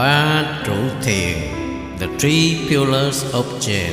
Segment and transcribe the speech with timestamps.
[0.00, 1.36] Ba trụ thiền,
[1.98, 3.92] The Three Pillars of Zen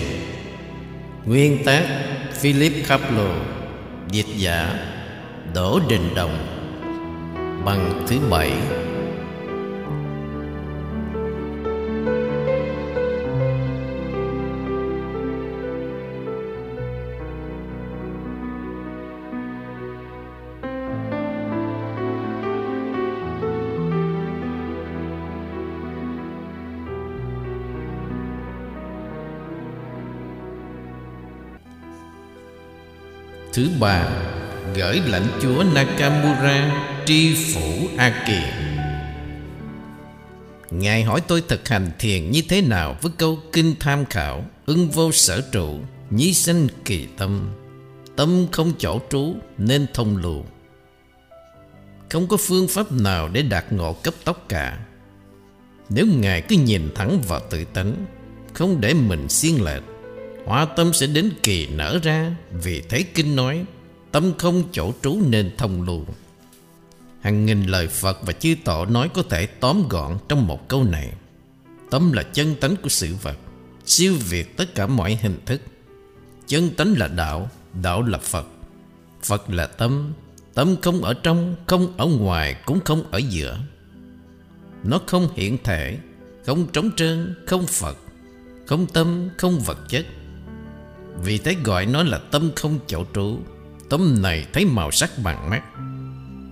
[1.25, 1.83] Nguyên tác,
[2.33, 3.33] Philip Kaplow.
[4.11, 4.73] Dịch giả,
[5.53, 6.37] Đỗ Đình Đồng.
[7.65, 8.51] Bằng thứ bảy.
[33.57, 34.09] Thứ ba,
[34.75, 38.53] Gửi lãnh chúa Nakamura Tri phủ A Kiệt
[40.71, 44.89] Ngài hỏi tôi thực hành thiền như thế nào Với câu kinh tham khảo Ưng
[44.89, 47.49] vô sở trụ, Nhí sanh kỳ tâm.
[48.15, 50.45] Tâm không chỗ trú Nên thông lù.
[52.09, 54.79] Không có phương pháp nào để đạt ngộ cấp tốc cả.
[55.89, 58.05] Nếu Ngài cứ nhìn thẳng vào tự tánh,
[58.53, 59.83] Không để mình xiên lệch
[60.47, 63.65] Hoa tâm sẽ đến kỳ nở ra, Vì thấy kinh nói,
[64.11, 66.05] Tâm không chỗ trú nên thông lưu
[67.21, 70.83] Hàng nghìn lời Phật và chư tổ nói có thể tóm gọn trong một câu
[70.83, 71.13] này.
[71.91, 73.37] Tâm là chân tánh của sự vật,
[73.85, 75.61] Siêu việt tất cả mọi hình thức.
[76.47, 77.49] Chân tánh là đạo
[77.81, 78.47] Đạo là Phật.
[79.23, 80.13] Phật là tâm
[80.53, 83.59] Tâm không ở trong, Không ở ngoài, Cũng không ở giữa.
[84.83, 85.97] Nó không hiện thể,
[86.45, 87.97] Không trống trơn, Không Phật,
[88.65, 90.05] Không tâm, Không vật chất
[91.23, 93.39] vì thế gọi nó là tâm không chỗ trú
[93.89, 95.63] Tâm này thấy màu sắc bằng mắt.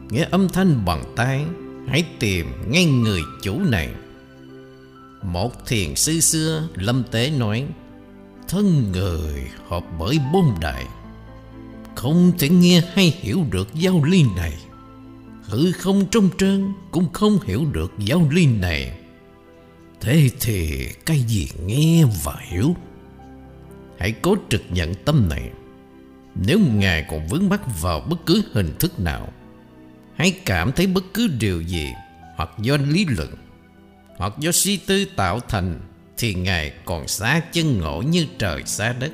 [0.09, 1.45] Nghe âm thanh bằng tai,
[1.87, 3.89] Hãy tìm ngay người chủ này.
[5.23, 7.65] Một thiền sư xưa, Lâm Tế nói,
[8.47, 10.85] Thân người hợp bởi bốn đại
[11.95, 14.57] Không thể nghe hay hiểu được giao ly này.
[15.43, 18.97] Hữu không trong trơn Cũng không hiểu được giao ly này.
[20.01, 22.75] Thế thì cái gì nghe và hiểu?
[23.99, 25.49] Hãy cố trực nhận tâm này.
[26.47, 29.33] Nếu Ngài còn vướng mắc vào bất cứ hình thức nào,
[30.17, 31.93] Hãy cảm thấy bất cứ điều gì
[32.35, 33.29] Hoặc do lý luận
[34.17, 35.79] Hoặc do suy tư tạo thành
[36.17, 39.11] Thì Ngài còn xa chân ngộ như trời xa đất.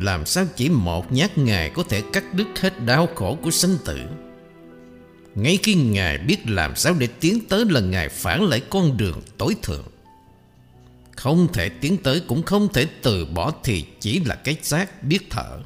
[0.00, 3.76] Làm sao chỉ một nhát Ngài có thể cắt đứt hết đau khổ của sinh
[3.84, 3.98] tử?
[5.34, 9.20] Ngay khi Ngài biết làm sao để tiến tới là Ngài phản lại con đường
[9.38, 9.84] tối thượng
[11.18, 15.30] không thể tiến tới, cũng không thể từ bỏ Thì chỉ là cái xác biết
[15.30, 15.58] thở.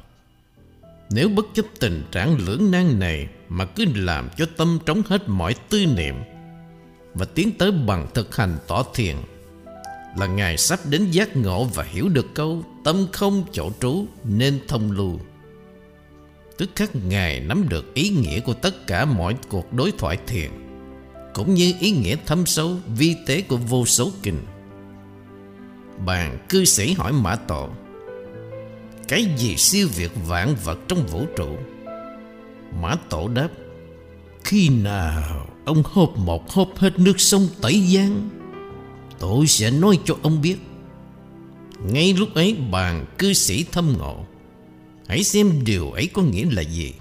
[1.09, 5.29] Nếu bất chấp tình trạng lưỡng nan này Mà cứ làm cho tâm trống hết
[5.29, 6.15] mọi tư niệm
[7.13, 9.15] Và tiến tới bằng thực hành tỏ thiền,
[10.17, 14.59] Là Ngài sắp đến giác ngộ và hiểu được câu Tâm không chỗ trú nên
[14.67, 15.19] thông lưu.
[16.57, 20.51] Tức khắc Ngài nắm được ý nghĩa của tất cả mọi cuộc đối thoại thiền,
[21.33, 24.39] Cũng như ý nghĩa thâm sâu, vi tế của vô số kinh.
[26.05, 27.69] Bàn cư sĩ hỏi Mã Tổ
[29.07, 31.57] Cái gì siêu việt vạn vật trong vũ trụ?
[32.81, 33.49] Mã Tổ đáp,
[34.43, 38.29] Khi nào ông hộp một hộp hết nước sông Tẩy Giang,
[39.19, 40.57] Tôi sẽ nói cho ông biết.
[41.85, 44.25] Ngay lúc ấy, bàn cư sĩ thâm ngộ,
[45.07, 46.93] Hãy xem điều ấy có nghĩa là gì.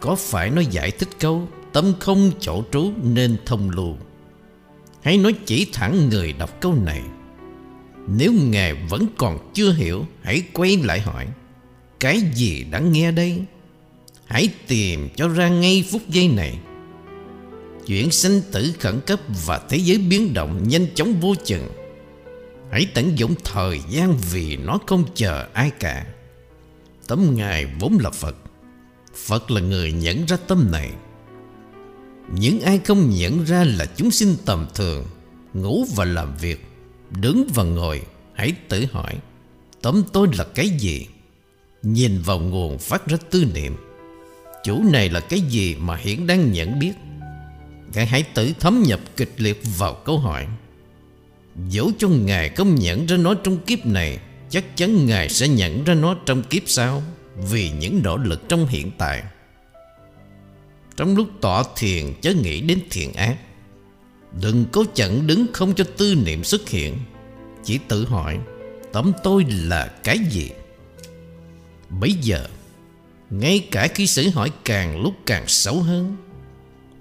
[0.00, 3.96] Có phải nó giải thích câu, Tâm không chỗ trú nên thông lưu
[5.02, 7.02] Hãy nói chỉ thẳng người đọc câu này
[8.16, 11.26] nếu Ngài vẫn còn chưa hiểu, Hãy quay lại hỏi,
[12.00, 13.44] Cái gì đã nghe đây?
[14.26, 16.58] Hãy tìm cho ra ngay phút giây này.
[17.86, 21.68] Chuyện sinh tử khẩn cấp Và thế giới biến động nhanh chóng vô chừng.
[22.70, 26.06] Hãy tận dụng thời gian Vì nó không chờ ai cả.
[27.06, 28.36] Tấm Ngài vốn là Phật.
[29.14, 30.90] Phật là người nhận ra tâm này.
[32.34, 35.04] Những ai không nhận ra là chúng sinh tầm thường,
[35.54, 36.67] Ngủ và làm việc
[37.10, 38.02] Đứng và ngồi,
[38.34, 39.14] Hãy tự hỏi
[39.82, 41.06] Tấm tôi là cái gì?
[41.82, 43.76] Nhìn vào nguồn phát ra tư niệm,
[44.64, 46.92] Chủ này là cái gì mà hiện đang nhận biết?
[47.94, 50.46] Ngài hãy tự thấm nhập kịch liệt vào câu hỏi.
[51.68, 54.18] Dẫu cho Ngài không nhận ra nó trong kiếp này,
[54.50, 57.02] Chắc chắn Ngài sẽ nhận ra nó trong kiếp sau
[57.50, 59.22] Vì những nỗ lực trong hiện tại.
[60.96, 63.36] Trong lúc tọa thiền, chớ nghĩ đến thiện ác.
[64.40, 66.98] Đừng cố chặn đứng không cho tư niệm xuất hiện.
[67.64, 68.38] Chỉ tự hỏi
[68.92, 70.50] Tấm tôi là cái gì?
[72.00, 72.46] Bây giờ,
[73.30, 76.16] Ngay cả khi sử hỏi càng lúc càng xấu hơn,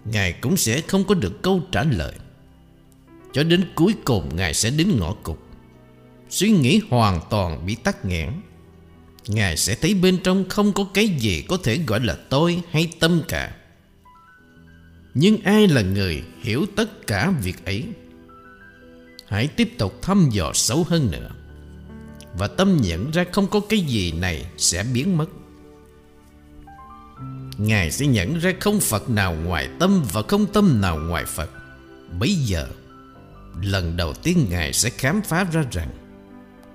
[0.06, 2.14] Ngài cũng sẽ không có được câu trả lời.
[3.34, 5.48] Cho đến cuối cùng, Ngài sẽ đến ngõ cục
[6.30, 8.30] Suy nghĩ hoàn toàn bị tắc nghẽn,
[9.28, 12.92] Ngài sẽ thấy bên trong không có cái gì có thể gọi là tôi hay
[13.00, 13.56] tâm cả
[15.20, 17.84] nhưng ai là người hiểu tất cả việc ấy?
[19.28, 21.30] Hãy tiếp tục thăm dò sâu hơn nữa,
[22.34, 25.26] Và tâm nhận ra không có cái gì này sẽ biến mất.
[27.58, 31.50] Ngài sẽ nhận ra không Phật nào ngoài tâm Và không tâm nào ngoài Phật.
[32.20, 32.68] Bây giờ,
[33.62, 35.90] Lần đầu tiên Ngài sẽ khám phá ra rằng,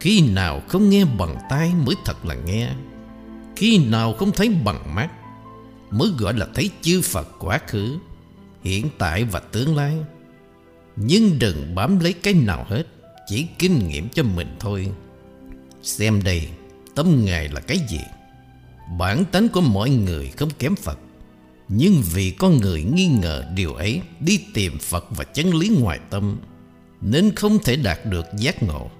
[0.00, 2.70] Khi nào không nghe bằng tai mới thật là nghe,
[3.56, 5.10] Khi nào không thấy bằng mắt
[5.90, 7.98] Mới gọi là thấy chư Phật quá khứ.
[8.62, 9.96] Hiện tại và tương lai.
[10.96, 12.82] Nhưng đừng bám lấy cái nào hết,
[13.26, 14.88] Chỉ kinh nghiệm cho mình thôi.
[15.82, 16.48] Xem đây
[16.94, 18.00] Tâm Ngài là cái gì?
[18.98, 20.98] Bản tánh của mọi người không kém Phật.
[21.68, 26.00] Nhưng vì con người nghi ngờ điều ấy, Đi tìm Phật và chân lý ngoài
[26.10, 26.36] tâm,
[27.00, 28.90] Nên không thể đạt được giác ngộ.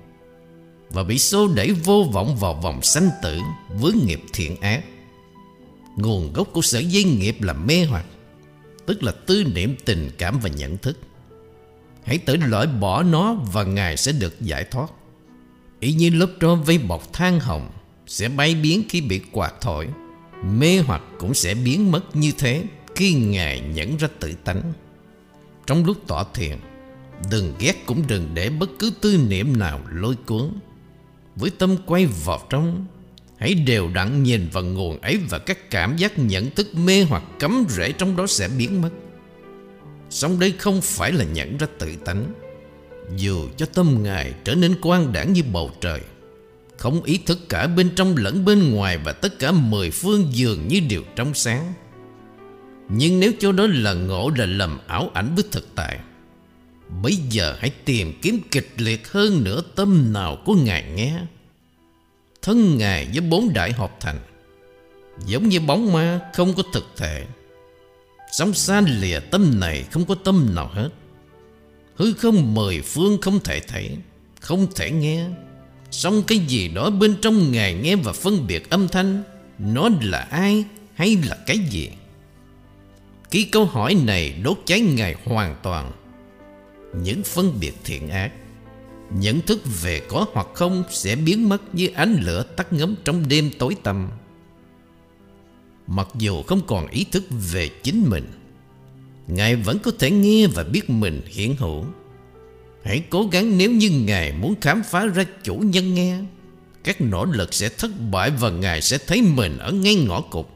[0.91, 3.39] Và bị xô đẩy vô vọng vào vòng sanh tử
[3.81, 4.85] Với nghiệp thiện ác.
[5.97, 8.07] Nguồn gốc của sở dây nghiệp là mê hoặc.
[8.93, 10.99] Tức là tư niệm tình cảm và nhận thức.
[12.05, 14.91] Hãy tự loại bỏ nó và Ngài sẽ được giải thoát.
[15.81, 17.71] Ý như lớp tro vây bọc than hồng
[18.07, 19.89] Sẽ bay biến khi bị quạt thổi,
[20.59, 24.73] Mê hoặc cũng sẽ biến mất như thế Khi Ngài nhận ra tự tánh.
[25.67, 26.59] Trong lúc tỏ thiền,
[27.31, 30.53] Đừng ghét cũng đừng để bất cứ tư niệm nào lôi cuốn.
[31.37, 32.87] Với tâm quay vào trong
[33.43, 37.23] Hãy đều đặn nhìn vào nguồn ấy Và các cảm giác nhận thức mê hoặc
[37.39, 38.91] cấm rễ trong đó sẽ biến mất.
[40.11, 42.33] Song đây không phải là nhận ra tự tánh.
[43.17, 46.01] Dù cho tâm Ngài trở nên quang đảng như bầu trời,
[46.77, 50.69] Không ý thức cả bên trong lẫn bên ngoài Và tất cả mười phương dường
[50.69, 51.73] như đều trong sáng.
[52.89, 55.99] Nhưng nếu cho đó là ngộ là lầm ảo ảnh với thực tại,
[57.03, 61.21] Bây giờ hãy tìm kiếm kịch liệt hơn nữa tâm nào của Ngài nghe
[62.43, 64.19] Thân Ngài với bốn đại hợp thành.
[65.27, 67.27] Giống như bóng ma không có thực thể
[68.33, 70.89] Sống xa lìa tâm này không có tâm nào hết.
[71.95, 73.97] Hư không mười phương không thể thấy,
[74.41, 75.27] Không thể nghe.
[75.91, 79.23] Xong cái gì đó bên trong Ngài nghe và phân biệt âm thanh,
[79.59, 80.65] Nó là ai
[80.95, 81.91] hay là cái gì?
[83.31, 85.93] Ký câu hỏi này đốt cháy Ngài hoàn toàn.
[87.03, 88.33] Những phân biệt thiện ác
[89.15, 93.29] Nhận thức về có hoặc không Sẽ biến mất như ánh lửa tắt ngấm trong
[93.29, 94.11] đêm tối tăm.
[95.87, 98.27] Mặc dù không còn ý thức về chính mình,
[99.27, 101.85] Ngài vẫn có thể nghe và biết mình hiện hữu.
[102.85, 106.19] Hãy cố gắng nếu như Ngài muốn khám phá ra chủ nhân nghe,
[106.85, 110.47] Các nỗ lực sẽ thất bại và Ngài sẽ thấy mình ở ngay ngõ cụt.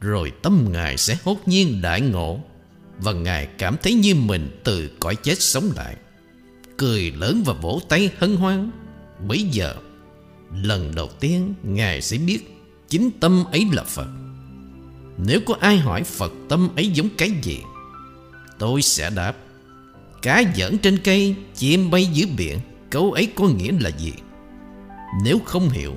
[0.00, 2.40] Rồi tâm Ngài sẽ hốt nhiên đại ngộ
[2.98, 5.96] Và Ngài cảm thấy như mình từ cõi chết sống lại.
[6.78, 8.70] Cười lớn và vỗ tay hân hoan.
[9.28, 9.74] Bây giờ,
[10.52, 12.38] Lần đầu tiên Ngài sẽ biết
[12.88, 14.06] Chính tâm ấy là Phật.
[15.18, 17.58] Nếu có ai hỏi Phật tâm ấy giống cái gì,
[18.58, 19.34] Tôi sẽ đáp,
[20.22, 22.58] Cá giỡn trên cây, Chim bay dưới biển,
[22.90, 24.12] Câu ấy có nghĩa là gì?
[25.24, 25.94] Nếu không hiểu,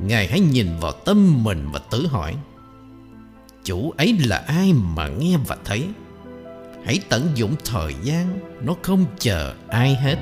[0.00, 2.36] Ngài hãy nhìn vào tâm mình và tự hỏi,
[3.64, 5.84] Chủ ấy là ai mà nghe và thấy?
[6.84, 10.16] Hãy tận dụng thời gian, Nó không chờ ai hết.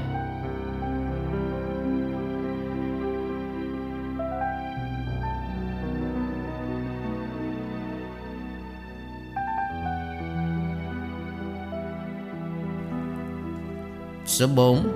[14.27, 14.89] Số 4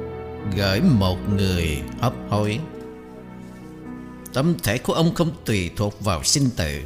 [0.57, 2.59] Gửi một người hấp hối.
[4.33, 6.81] Tâm thể của ông không tùy thuộc vào sinh tử.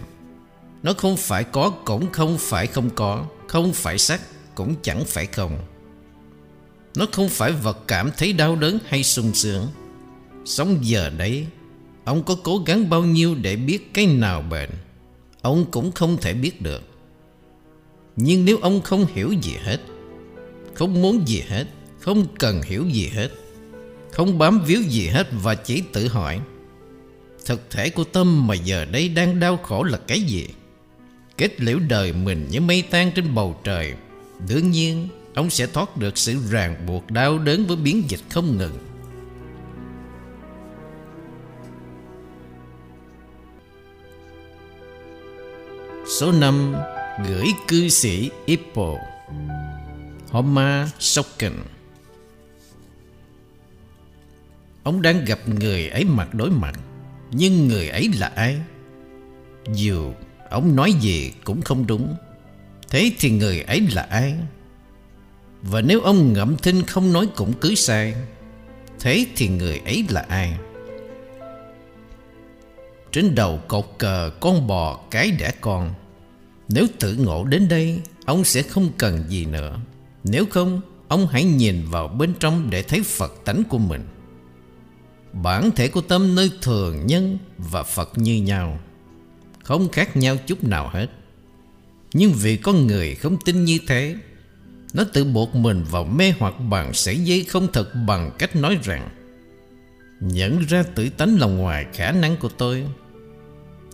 [0.82, 4.20] Nó không phải có cũng không phải không có, Không phải sắc
[4.56, 5.58] cũng chẳng phải không.
[6.96, 9.66] Nó không phải vật cảm thấy đau đớn hay sung sướng.
[10.44, 11.46] Sống giờ đấy,
[12.04, 14.70] Ông có cố gắng bao nhiêu để biết cái nào bệnh?
[15.42, 16.82] Ông cũng không thể biết được.
[18.16, 19.80] Nhưng nếu ông không hiểu gì hết,
[20.74, 21.64] Không muốn gì hết,
[22.00, 23.28] Không cần hiểu gì hết,
[24.12, 26.40] Không bám víu gì hết Và chỉ tự hỏi,
[27.46, 30.48] Thực thể của tâm mà giờ đây đang đau khổ là cái gì?
[31.36, 33.94] Kết liễu đời mình như mây tan trên bầu trời
[34.48, 38.56] Đương nhiên, Ông sẽ thoát được sự ràng buộc đau đớn với biến dịch không
[38.56, 38.78] ngừng.
[46.06, 46.74] Số 5
[47.28, 48.94] Gửi cư sĩ Ippo.
[50.30, 51.52] Homer Socken
[54.82, 56.80] Ông đang gặp người ấy mặt đối mặt,
[57.30, 58.60] Nhưng người ấy là ai?
[59.72, 60.12] Dù
[60.50, 62.14] ông nói gì cũng không đúng.
[62.90, 64.34] Thế thì người ấy là ai?
[65.62, 68.14] Và nếu ông ngậm thinh không nói cũng cứ sai,
[69.00, 70.58] Thế thì người ấy là ai?
[73.12, 75.94] Trên đầu cột cờ con bò cái đẻ con.
[76.68, 79.80] Nếu tự ngộ đến đây, Ông sẽ không cần gì nữa.
[80.24, 84.02] Nếu không, Ông hãy nhìn vào bên trong để thấy Phật tánh của mình.
[85.32, 88.78] Bản thể của tâm nơi thường nhân và Phật như nhau,
[89.62, 91.06] Không khác nhau chút nào hết.
[92.12, 94.16] Nhưng vì con người không tin như thế,
[94.94, 98.78] Nó tự buộc mình vào mê hoặc bằng sợi dây không thật bằng cách nói
[98.82, 99.08] rằng,
[100.20, 102.84] Nhận ra tự tánh là ngoài khả năng của tôi.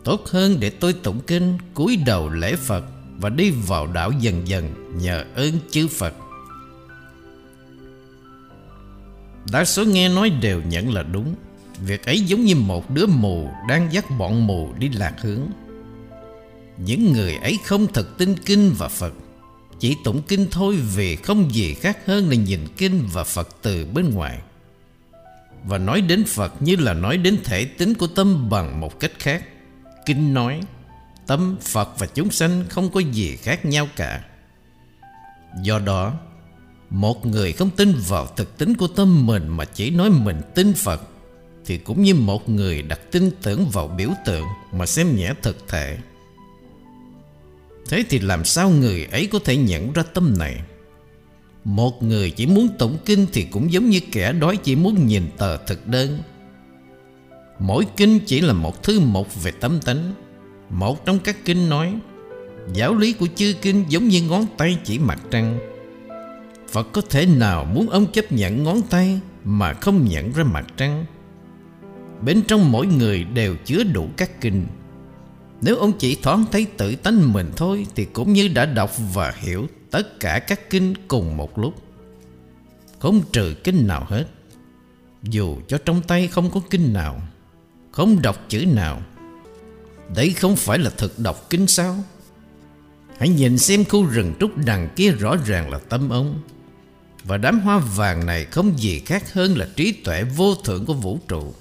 [0.04, 2.85] Tốt hơn để tôi tụng kinh, cúi đầu lễ Phật
[3.19, 6.14] Và đi vào đạo dần dần nhờ ơn chư Phật.
[9.52, 11.35] Đa số nghe nói đều nhận là đúng.
[11.87, 15.40] Việc ấy giống như một đứa mù Đang dắt bọn mù đi lạc hướng.
[16.76, 19.12] Những người ấy không thật tin kinh và Phật.
[19.79, 23.87] Chỉ tụng kinh thôi vì không gì khác hơn là nhìn kinh và Phật từ
[23.95, 24.38] bên ngoài.
[25.64, 29.12] Và nói đến Phật như là nói đến thể tính của tâm bằng một cách
[29.19, 29.45] khác.
[30.07, 30.61] Kinh nói
[31.26, 34.25] Tâm, Phật và chúng sanh không có gì khác nhau cả.
[35.62, 36.12] Do đó
[36.91, 40.73] một người không tin vào thực tính của tâm mình Mà chỉ nói mình tin
[40.73, 41.02] Phật
[41.64, 45.69] Thì cũng như một người đặt tin tưởng vào biểu tượng Mà xem nhẹ thực
[45.69, 45.99] thể.
[47.89, 50.61] Thế thì làm sao người ấy có thể nhận ra tâm này?
[51.65, 55.23] Một người chỉ muốn tụng kinh Thì cũng giống như kẻ đói chỉ muốn nhìn
[55.37, 56.19] tờ thực đơn.
[57.59, 60.15] Mỗi kinh chỉ là một thứ một về tâm tánh
[60.71, 61.95] Một trong các kinh nói,
[62.73, 65.59] Giáo lý của chư kinh giống như ngón tay chỉ mặt trăng.
[66.69, 70.67] Phật có thể nào muốn ông chấp nhận ngón tay Mà không nhận ra mặt
[70.77, 71.05] trăng?
[72.25, 74.67] Bên trong mỗi người đều chứa đủ các kinh.
[75.62, 79.35] Nếu ông chỉ thoáng thấy tự tánh mình thôi Thì cũng như đã đọc và
[79.37, 81.75] hiểu tất cả các kinh cùng một lúc.
[82.99, 84.25] Không trừ kinh nào hết.
[85.23, 87.23] Dù cho trong tay không có kinh nào,
[87.92, 89.02] Không đọc chữ nào,
[90.16, 91.97] Đấy không phải là thực đọc kinh sao?
[93.19, 96.42] Hãy nhìn xem khu rừng trúc đằng kia rõ ràng là tâm ông.
[97.25, 100.95] Và đám hoa vàng này không gì khác hơn là trí tuệ vô thượng của
[100.95, 101.54] vũ trụ.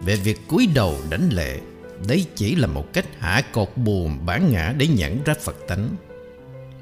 [0.00, 1.60] Về việc cúi đầu đánh lệ
[2.08, 5.88] Đấy chỉ là một cách hạ cột buồn bản ngã để nhận ra Phật tánh.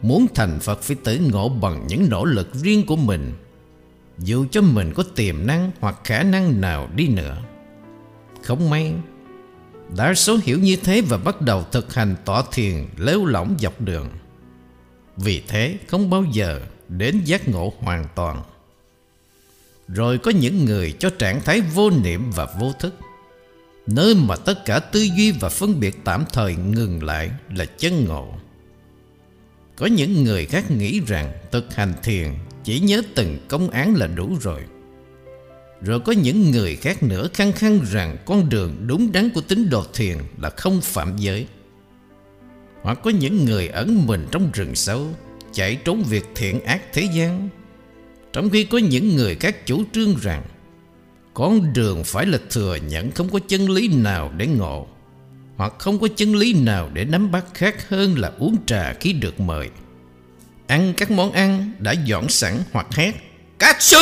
[0.03, 3.33] Muốn thành Phật phải tự ngộ bằng những nỗ lực riêng của mình.
[4.19, 7.37] Dù cho mình có tiềm năng hoặc khả năng nào đi nữa.
[8.43, 8.93] Không may
[9.97, 13.81] Đa số hiểu như thế và bắt đầu thực hành tọa thiền lêu lỏng dọc
[13.81, 14.09] đường.
[15.17, 18.43] Vì thế không bao giờ đến giác ngộ hoàn toàn.
[19.89, 22.95] Rồi có những người cho trạng thái vô niệm và vô thức,
[23.87, 28.05] nơi mà tất cả tư duy và phân biệt tạm thời ngừng lại là chân
[28.05, 28.35] ngộ.
[29.77, 32.29] Có những người khác nghĩ rằng thực hành thiền
[32.65, 34.61] chỉ nhớ từng công án là đủ rồi.
[35.81, 39.71] Rồi có những người khác nữa khăng khăng rằng con đường đúng đắn của tín
[39.71, 41.47] đồ thiền là không phạm giới.
[42.83, 45.07] Hoặc có những người ẩn mình trong rừng sâu,
[45.53, 47.49] chạy trốn việc thiện ác thế gian
[48.33, 50.43] Trong khi có những người khác chủ trương rằng
[51.35, 54.87] con đường phải là thừa nhận không có chân lý nào để ngộ,
[55.57, 59.13] Hoặc không có chân lý nào để nắm bắt khác hơn là uống trà khi
[59.13, 59.71] được mời.
[60.67, 63.13] Ăn các món ăn đã dọn sẵn hoặc hét,
[63.59, 63.99] Katsu!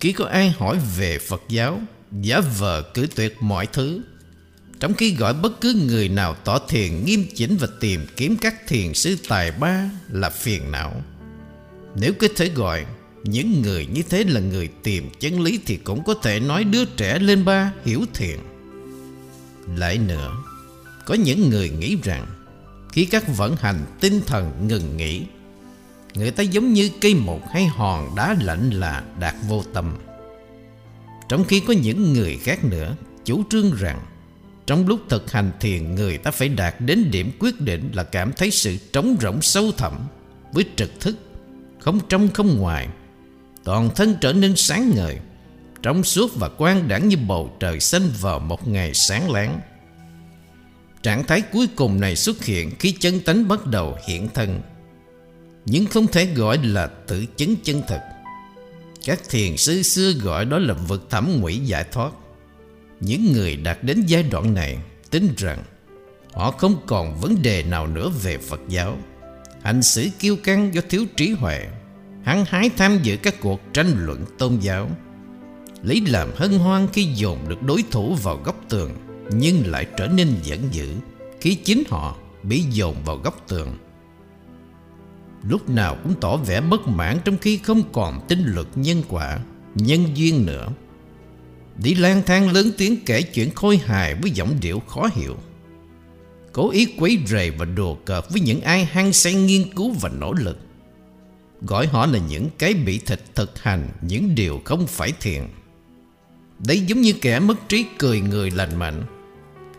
[0.00, 1.80] Khi có ai hỏi về Phật giáo,
[2.20, 4.02] Giả vờ cử tuyệt mọi thứ.
[4.80, 8.54] Trong khi gọi bất cứ người nào tỏ thiền nghiêm chỉnh và tìm kiếm các
[8.68, 11.02] thiền sư tài ba là phiền não.
[11.94, 12.86] Nếu có thể gọi
[13.24, 16.84] những người như thế là người tìm chân lý Thì cũng có thể nói đứa
[16.84, 18.38] trẻ lên ba hiểu thiện.
[19.76, 20.32] Lại nữa,
[21.06, 22.26] Có những người nghĩ rằng,
[22.92, 25.22] Khi các vận hành tinh thần ngừng nghỉ,
[26.14, 29.96] Người ta giống như cây một hay hòn đá lạnh là đạt vô tâm
[31.28, 34.00] Trong khi có những người khác nữa, Chủ trương rằng,
[34.66, 38.32] trong lúc thực hành thiền Người ta phải đạt đến điểm quyết định Là cảm
[38.32, 39.92] thấy sự trống rỗng sâu thẳm,
[40.52, 41.16] Với trực thức,
[41.80, 42.88] Không trong không ngoài
[43.64, 45.18] Toàn thân trở nên sáng ngời
[45.82, 49.60] Trong suốt và quang đãng như bầu trời xanh Vào một ngày sáng láng.
[51.02, 54.60] Trạng thái cuối cùng này xuất hiện Khi chân tánh bắt đầu hiện thân
[55.66, 58.00] Nhưng không thể gọi là tự chứng chân thực
[59.04, 62.12] Các thiền sư xưa gọi đó là vực thẩm ngụy giải thoát.
[63.00, 64.78] Những người đạt đến giai đoạn này
[65.10, 65.62] tin rằng
[66.32, 68.98] họ không còn vấn đề nào nữa về Phật giáo.
[69.62, 71.66] Hành xử kiêu căng do thiếu trí huệ,
[72.24, 74.90] hăng hái tham dự các cuộc tranh luận tôn giáo.
[75.82, 78.90] Lấy làm hân hoan khi dồn được đối thủ vào góc tường,
[79.30, 80.94] nhưng lại trở nên giận dữ
[81.40, 83.76] khi chính họ bị dồn vào góc tường.
[85.48, 89.38] Lúc nào cũng tỏ vẻ bất mãn trong khi không còn tin luật nhân quả,
[89.74, 90.68] nhân duyên nữa.
[91.76, 95.36] Đi lang thang lớn tiếng kể chuyện khôi hài với giọng điệu khó hiểu
[96.52, 100.08] Cố ý quấy rầy và đùa cợt với những ai hăng say nghiên cứu và
[100.08, 100.58] nỗ lực
[101.66, 105.48] Gọi họ là những cái bị thịt thực hành, Những điều không phải thiện.
[106.58, 109.02] Đấy giống như kẻ mất trí cười người lành mạnh.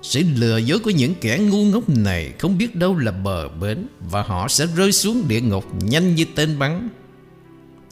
[0.01, 3.87] Sự lừa dối của những kẻ ngu ngốc này Không biết đâu là bờ bến
[3.99, 6.89] Và họ sẽ rơi xuống địa ngục Nhanh như tên bắn.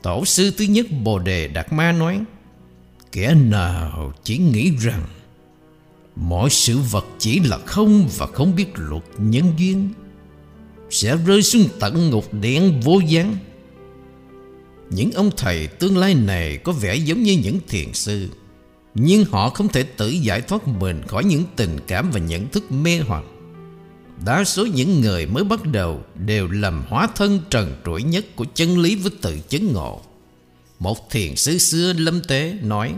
[0.01, 2.21] Tổ sư thứ nhất Bồ Đề Đạt Ma nói,
[3.11, 5.03] Kẻ nào chỉ nghĩ rằng
[6.15, 9.89] Mọi sự vật chỉ là không Và không biết luật nhân duyên
[10.89, 13.37] Sẽ rơi xuống tận ngục điện vô gián
[14.93, 18.27] những ông thầy tương lai này Có vẻ giống như những thiền sư.
[18.95, 22.71] Nhưng họ không thể tự giải thoát mình Khỏi những tình cảm và nhận thức
[22.71, 23.23] mê hoặc.
[24.25, 28.45] Đa số những người mới bắt đầu Đều làm hóa thân trần trụi nhất Của
[28.55, 30.01] chân lý với tự chứng ngộ.
[30.79, 32.95] Một thiền sư xưa lâm tế nói,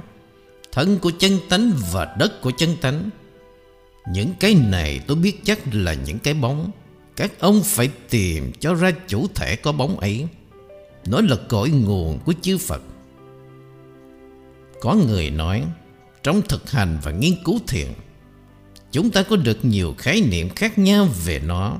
[0.71, 3.09] Thân của chân tánh và đất của chân tánh.
[4.11, 6.71] Những cái này tôi biết chắc là những cái bóng.
[7.15, 10.27] Các ông phải tìm cho ra chủ thể có bóng ấy.
[11.05, 12.81] Nó là cội nguồn của chư Phật
[14.81, 15.63] Có người nói,
[16.23, 17.87] Trong thực hành và nghiên cứu thiền,
[18.91, 21.77] Chúng ta có được nhiều khái niệm khác nhau về nó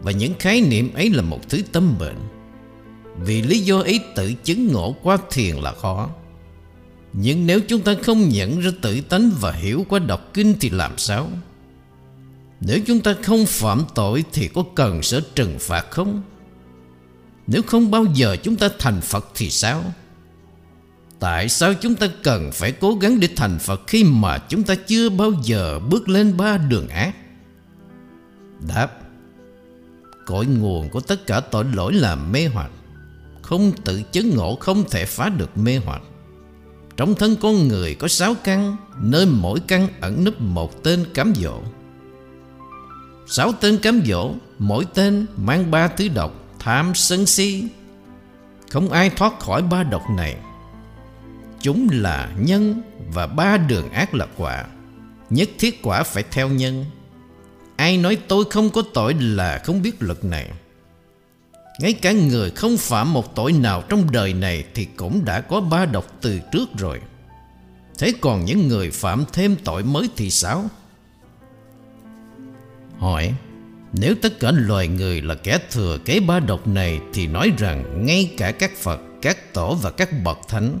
[0.00, 2.18] Và những khái niệm ấy là một thứ tâm bệnh
[3.20, 6.10] Vì lý do ấy tự chứng ngộ qua thiền là khó
[7.12, 10.70] nhưng nếu chúng ta không nhận ra tự tánh và hiểu qua đọc kinh thì
[10.70, 11.28] làm sao?
[12.60, 16.22] Nếu chúng ta không phạm tội thì có cần sẽ trừng phạt không?
[17.46, 19.84] Nếu không bao giờ chúng ta thành Phật thì sao?
[21.18, 24.74] Tại sao chúng ta cần phải cố gắng để thành Phật khi mà chúng ta
[24.74, 27.16] chưa bao giờ bước lên ba đường ác?
[28.68, 28.88] Đáp,
[30.26, 32.70] Cội nguồn của tất cả tội lỗi là mê hoặc
[33.42, 36.02] Không tự chứng ngộ, không thể phá được mê hoặc
[36.96, 41.32] trong thân con người có sáu căn, Nơi mỗi căn ẩn núp một tên cám
[41.36, 41.62] dỗ
[43.26, 47.64] Sáu tên cám dỗ, Mỗi tên mang ba thứ độc Tham sân si.
[48.70, 50.36] Không ai thoát khỏi ba độc này.
[51.60, 52.82] Chúng là nhân
[53.14, 54.64] Và ba đường ác là quả.
[55.30, 56.84] Nhất thiết quả phải theo nhân.
[57.76, 60.50] Ai nói tôi không có tội là không biết luật này.
[61.80, 65.60] Ngay cả người không phạm một tội nào trong đời này Thì cũng đã có
[65.60, 67.00] ba độc từ trước rồi.
[67.98, 70.64] Thế còn những người phạm thêm tội mới thì sao?
[72.98, 73.34] Hỏi.
[73.92, 78.06] Nếu tất cả loài người là kẻ thừa kế ba độc này Thì nói rằng
[78.06, 80.78] ngay cả các Phật, các tổ và các bậc thánh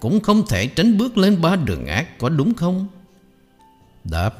[0.00, 2.88] Cũng không thể tránh bước lên ba đường ác Có đúng không?
[4.04, 4.34] Đáp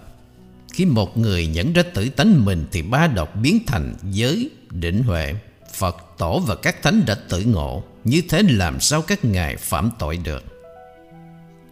[0.73, 5.03] Khi một người nhận ra tử tánh mình Thì ba độc biến thành giới, định
[5.03, 5.35] huệ.
[5.75, 7.83] Phật tổ và các thánh đã tự ngộ.
[8.05, 10.45] Như thế làm sao các ngài phạm tội được?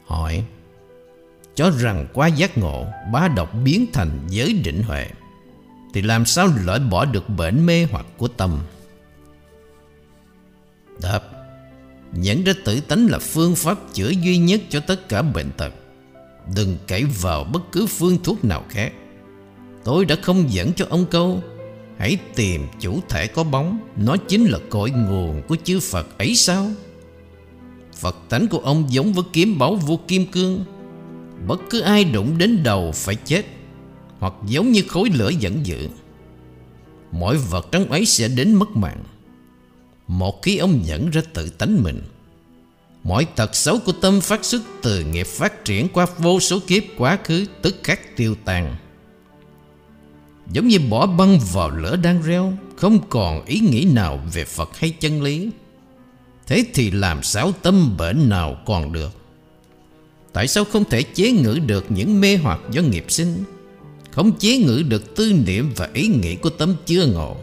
[0.06, 0.44] Hỏi
[1.54, 5.06] Cho rằng qua giác ngộ Ba độc biến thành giới định huệ.
[5.92, 8.58] Thì làm sao loại bỏ được bệnh mê hoặc của tâm?
[11.02, 11.20] Đáp
[12.12, 15.72] Nhận ra tự tánh là phương pháp chữa duy nhất cho tất cả bệnh tật.
[16.56, 18.92] Đừng cậy vào bất cứ phương thuốc nào khác.
[19.84, 21.42] Tôi đã không dẫn cho ông câu,
[22.00, 23.78] Hãy tìm chủ thể có bóng.
[23.96, 26.70] Nó chính là cội nguồn của chư Phật ấy sao?
[27.96, 30.64] Phật tánh của ông giống với kiếm báu vô kim cương.
[31.46, 33.42] Bất cứ ai đụng đến đầu phải chết.
[34.20, 35.88] Hoặc giống như khối lửa dẫn dữ
[37.12, 39.04] Mọi vật trong ấy sẽ đến mất mạng.
[40.06, 42.02] Một khi ông nhận ra tự tánh mình.
[43.04, 46.82] Mọi tật xấu của tâm phát xuất từ nghiệp phát triển qua vô số kiếp,
[46.98, 48.76] quá khứ tức khắc tiêu tan.
[50.52, 54.78] Giống như bỏ băng vào lửa đang reo, Không còn ý nghĩ nào về Phật
[54.78, 55.50] hay chân lý.
[56.46, 59.10] Thế thì làm sao tâm bệnh nào còn được?
[60.32, 63.44] Tại sao không thể chế ngự được những mê hoặc do nghiệp sinh?
[64.12, 67.36] Không chế ngự được tư niệm và ý nghĩ của tấm chưa ngộ.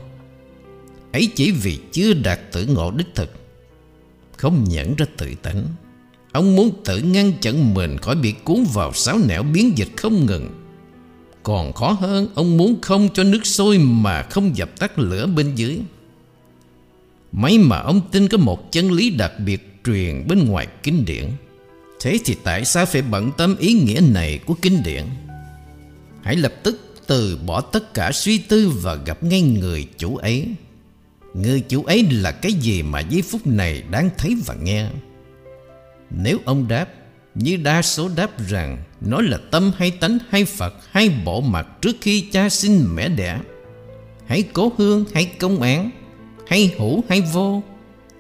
[1.12, 3.30] Ấy chỉ vì chưa đạt tự ngộ đích thực,
[4.38, 5.64] Không nhận ra tự tánh.
[6.32, 10.26] Ông muốn tự ngăn chặn mình khỏi bị cuốn vào sáo nẻo biến dịch không
[10.26, 10.50] ngừng.
[11.44, 15.56] Còn khó hơn, Ông muốn không cho nước sôi Mà không dập tắt lửa bên
[15.56, 15.80] dưới.
[17.32, 21.26] Mấy mà ông tin có một chân lý đặc biệt Truyền bên ngoài kinh điển,
[22.00, 25.04] Thế thì tại sao phải bận tâm ý nghĩa này của kinh điển?
[26.28, 30.48] Hãy lập tức từ bỏ tất cả suy tư Và gặp ngay người chủ ấy.
[31.34, 34.88] Người chủ ấy là cái gì mà giây phút này đang thấy và nghe?
[36.10, 36.88] Nếu ông đáp,
[37.36, 41.68] như đa số đáp rằng, Nó là tâm hay tánh hay Phật hay bộ mặt
[41.82, 43.40] trước khi cha sinh mẹ đẻ.
[44.26, 45.92] Hãy cố hương hay công án
[46.48, 47.64] Hay hữu hay vô.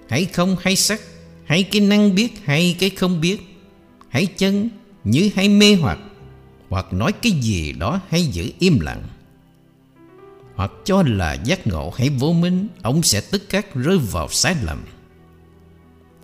[0.09, 1.01] Hãy không hay sắc
[1.45, 3.37] Hay cái năng biết hay cái không biết.
[4.09, 4.69] Hãy chân,
[5.03, 5.99] như hay mê hoặc.
[6.69, 9.03] Hoặc nói cái gì đó hay giữ im lặng.
[10.55, 14.55] Hoặc cho là giác ngộ hay vô minh, Ông sẽ tức khắc rơi vào sai
[14.63, 14.83] lầm.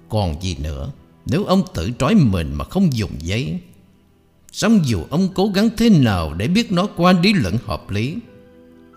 [0.10, 0.92] Còn gì nữa,
[1.26, 3.60] Nếu ông tự trói mình mà không dùng giấy
[4.54, 8.18] song dù ông cố gắng thế nào để biết nó qua lý luận hợp lý,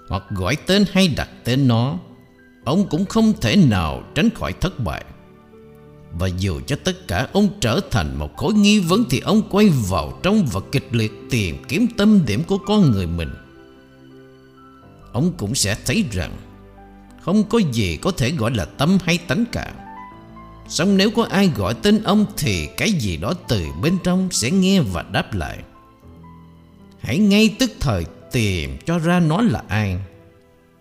[0.09, 1.99] Hoặc gọi tên hay đặt tên nó,
[2.65, 5.05] Ông cũng không thể nào tránh khỏi thất bại.
[6.19, 9.69] Và dù cho tất cả ông trở thành một khối nghi vấn Thì ông quay
[9.89, 13.31] vào trong và kịch liệt tìm kiếm tâm điểm của con người mình.
[15.13, 16.37] Ông cũng sẽ thấy rằng
[17.23, 19.73] Không có gì có thể gọi là tâm hay tánh cả.
[20.69, 24.51] Xong nếu có ai gọi tên ông Thì cái gì đó từ bên trong sẽ
[24.51, 25.59] nghe và đáp lại.
[27.01, 29.99] Hãy ngay tức thời tìm cho ra nó là ai.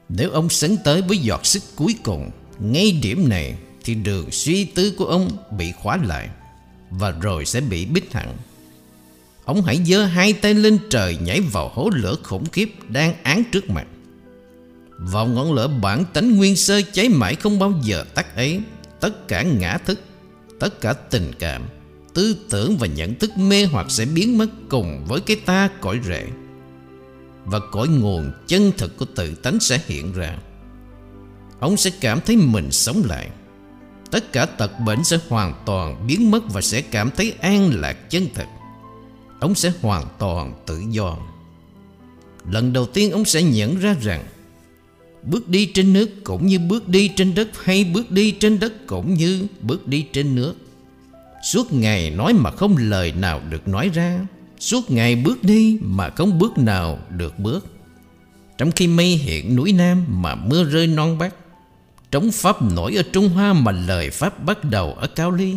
[0.09, 4.65] Nếu ông sấn tới với giọt sức cuối cùng, Ngay điểm này thì đường suy
[4.65, 6.29] tư của ông bị khóa lại
[6.89, 8.37] Và rồi sẽ bị bích hẳn.
[9.45, 13.43] Ông hãy giơ hai tay lên trời nhảy vào hố lửa khủng khiếp đang án
[13.51, 13.87] trước mặt.
[14.99, 18.59] Vào ngọn lửa bản tánh nguyên sơ cháy mãi không bao giờ tắt ấy,
[18.99, 19.99] tất cả ngã thức,
[20.59, 21.63] tất cả tình cảm,
[22.13, 25.99] tư tưởng và nhận thức mê hoặc sẽ biến mất cùng với cái ta cõi
[26.05, 26.27] rễ.
[27.45, 30.37] Và cõi nguồn chân thực của tự tánh sẽ hiện ra.
[31.59, 33.29] Ông sẽ cảm thấy mình sống lại
[34.11, 38.09] tất cả tật bệnh sẽ hoàn toàn biến mất và sẽ cảm thấy an lạc
[38.09, 38.47] chân thực.
[39.39, 41.17] Ông sẽ hoàn toàn tự do.
[42.49, 44.23] Lần đầu tiên ông sẽ nhận ra rằng,
[45.25, 48.87] Bước đi trên nước cũng như bước đi trên đất Hay bước đi trên đất
[48.87, 50.55] cũng như bước đi trên nước.
[51.43, 54.19] Suốt ngày nói mà không lời nào được nói ra.
[54.59, 57.65] Suốt ngày bước đi mà không bước nào được bước.
[58.57, 61.35] Trong khi mây hiện núi Nam mà mưa rơi non Bắc
[62.15, 65.55] Trống Pháp nổi ở Trung Hoa mà lời Pháp bắt đầu ở Cao Ly.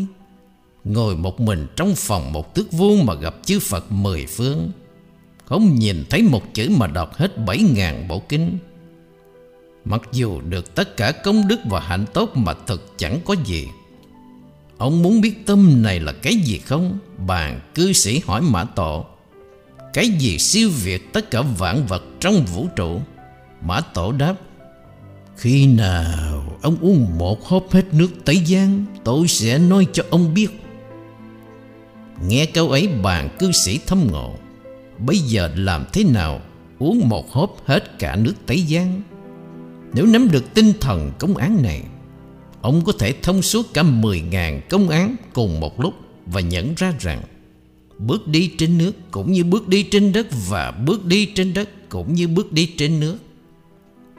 [0.84, 4.70] Ngồi một mình trong phòng một tước vuông mà gặp chư Phật mười phương.
[5.44, 8.58] Không nhìn thấy một chữ mà đọc hết bảy ngàn bộ kinh.
[9.84, 13.68] Mặc dù được tất cả công đức và hạnh tốt mà thực chẳng có gì.
[14.78, 16.98] Ông muốn biết tâm này là cái gì không?
[17.26, 19.06] Bàn cư sĩ hỏi Mã Tổ.
[19.92, 23.00] Cái gì siêu việt tất cả vạn vật trong vũ trụ?
[23.62, 24.34] Mã Tổ đáp
[25.38, 30.34] khi nào ông uống một hớp hết nước Tây Giang, Tôi sẽ nói cho ông
[30.34, 30.48] biết.
[32.28, 34.34] Nghe câu ấy bàn cư sĩ thâm ngộ.
[34.98, 36.40] Bây giờ làm thế nào
[36.78, 39.02] Uống một hớp hết cả nước Tây Giang?
[39.94, 41.82] Nếu nắm được tinh thần công án này,
[42.60, 45.94] Ông có thể thông suốt cả 10.000 công án cùng một lúc
[46.26, 47.22] Và nhận ra rằng
[47.98, 51.68] Bước đi trên nước cũng như bước đi trên đất Và bước đi trên đất
[51.88, 53.18] cũng như bước đi trên nước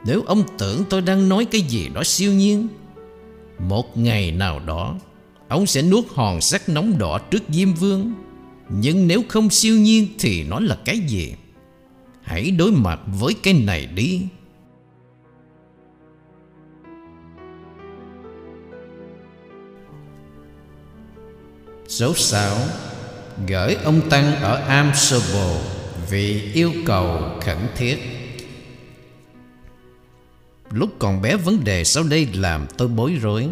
[0.04, 2.68] nếu ông tưởng tôi đang nói cái gì đó siêu nhiên,
[3.58, 4.96] Một ngày nào đó,
[5.48, 8.14] Ông sẽ nuốt hòn sắt nóng đỏ trước Diêm Vương.
[8.68, 11.34] Nhưng nếu không siêu nhiên thì nó là cái gì?
[12.22, 14.22] Hãy đối mặt với cái này đi.
[21.88, 22.56] Số 6
[23.48, 25.56] Gửi ông Tăng ở Amsterdam
[26.10, 28.19] vì yêu cầu khẩn thiết.
[30.70, 33.48] Lúc còn bé, vấn đề sau đây làm tôi bối rối.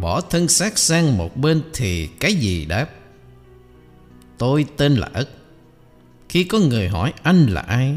[0.00, 2.86] Bỏ thân xác sang một bên thì cái gì đáp?
[4.38, 5.28] Tôi tên là Ất
[6.28, 7.94] Khi có người hỏi anh là ai?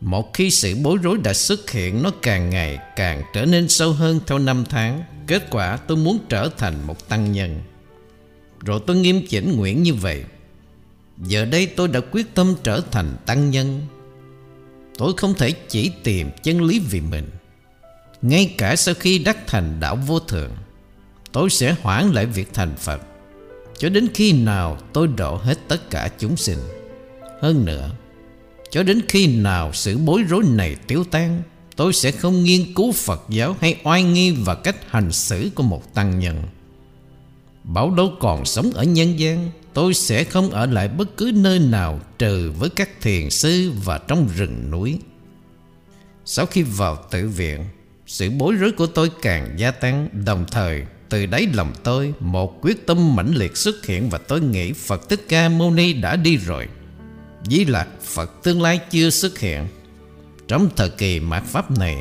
[0.00, 3.92] Một khi sự bối rối đã xuất hiện, Nó càng ngày càng trở nên sâu
[3.92, 5.02] hơn theo năm tháng.
[5.26, 7.60] Kết quả, tôi muốn trở thành một tăng nhân.
[8.60, 10.24] Rồi tôi nghiêm chỉnh nguyện như vậy.
[11.18, 13.86] Giờ đây tôi đã quyết tâm trở thành tăng nhân.
[15.00, 17.30] Tôi không thể chỉ tìm chân lý vì mình.
[18.22, 20.50] Ngay cả sau khi đắc thành đạo vô thượng
[21.32, 23.00] Tôi sẽ hoãn lại việc thành Phật.
[23.78, 26.58] Cho đến khi nào tôi độ hết tất cả chúng sinh.
[27.40, 27.90] Hơn nữa,
[28.70, 31.42] Cho đến khi nào sự bối rối này tiêu tan,
[31.76, 35.62] Tôi sẽ không nghiên cứu Phật giáo hay oai nghi và cách hành xử của
[35.62, 36.42] một tăng nhân.
[37.64, 41.58] Bảo đâu còn sống ở nhân gian Tôi sẽ không ở lại bất cứ nơi
[41.58, 44.98] nào Trừ với các thiền sư và trong rừng núi.
[46.24, 47.64] Sau khi vào tử viện,
[48.06, 50.08] Sự bối rối của tôi càng gia tăng.
[50.24, 54.40] Đồng thời, từ đáy lòng tôi, Một quyết tâm mãnh liệt xuất hiện Và tôi
[54.40, 56.68] nghĩ Phật Thích Ca Mâu Ni đã đi rồi.
[57.44, 59.66] Dĩ lạc Phật tương lai chưa xuất hiện.
[60.48, 61.96] Trong thời kỳ mạt Pháp này,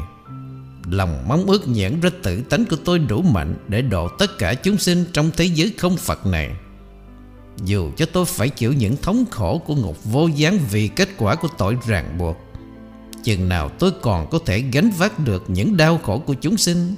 [0.91, 4.53] Lòng mong ước nhãn ra tự tánh của tôi đủ mạnh Để độ tất cả
[4.53, 6.49] chúng sinh trong thế giới không Phật này.
[7.65, 11.36] Dù cho tôi phải chịu những thống khổ của ngục vô gián Vì kết quả
[11.36, 12.38] của tội ràng buộc,
[13.24, 16.95] Chừng nào tôi còn có thể gánh vác được những đau khổ của chúng sinh,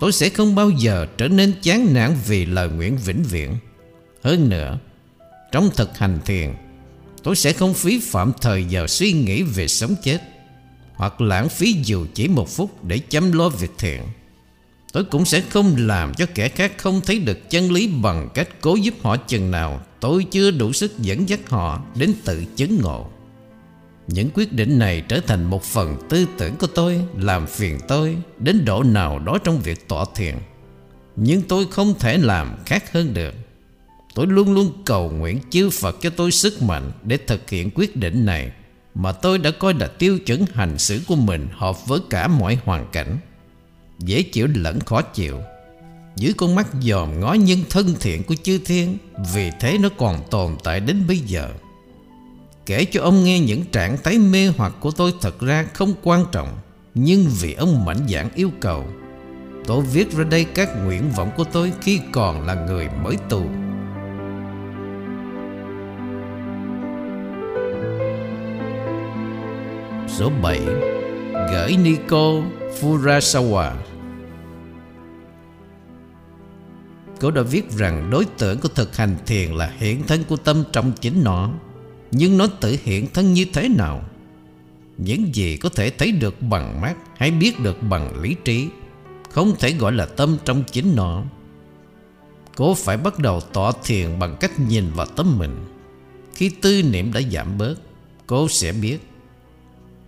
[0.00, 3.52] Tôi sẽ không bao giờ trở nên chán nản vì lời nguyện vĩnh viễn
[4.22, 4.78] Hơn nữa,
[5.52, 6.54] Trong thực hành thiền,
[7.22, 10.22] Tôi sẽ không phí phạm thời giờ suy nghĩ về sống chết,
[10.94, 14.02] hoặc lãng phí dù chỉ một phút để chăm lo việc thiện.
[14.92, 18.48] Tôi cũng sẽ không làm cho kẻ khác không thấy được chân lý bằng cách
[18.60, 19.80] cố giúp họ chừng nào.
[20.00, 23.06] Tôi chưa đủ sức dẫn dắt họ đến tự chứng ngộ.
[24.06, 28.16] Những quyết định này trở thành một phần tư tưởng của tôi, Làm phiền tôi
[28.38, 30.34] đến độ nào đó trong việc tọa thiền.
[31.16, 33.34] Nhưng tôi không thể làm khác hơn được.
[34.14, 37.96] Tôi luôn luôn cầu nguyện chư Phật cho tôi sức mạnh Để thực hiện quyết
[37.96, 38.52] định này,
[38.94, 42.58] Mà tôi đã coi là tiêu chuẩn hành xử của mình Hợp với cả mọi
[42.64, 43.18] hoàn cảnh.
[44.04, 45.40] Dễ chịu lẫn khó chịu.
[46.16, 48.98] Dưới con mắt dòm ngó nhân thân thiện của chư thiên,
[49.34, 51.48] Vì thế nó còn tồn tại đến bây giờ.
[52.66, 56.24] Kể cho ông nghe những trạng thái mê hoặc của tôi thật ra không quan
[56.32, 56.48] trọng,
[56.94, 58.86] Nhưng vì ông mạnh dạn yêu cầu.
[59.66, 63.42] Tôi viết ra đây các nguyện vọng của tôi khi còn là người mới tù.
[70.08, 70.60] Số 7
[71.32, 72.32] Gửi Nico
[72.80, 73.72] Furasawa.
[77.22, 80.64] Cô đã viết rằng đối tượng của thực hành thiền là hiện thân của tâm
[80.72, 81.50] trong chính nó.
[82.10, 84.04] Nhưng nó tự hiện thân như thế nào?
[84.98, 88.68] Những gì có thể thấy được bằng mắt Hay biết được bằng lý trí,
[89.30, 91.24] Không thể gọi là tâm trong chính nó.
[92.56, 95.64] Cô phải bắt đầu tọa thiền bằng cách nhìn vào tâm mình.
[96.34, 97.74] Khi tư niệm đã giảm bớt
[98.26, 98.98] Cô sẽ biết.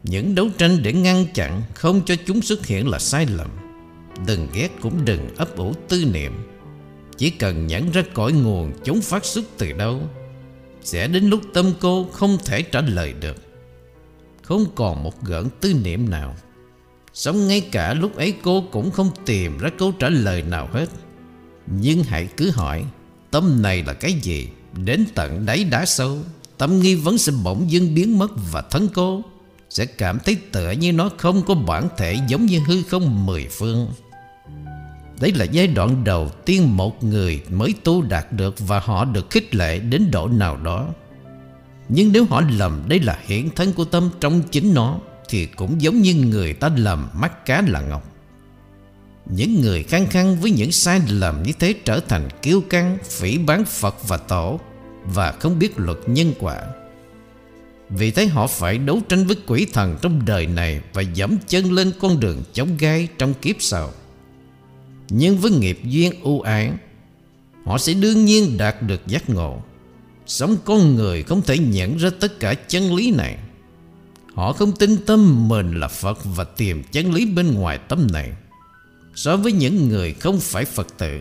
[0.03, 3.49] Những đấu tranh để ngăn chặn Không cho chúng xuất hiện là sai lầm.
[4.27, 6.33] Đừng ghét cũng đừng ấp ủ tư niệm.
[7.17, 10.01] Chỉ cần nhẫn ra cõi nguồn chúng phát xuất từ đâu,
[10.83, 13.37] sẽ đến lúc tâm cô không thể trả lời được.
[14.43, 16.37] Không còn một gợn tư niệm nào.
[17.15, 20.87] Sống ngay cả lúc ấy cô cũng không tìm ra câu trả lời nào hết.
[21.67, 22.85] Nhưng hãy cứ hỏi,
[23.31, 24.49] Tâm này là cái gì?
[24.85, 26.19] Đến tận đáy đá sâu,
[26.59, 29.23] Tâm nghi vấn sẽ bỗng dưng biến mất Và thân cô
[29.71, 33.49] Sẽ cảm thấy tựa như nó không có bản thể Giống như hư không mười
[33.51, 33.89] phương.
[35.21, 39.31] Đấy là giai đoạn đầu tiên một người mới tu đạt được và họ được
[39.31, 40.89] khích lệ đến độ nào đó.
[41.89, 44.99] Nhưng nếu họ lầm đây là hiện thân của tâm trong chính nó
[45.29, 48.11] thì cũng giống như người ta lầm mắt cá là ngọc.
[49.27, 53.39] Những người khăng khăng với những sai lầm như thế trở thành kiêu căng, phỉ
[53.39, 54.61] bán Phật và Tổ
[55.05, 56.63] và không biết luật nhân quả.
[57.91, 61.73] Vì thế họ phải đấu tranh với quỷ thần trong đời này và dẫm chân
[61.73, 63.93] lên con đường chống gai trong kiếp sau.
[65.17, 66.71] Nhưng với nghiệp duyên ưu ái,
[67.65, 69.63] Họ sẽ đương nhiên đạt được giác ngộ.
[70.27, 73.39] Sống con người không thể nhận ra tất cả chân lý này.
[74.35, 78.33] Họ không tin tâm mình là Phật Và tìm chân lý bên ngoài tâm này.
[79.15, 81.21] So với những người không phải Phật tử,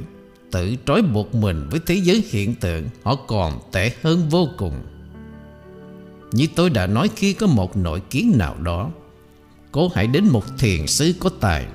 [0.51, 4.73] Tự trói buộc mình với thế giới hiện tượng, Họ còn tệ hơn vô cùng.
[6.31, 8.91] Như tôi đã nói khi có một nội kiến nào đó,
[9.71, 11.65] Cô hãy đến một thiền sư có tài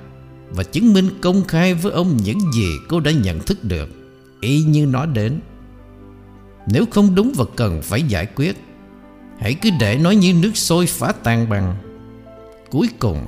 [0.51, 3.89] và chứng minh công khai với ông những gì cô đã nhận thức được.
[4.41, 5.41] Y như nó đến,
[6.67, 8.57] nếu không đúng và cần phải giải quyết,
[9.41, 11.77] hãy cứ để nó như nước sôi phá tan bằng.
[12.71, 13.27] cuối cùng,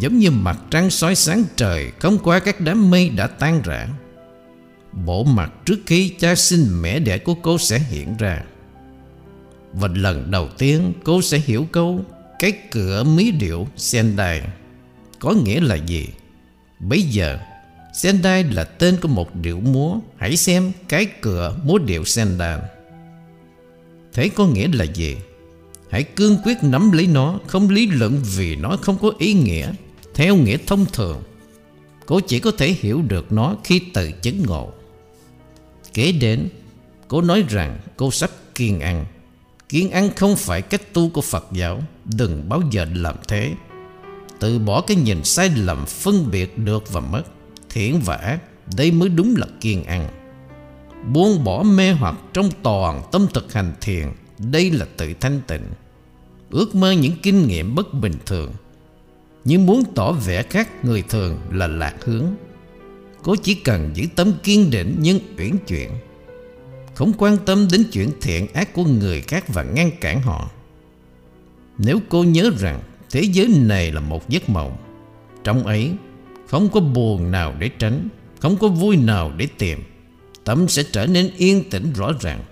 [0.00, 3.88] giống như mặt trăng soi sáng trời không qua các đám mây đã tan rã,
[4.92, 8.42] bộ mặt trước khi cha sinh mẹ đẻ của cô sẽ hiện ra.
[9.72, 12.04] Và lần đầu tiên cô sẽ hiểu câu,
[12.38, 14.42] cái cửa mí điệu sen đài
[15.18, 16.08] có nghĩa là gì?
[16.80, 17.38] Bây giờ,
[17.94, 19.98] Sendai là tên của một điệu múa.
[20.16, 22.58] Hãy xem cái cửa múa điệu Sendai.
[24.12, 25.16] Thế có nghĩa là gì?
[25.90, 29.72] Hãy cương quyết nắm lấy nó, Không lý luận vì nó không có ý nghĩa,
[30.14, 31.22] Theo nghĩa thông thường.
[32.06, 34.72] Cô chỉ có thể hiểu được nó khi tự chứng ngộ.
[35.94, 36.48] Kế đến,
[37.08, 39.06] Cô nói rằng cô sắp kiên ăn.
[39.68, 43.52] Kiên ăn không phải cách tu của Phật giáo, Đừng bao giờ làm thế
[44.40, 47.22] từ bỏ cái nhìn sai lầm phân biệt được và mất.
[47.70, 48.38] Thiện và ác,
[48.76, 50.08] Đây mới đúng là kiên ăn.
[51.12, 55.62] Buông bỏ mê hoặc trong toàn tâm thực hành thiền Đây là tự thanh tịnh.
[56.50, 58.52] Ước mơ những kinh nghiệm bất bình thường.
[59.44, 62.26] Nhưng muốn tỏ vẻ khác người thường là lạc hướng.
[63.22, 65.90] Cô chỉ cần giữ tâm kiên định nhưng uyển chuyển.
[66.94, 70.50] Không quan tâm đến chuyện thiện ác của người khác và ngăn cản họ.
[71.78, 74.76] Nếu cô nhớ rằng Thế giới này là một giấc mộng.
[75.44, 75.90] Trong ấy,
[76.46, 79.78] Không có buồn nào để tránh, Không có vui nào để tìm.
[80.44, 82.44] Tâm sẽ trở nên yên tĩnh rõ ràng.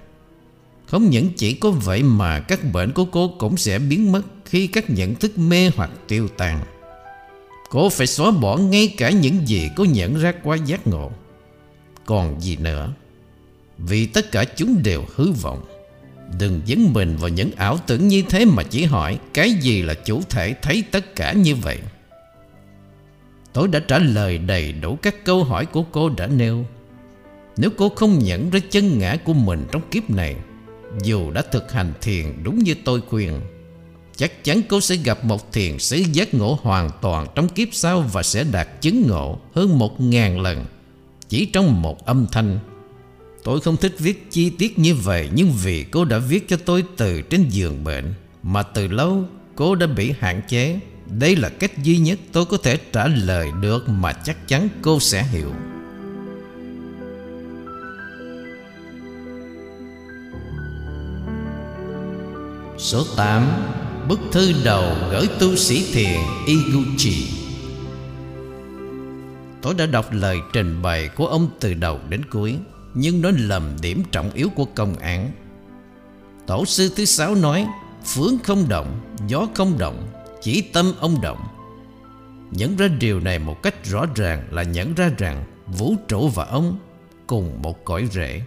[0.87, 4.67] Không những chỉ có vậy mà Các bệnh của cô cũng sẽ biến mất Khi
[4.67, 6.61] các nhận thức mê hoặc tiêu tan.
[7.71, 11.11] Cô phải xóa bỏ ngay cả những gì cô nhận ra qua giác ngộ.
[12.07, 12.93] Còn gì nữa?
[13.79, 15.65] Vì tất cả chúng đều hư vọng.
[16.39, 19.95] Đừng dấn mình vào những ảo tưởng như thế mà chỉ hỏi Cái gì là
[19.95, 21.79] chủ thể thấy tất cả như vậy.
[23.53, 26.67] Tôi đã trả lời đầy đủ các câu hỏi của cô đã nêu.
[27.57, 30.37] Nếu cô không nhận ra chân ngã của mình trong kiếp này,
[31.03, 33.41] Dù đã thực hành thiền đúng như tôi khuyên,
[34.19, 38.01] Chắc chắn cô sẽ gặp một thiền sư giác ngộ hoàn toàn trong kiếp sau
[38.13, 40.65] Và sẽ đạt chứng ngộ hơn một ngàn lần
[41.29, 42.59] Chỉ trong một âm thanh.
[43.49, 46.85] Tôi không thích viết chi tiết như vậy, Nhưng vì cô đã viết cho tôi
[46.97, 49.25] từ trên giường bệnh, Mà từ lâu
[49.57, 50.81] cô đã bị hạn chế.
[51.07, 55.01] Đây là cách duy nhất tôi có thể trả lời được Mà chắc chắn cô
[55.01, 55.53] sẽ hiểu.
[62.79, 63.47] Số 8
[64.09, 67.27] Bức thư đầu gửi tu sĩ thiền Iguchi.
[69.63, 72.57] Tôi đã đọc lời trình bày của ông từ đầu đến cuối.
[72.95, 75.31] Nhưng nó lầm điểm trọng yếu của công án.
[76.47, 77.67] Tổ sư thứ sáu nói
[78.05, 80.09] Phướng không động, gió không động
[80.43, 81.39] Chỉ tâm ông động.
[82.51, 86.45] Nhận ra điều này một cách rõ ràng là nhận ra rằng Vũ trụ và
[86.45, 86.79] ông
[87.27, 88.43] cùng một cõi rễ.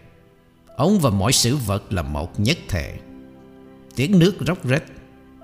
[0.75, 2.97] Ông và mọi sự vật là một nhất thể.
[3.95, 4.83] Tiếng nước róc rách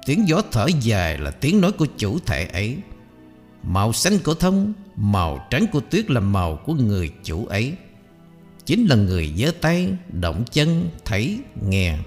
[0.07, 2.77] Tiếng gió thở dài là tiếng nói của chủ thể ấy.
[3.63, 7.73] Màu xanh của thông Màu trắng của tuyết là màu của người chủ ấy.
[8.67, 9.89] Chính là người giơ tay,
[10.21, 11.97] động chân, thấy, nghe.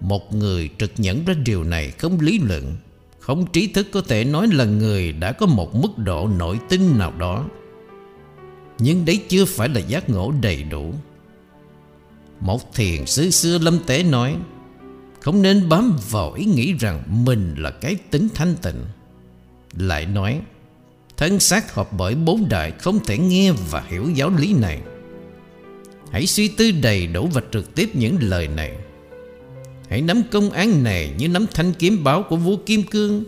[0.00, 2.76] Một người trực nhận ra điều này không lý luận
[3.18, 6.98] Không trí thức có thể nói là người đã có một mức độ nội tin
[6.98, 7.44] nào đó.
[8.78, 10.94] Nhưng đấy chưa phải là giác ngộ đầy đủ.
[12.40, 14.36] Một thiền sư xưa lâm tế nói
[15.20, 18.84] không nên bám vào ý nghĩ rằng mình là cái tính thanh tịnh.
[19.78, 20.40] Lại nói
[21.16, 24.80] Thân xác hợp bởi bốn đại không thể nghe và hiểu giáo lý này.
[26.12, 28.72] Hãy suy tư đầy đủ và trực tiếp những lời này.
[29.88, 33.24] Hãy nắm công án này như nắm thanh kiếm báo của vua Kim Cương.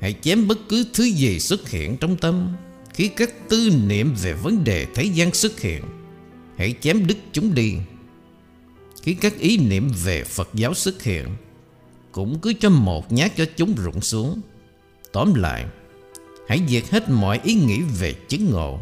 [0.00, 2.48] Hãy chém bất cứ thứ gì xuất hiện trong tâm.
[2.94, 5.82] Khi các tư niệm về vấn đề thế gian xuất hiện,
[6.56, 7.74] Hãy chém đứt chúng đi.
[9.02, 11.26] Khi các ý niệm về Phật giáo xuất hiện,
[12.12, 14.40] Cũng cứ cho một nhát cho chúng rụng xuống.
[15.12, 15.66] Tóm lại,
[16.48, 18.80] Hãy diệt hết mọi ý nghĩ về chứng ngộ,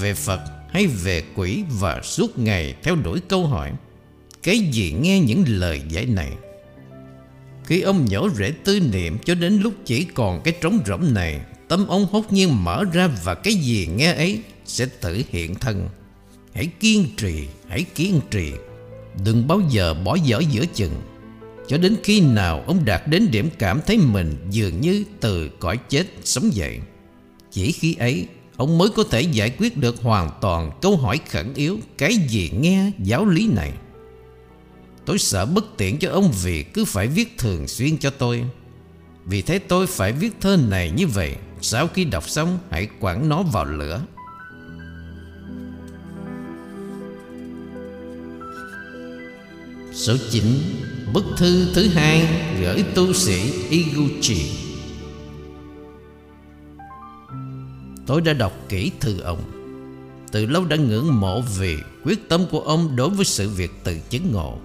[0.00, 0.40] Về Phật
[0.72, 3.72] hay về quỷ Và suốt ngày theo đuổi câu hỏi.
[4.42, 6.30] Cái gì nghe những lời giải này?
[7.64, 11.40] Khi ông nhổ rễ tư niệm Cho đến lúc chỉ còn cái trống rỗng này,
[11.68, 15.88] Tâm ông hốt nhiên mở ra Và cái gì nghe ấy Sẽ tự hiện thân.
[16.54, 18.52] Hãy kiên trì, Hãy kiên trì.
[19.24, 20.92] Đừng bao giờ bỏ dở giữa chừng.
[21.68, 25.78] Cho đến khi nào ông đạt đến điểm cảm thấy mình dường như từ cõi
[25.88, 26.80] chết sống dậy.
[27.50, 28.26] Chỉ khi ấy
[28.60, 31.78] ông mới có thể giải quyết được hoàn toàn câu hỏi khẩn yếu.
[31.98, 33.72] Cái gì nghe giáo lý này?
[35.04, 38.44] Tôi sợ bất tiện cho ông vì cứ phải viết thường xuyên cho tôi.
[39.24, 41.34] Vì thế tôi phải viết thơ này như vậy.
[41.60, 44.02] Sau khi đọc xong, hãy quẳng nó vào lửa.
[49.94, 50.44] Số 9
[51.12, 52.28] Bức thư thứ hai
[52.60, 54.69] gửi tu sĩ Iguchi.
[58.10, 59.38] Tôi đã đọc kỹ thư ông.
[60.32, 63.98] Từ lâu đã ngưỡng mộ vì quyết tâm của ông đối với sự việc tự
[64.10, 64.58] chứng ngộ.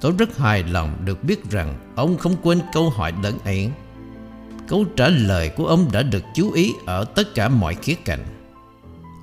[0.00, 3.70] Tôi rất hài lòng được biết rằng ông không quên câu hỏi lớn ấy.
[4.68, 8.24] Câu trả lời của ông đã được chú ý ở tất cả mọi khía cạnh.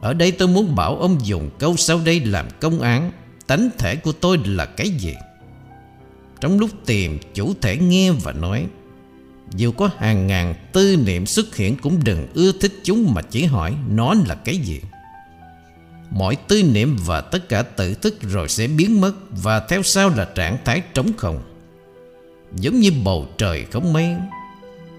[0.02, 3.12] Ở đây tôi muốn bảo ông dùng câu sau đây làm công án.
[3.48, 5.16] Tánh thể của tôi là cái gì?
[6.42, 8.68] Trong lúc tìm, chủ thể nghe và nói
[9.56, 13.44] dù có hàng ngàn tư niệm xuất hiện Cũng đừng ưa thích chúng mà chỉ
[13.44, 14.82] hỏi Nó là cái gì.
[16.12, 20.10] Mọi tư niệm và tất cả tự thức rồi sẽ biến mất Và theo sau
[20.10, 21.42] là trạng thái trống không.
[22.56, 24.16] Giống như bầu trời không mây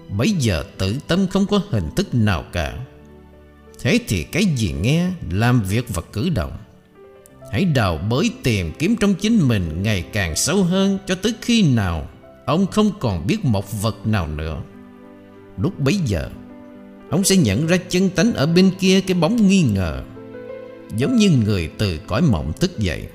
[0.09, 2.77] Bây giờ tự tâm không có hình thức nào cả.
[3.79, 6.57] Thế thì cái gì nghe, Làm việc và cử động?
[7.51, 11.63] Hãy đào bới tìm kiếm trong chính mình ngày càng sâu hơn cho tới khi
[11.63, 12.07] nào
[12.45, 14.61] ông không còn biết một vật nào nữa.
[15.57, 16.29] Lúc bấy giờ,
[17.09, 20.03] ông sẽ nhận ra chân tánh ở bên kia cái bóng nghi ngờ,
[20.97, 23.07] giống như người từ cõi mộng thức dậy.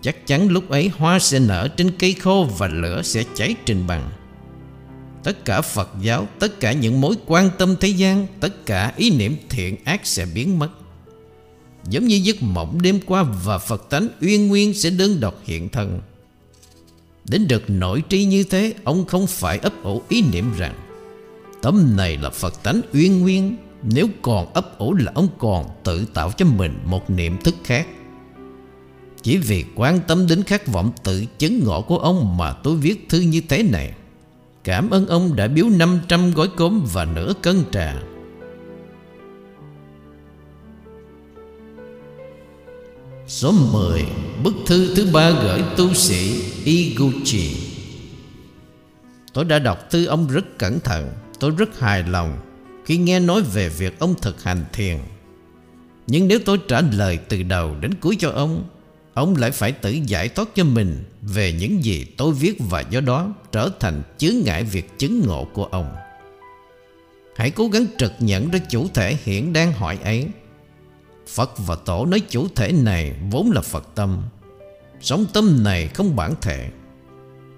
[0.00, 3.86] Chắc chắn lúc ấy hoa sẽ nở trên cây khô và lửa sẽ cháy trên
[3.86, 4.10] bằng.
[5.24, 9.10] Tất cả Phật giáo, tất cả những mối quan tâm thế gian, tất cả ý
[9.10, 10.68] niệm thiện ác sẽ biến mất.
[11.88, 15.68] Giống như giấc mộng đêm qua Và Phật tánh uyên nguyên sẽ đơn độc hiện
[15.68, 16.00] thân
[17.24, 20.74] Đến được nội tri như thế, Ông không phải ấp ủ ý niệm rằng
[21.62, 23.56] Tâm này là Phật tánh uyên nguyên.
[23.82, 27.86] Nếu còn ấp ủ là ông còn tự tạo cho mình một niệm thức khác.
[29.22, 33.08] Chỉ vì quan tâm đến khát vọng tự chứng ngộ của ông Mà tôi viết
[33.08, 33.92] thư như thế này.
[34.64, 38.02] Cảm ơn ông đã biếu 500 gói cốm và nửa cân trà.
[43.26, 44.04] Số 10
[44.42, 47.56] Bức thư thứ ba gửi tu sĩ Iguchi.
[49.32, 52.38] Tôi đã đọc thư ông rất cẩn thận, Tôi rất hài lòng
[52.84, 54.98] Khi nghe nói về việc ông thực hành thiền.
[56.06, 58.64] Nhưng nếu tôi trả lời từ đầu đến cuối cho ông
[59.14, 63.00] Ông lại phải tự giải thoát cho mình Về những gì tôi viết và do
[63.00, 65.94] đó Trở thành chướng ngại việc chứng ngộ của ông.
[67.36, 70.26] Hãy cố gắng trực nhận ra chủ thể hiện đang hỏi ấy.
[71.28, 74.22] Phật và Tổ nói chủ thể này vốn là Phật tâm.
[75.00, 76.70] Sống tâm này không bản thể.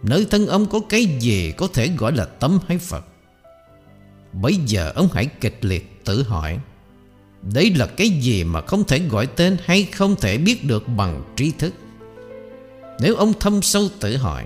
[0.03, 3.05] Nơi thân ông có cái gì có thể gọi là tâm hay Phật?
[4.33, 6.59] Bây giờ ông hãy kịch liệt tự hỏi
[7.43, 11.23] Đấy là cái gì mà không thể gọi tên hay không thể biết được bằng
[11.37, 11.75] trí thức?
[13.01, 14.45] Nếu ông thâm sâu tự hỏi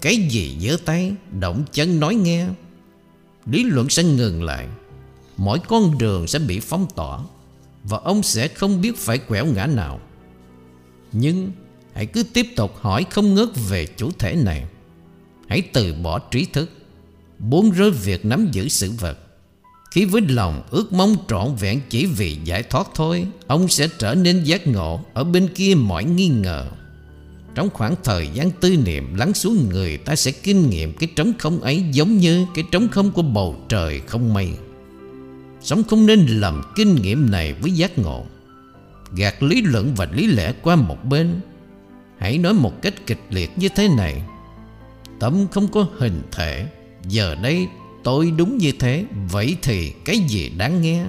[0.00, 2.46] Cái gì giơ tay, động chân nói nghe?
[3.46, 4.66] Lý luận sẽ ngừng lại.
[5.36, 7.18] Mỗi con đường sẽ bị phóng tỏa.
[7.84, 10.00] Và ông sẽ không biết phải quẹo ngã nào.
[11.12, 11.52] Nhưng
[11.94, 14.64] hãy cứ tiếp tục hỏi không ngớt về chủ thể này.
[15.48, 16.70] Hãy từ bỏ trí thức,
[17.38, 19.18] Buông rơi việc nắm giữ sự vật.
[19.90, 24.14] Khi với lòng ước mong trọn vẹn chỉ vì giải thoát thôi, Ông sẽ trở
[24.14, 26.66] nên giác ngộ Ở bên kia mọi nghi ngờ.
[27.54, 31.32] Trong khoảng thời gian tư niệm lắng xuống, người ta sẽ kinh nghiệm cái trống
[31.38, 34.48] không ấy giống như cái trống không của bầu trời không mây
[35.64, 38.24] Sống không nên làm kinh nghiệm này với giác ngộ.
[39.16, 41.40] Gạt lý luận và lý lẽ qua một bên.
[42.18, 44.22] Hãy nói một cách kịch liệt như thế này.
[45.20, 46.66] Tâm không có hình thể.
[47.08, 47.66] Giờ đây
[48.04, 49.04] tôi đúng như thế.
[49.30, 51.04] Vậy thì cái gì đáng nghe?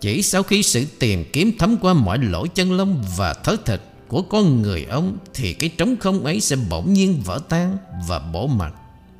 [0.00, 3.80] Chỉ sau khi sự tìm kiếm thấm qua mọi lỗ chân lông Và thớ thịt
[4.08, 7.76] của con người ông, Thì cái trống không ấy sẽ bỗng nhiên vỡ tan
[8.08, 8.74] Và bổ mặt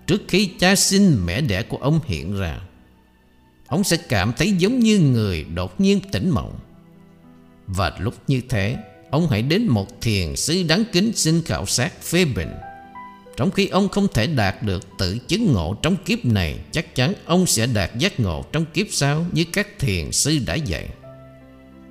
[0.06, 2.60] Trước khi cha sinh mẹ đẻ của ông hiện ra.
[3.66, 6.58] Ông sẽ cảm thấy giống như người đột nhiên tỉnh mộng.
[7.66, 8.76] Và lúc như thế,
[9.10, 12.50] Ông hãy đến một thiền sư đáng kính xin khảo sát phê bình.
[13.36, 17.12] Trong khi ông không thể đạt được tự chứng ngộ trong kiếp này, Chắc chắn
[17.24, 20.88] ông sẽ đạt giác ngộ trong kiếp sau Như các thiền sư đã dạy.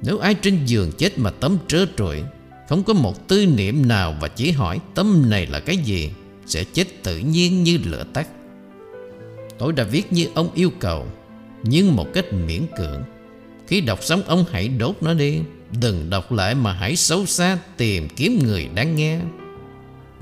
[0.02, 2.22] Nếu ai trên giường chết mà tấm trơ trụi,
[2.70, 6.12] Không có một tư niệm nào và chỉ hỏi tâm này là cái gì,
[6.46, 8.28] Sẽ chết tự nhiên như lửa tắt.
[9.58, 11.08] Tôi đã viết như ông yêu cầu
[11.68, 13.04] nhưng một cách miễn cưỡng,
[13.68, 15.40] Khi đọc xong ông hãy đốt nó đi.
[15.82, 19.20] Đừng đọc lại mà hãy xấu xa tìm kiếm người đáng nghe.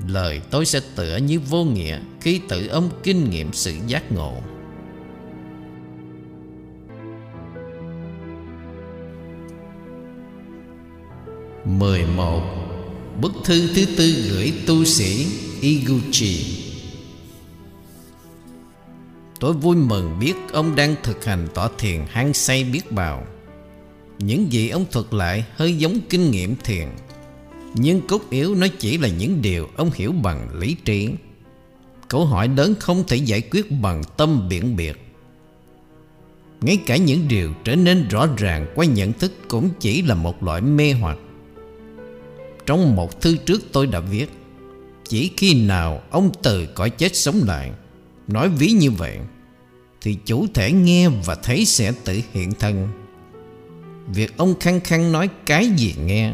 [0.08, 4.42] Lời tôi sẽ tựa như vô nghĩa Khi tự ông kinh nghiệm sự giác ngộ.
[11.64, 12.42] Mười một.
[13.20, 15.26] Bức thư thứ tư gửi tu sĩ
[15.60, 16.64] Iguchi.
[19.40, 23.26] Tôi vui mừng biết ông đang thực hành tỏ thiền hăng say biết bào.
[24.18, 26.88] Những gì ông thuật lại hơi giống kinh nghiệm thiền,
[27.74, 31.08] Nhưng cốt yếu nó chỉ là những điều ông hiểu bằng lý trí.
[32.08, 35.00] Câu hỏi lớn không thể giải quyết bằng tâm biện biệt.
[36.60, 40.42] Ngay cả những điều trở nên rõ ràng qua nhận thức cũng chỉ là một
[40.42, 41.18] loại mê hoặc.
[42.66, 44.30] Trong một thư trước tôi đã viết,
[45.08, 47.72] Chỉ khi nào ông từ cõi chết sống lại
[48.28, 49.18] Nói ví như vậy,
[50.00, 52.88] Thì chủ thể nghe và thấy sẽ tự hiện thân.
[54.06, 56.32] Việc ông khăng khăng nói cái gì nghe,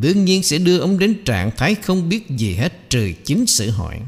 [0.00, 3.70] Đương nhiên sẽ đưa ông đến trạng thái không biết gì hết trừ chính sự
[3.70, 4.00] hỏi.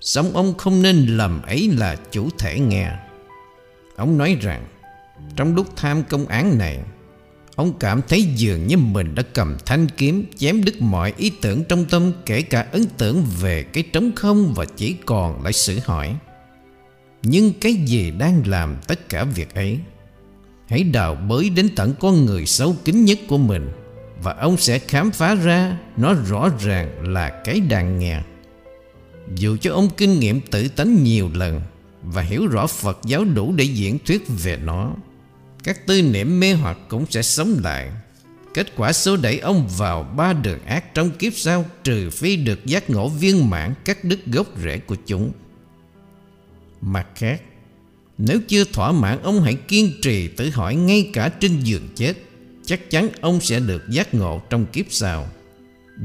[0.00, 2.90] Xong ông không nên lầm ấy là chủ thể nghe.
[3.96, 4.66] Ông nói rằng,
[5.36, 6.78] Trong lúc tham công án này
[7.56, 11.64] Ông cảm thấy dường như mình đã cầm thanh kiếm, Chém đứt mọi ý tưởng
[11.64, 15.78] trong tâm, Kể cả ấn tượng về cái trống không Và chỉ còn lại sự
[15.84, 16.16] hỏi,
[17.22, 19.78] Nhưng cái gì đang làm tất cả việc ấy?
[20.68, 23.70] Hãy đào bới đến tận con người xấu kín nhất của mình,
[24.22, 28.20] Và ông sẽ khám phá ra Nó rõ ràng là cái đàn nghe
[29.34, 31.60] Dù cho ông kinh nghiệm tự tánh nhiều lần
[32.02, 34.92] Và hiểu rõ Phật giáo đủ để diễn thuyết về nó
[35.66, 37.90] các tư niệm mê hoặc cũng sẽ sống lại.
[38.54, 42.66] Kết quả số đẩy ông vào ba đường ác trong kiếp sau, Trừ phi được
[42.66, 45.32] giác ngộ viên mãn các đức gốc rễ của chúng.
[46.80, 47.42] Mặt khác,
[48.18, 52.14] nếu chưa thỏa mãn, ông hãy kiên trì tự hỏi ngay cả trên giường chết,
[52.64, 55.28] Chắc chắn ông sẽ được giác ngộ trong kiếp sau.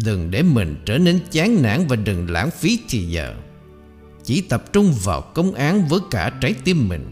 [0.05, 3.35] Đừng để mình trở nên chán nản và đừng lãng phí thì giờ.
[4.23, 7.05] Chỉ tập trung vào công án với cả trái tim mình.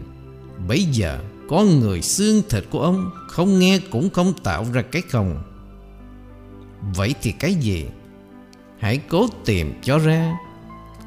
[0.68, 1.20] Bây giờ
[1.50, 5.42] có người xương thịt của ông, Không nghe cũng không tạo ra cái không.
[6.94, 7.86] Vậy thì cái gì?
[8.78, 10.38] Hãy cố tìm cho ra.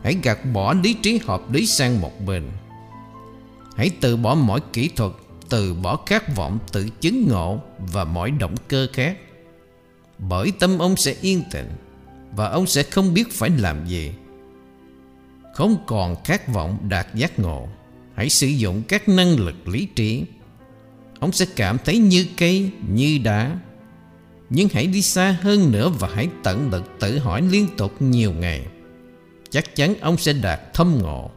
[0.04, 2.44] Hãy gạt bỏ lý trí hợp lý sang một bên.
[3.76, 5.12] Hãy từ bỏ mọi kỹ thuật,
[5.50, 9.18] Từ bỏ khát vọng tự chứng ngộ Và mọi động cơ khác.
[10.20, 11.70] Bởi tâm ông sẽ yên tĩnh
[12.36, 14.14] Và ông sẽ không biết phải làm gì.
[15.54, 17.68] Không còn khát vọng đạt giác ngộ.
[18.16, 20.24] Hãy sử dụng các năng lực lý trí.
[21.20, 23.59] Ông sẽ cảm thấy như cây, như đá.
[24.49, 28.34] Nhưng hãy đi xa hơn nữa Và hãy tận lực tự hỏi liên tục nhiều
[28.34, 28.66] ngày.
[29.49, 31.32] Chắc chắn ông sẽ đạt thâm ngộ.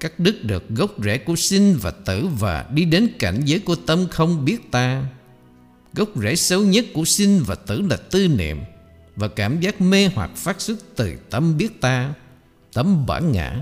[0.00, 3.76] Cắt đứt được gốc rễ của sinh và tử Và đi đến cảnh giới của
[3.86, 5.04] tâm không biết ta.
[5.92, 8.60] Gốc rễ xấu nhất của sinh và tử là tư niệm
[9.16, 12.14] Và cảm giác mê hoặc phát xuất từ tâm biết ta
[12.72, 13.60] Tấm bản ngã.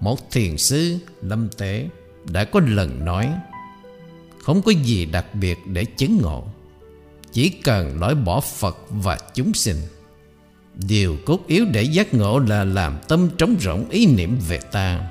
[0.00, 1.88] Một thiền sư lâm tế
[2.24, 3.28] Đã có lần nói,
[4.42, 6.44] Không có gì đặc biệt để chứng ngộ,
[7.32, 9.76] Chỉ cần loại bỏ Phật và chúng sinh.
[10.74, 15.10] Điều cốt yếu để giác ngộ là làm tâm trống rỗng ý niệm về ta.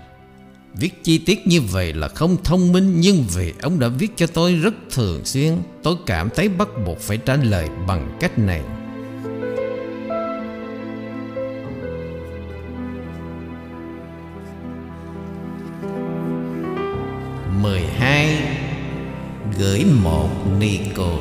[0.76, 4.28] Viết chi tiết như vậy là không thông minh, Nhưng vì ông đã viết cho
[4.28, 8.62] tôi rất thường xuyên, Tôi cảm thấy bắt buộc phải trả lời bằng cách này.
[19.70, 21.20] Gửi một ni cô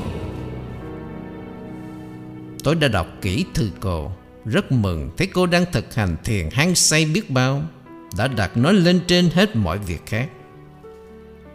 [2.64, 4.12] Tôi đã đọc kỹ thư cô
[4.44, 7.62] Rất mừng, thấy cô đang thực hành thiền hăng say biết bao,
[8.18, 10.28] đã đặt nó lên trên hết mọi việc khác.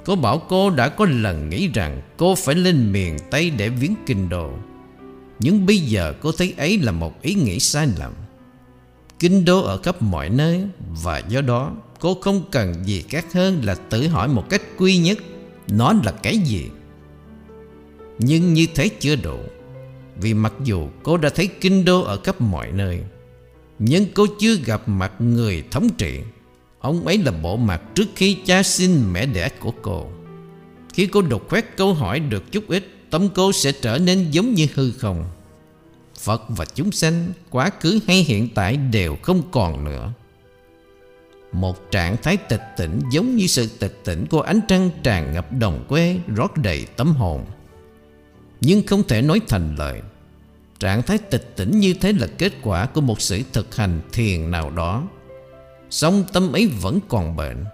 [0.06, 3.96] Cô bảo cô đã có lần nghĩ rằng cô phải lên miền Tây để viếng
[4.06, 4.54] kinh đồ.
[5.40, 8.14] Nhưng bây giờ cô thấy ấy là một ý nghĩ sai lầm.
[9.20, 10.64] Kinh đô ở khắp mọi nơi,
[11.04, 14.98] và do đó, cô không cần gì khác hơn là tự hỏi một cách quy
[14.98, 15.18] nhất
[15.68, 16.70] nó là cái gì.
[18.20, 19.38] Nhưng như thế chưa đủ.
[20.16, 23.00] Vì mặc dù cô đã thấy kinh đô ở khắp mọi nơi,
[23.80, 26.20] Nhưng cô chưa gặp mặt người thống trị.
[26.80, 30.08] Ông ấy là bộ mặt trước khi cha sinh mẹ đẻ của cô.
[30.94, 34.54] Khi cô đột khoét câu hỏi được chút ít, Tâm cô sẽ trở nên giống
[34.54, 35.26] như hư không.
[36.20, 40.12] Phật và chúng sanh Quá khứ hay hiện tại đều không còn nữa.
[41.52, 45.52] Một trạng thái tịch tỉnh Giống như sự tịch tỉnh của ánh trăng tràn ngập
[45.52, 47.46] đồng quê Rót đầy tấm hồn.
[48.66, 50.02] Nhưng không thể nói thành lời.
[50.80, 54.52] Trạng thái tịch tỉnh như thế là kết quả của một sự thực hành thiền
[54.52, 55.04] nào đó.
[55.90, 57.66] Song tâm ấy vẫn còn bệnh,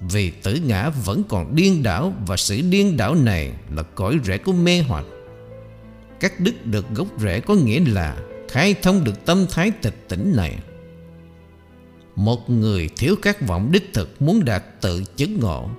[0.00, 4.38] Vì tử ngã vẫn còn điên đảo Và sự điên đảo này là cõi rễ
[4.38, 5.04] của mê hoặc.
[6.20, 8.16] Các đức được gốc rễ có nghĩa là
[8.48, 10.58] Khai thông được tâm thái tịch tỉnh này.
[12.16, 15.70] Một người thiếu khát vọng đích thực Muốn đạt tự chứng ngộ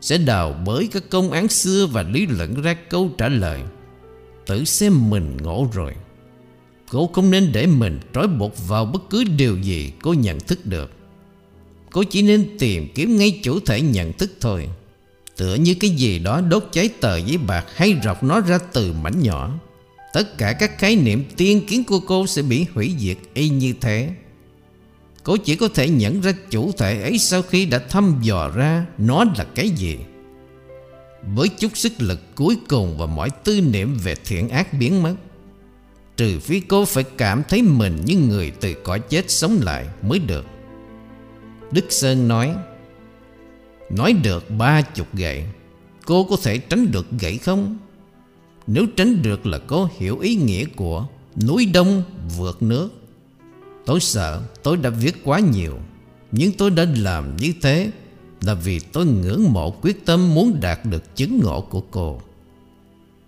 [0.00, 3.60] Sẽ đào bới các công án xưa Và lý luận ra câu trả lời.
[4.46, 5.94] Tự xem mình ngộ rồi.
[6.90, 10.66] Cô không nên để mình trói buộc vào bất cứ điều gì cô nhận thức
[10.66, 10.90] được.
[11.90, 14.68] Cô chỉ nên tìm kiếm ngay chủ thể nhận thức thôi.
[15.36, 18.92] Tựa như cái gì đó đốt cháy tờ giấy bạc Hay rọc nó ra từ
[18.92, 19.58] mảnh nhỏ.
[20.12, 23.74] Tất cả các khái niệm tiên kiến của cô sẽ bị hủy diệt y như
[23.80, 24.10] thế.
[25.24, 28.86] Cô chỉ có thể nhận ra chủ thể ấy sau khi đã thăm dò ra
[28.98, 29.96] nó là cái gì.
[31.34, 35.14] Với chút sức lực cuối cùng và mọi tư niệm về thiện ác biến mất,
[36.16, 40.18] Trừ phi cô phải cảm thấy mình như người từ cõi chết sống lại mới
[40.18, 40.46] được.
[41.72, 42.54] Đức Sơn nói
[43.90, 45.44] Nói được ba chục gậy,
[46.06, 47.78] Cô có thể tránh được gậy không?
[48.66, 51.06] Nếu tránh được là cô hiểu ý nghĩa của
[51.46, 52.02] Núi đông
[52.36, 52.88] vượt nước.
[53.86, 55.78] Tôi sợ tôi đã viết quá nhiều,
[56.32, 57.90] Nhưng tôi đã làm như thế.
[58.42, 62.20] Là vì tôi ngưỡng mộ quyết tâm muốn đạt được chứng ngộ của cô.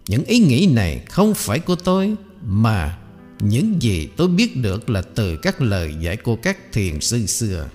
[0.09, 2.15] Những ý nghĩ này không phải của tôi,
[2.47, 2.99] Mà
[3.41, 7.69] những gì tôi biết được là từ các lời dạy của các thiền sư xưa.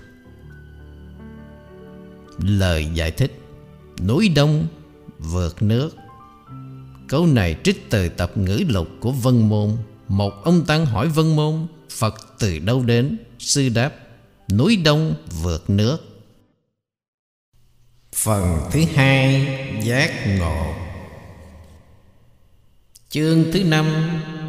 [2.38, 3.40] Lời giải thích,
[4.06, 4.66] Núi đông,
[5.18, 5.96] vượt nước.
[7.08, 9.70] Câu này trích từ tập ngữ lục của Vân Môn.
[10.08, 13.16] Một ông Tăng hỏi Vân Môn, Phật từ đâu đến?
[13.38, 13.92] Sư đáp,
[14.52, 16.09] Núi đông, vượt nước.
[18.16, 19.46] Phần thứ hai,
[19.82, 20.74] Giác ngộ.
[23.08, 23.86] Chương thứ năm,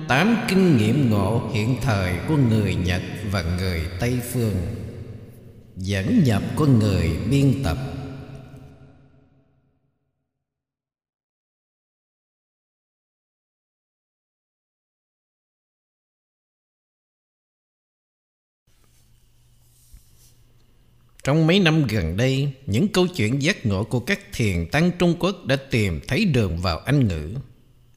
[0.08, 3.02] Tám kinh nghiệm ngộ hiện thời của người Nhật
[3.32, 4.56] và người Tây Phương.
[5.78, 7.78] Dẫn nhập của người biên tập.
[21.24, 25.16] Trong mấy năm gần đây, những câu chuyện giác ngộ của các thiền tăng Trung
[25.20, 27.34] Quốc đã tìm thấy đường vào Anh ngữ.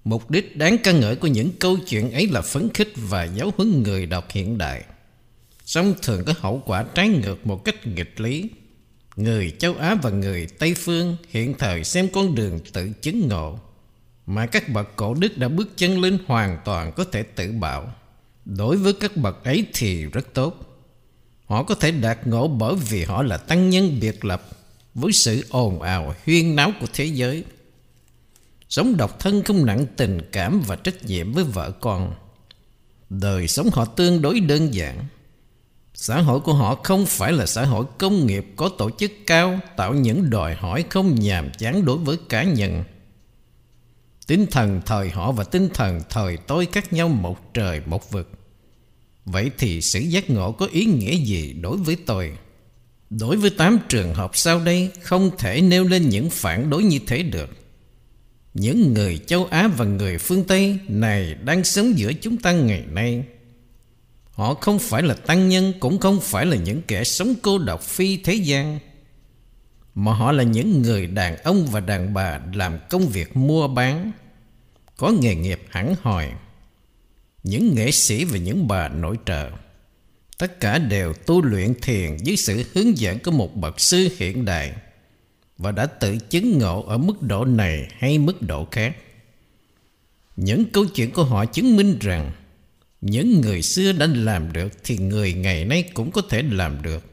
[0.05, 3.53] Mục đích đáng ca ngợi của những câu chuyện ấy là phấn khích và giáo
[3.57, 4.85] huấn người đọc hiện đại
[5.65, 8.51] song thường có hậu quả trái ngược một cách nghịch lý.
[9.17, 13.59] Người châu Á và người Tây Phương hiện thời xem con đường tự chứng ngộ
[14.27, 17.95] mà các bậc cổ đức đã bước chân lên hoàn toàn có thể tự bảo.
[18.45, 20.74] Đối với các bậc ấy thì rất tốt.
[21.45, 24.49] Họ có thể đạt ngộ bởi vì họ là tăng nhân biệt lập
[24.95, 27.45] với sự ồn ào huyên náo của thế giới.
[28.69, 32.15] Sống độc thân không nặng tình cảm và trách nhiệm với vợ con.
[33.11, 35.05] Đời sống họ tương đối đơn giản.
[35.95, 39.61] Xã hội của họ không phải là xã hội công nghiệp có tổ chức cao,
[39.77, 42.85] tạo những đòi hỏi không nhàm chán đối với cá nhân.
[44.27, 48.31] Tinh thần thời họ và tinh thần thời tôi khác nhau một trời một vực.
[49.25, 52.33] Vậy thì sự giác ngộ có ý nghĩa gì đối với tôi?
[53.11, 56.99] Đối với tám trường hợp sau đây không thể nêu lên những phản đối như
[57.07, 57.51] thế được.
[58.55, 62.85] Những người châu Á và người phương Tây này đang sống giữa chúng ta ngày
[62.91, 63.25] nay.
[64.31, 67.83] Họ không phải là tăng nhân cũng không phải là những kẻ sống cô độc
[67.83, 68.79] phi thế gian.
[69.95, 74.13] Mà họ là những người đàn ông và đàn bà làm công việc mua bán,
[74.97, 76.33] có nghề nghiệp hẳn hòi.
[77.45, 79.51] Những nghệ sĩ và những bà nội trợ
[80.39, 84.45] Tất cả đều tu luyện thiền dưới sự hướng dẫn của một bậc sư hiện
[84.45, 84.73] đại
[85.59, 88.97] và đã tự chứng ngộ ở mức độ này hay mức độ khác.
[90.37, 92.33] Những câu chuyện của họ chứng minh rằng
[93.01, 97.05] những người xưa đã làm được thì người ngày nay cũng có thể làm được.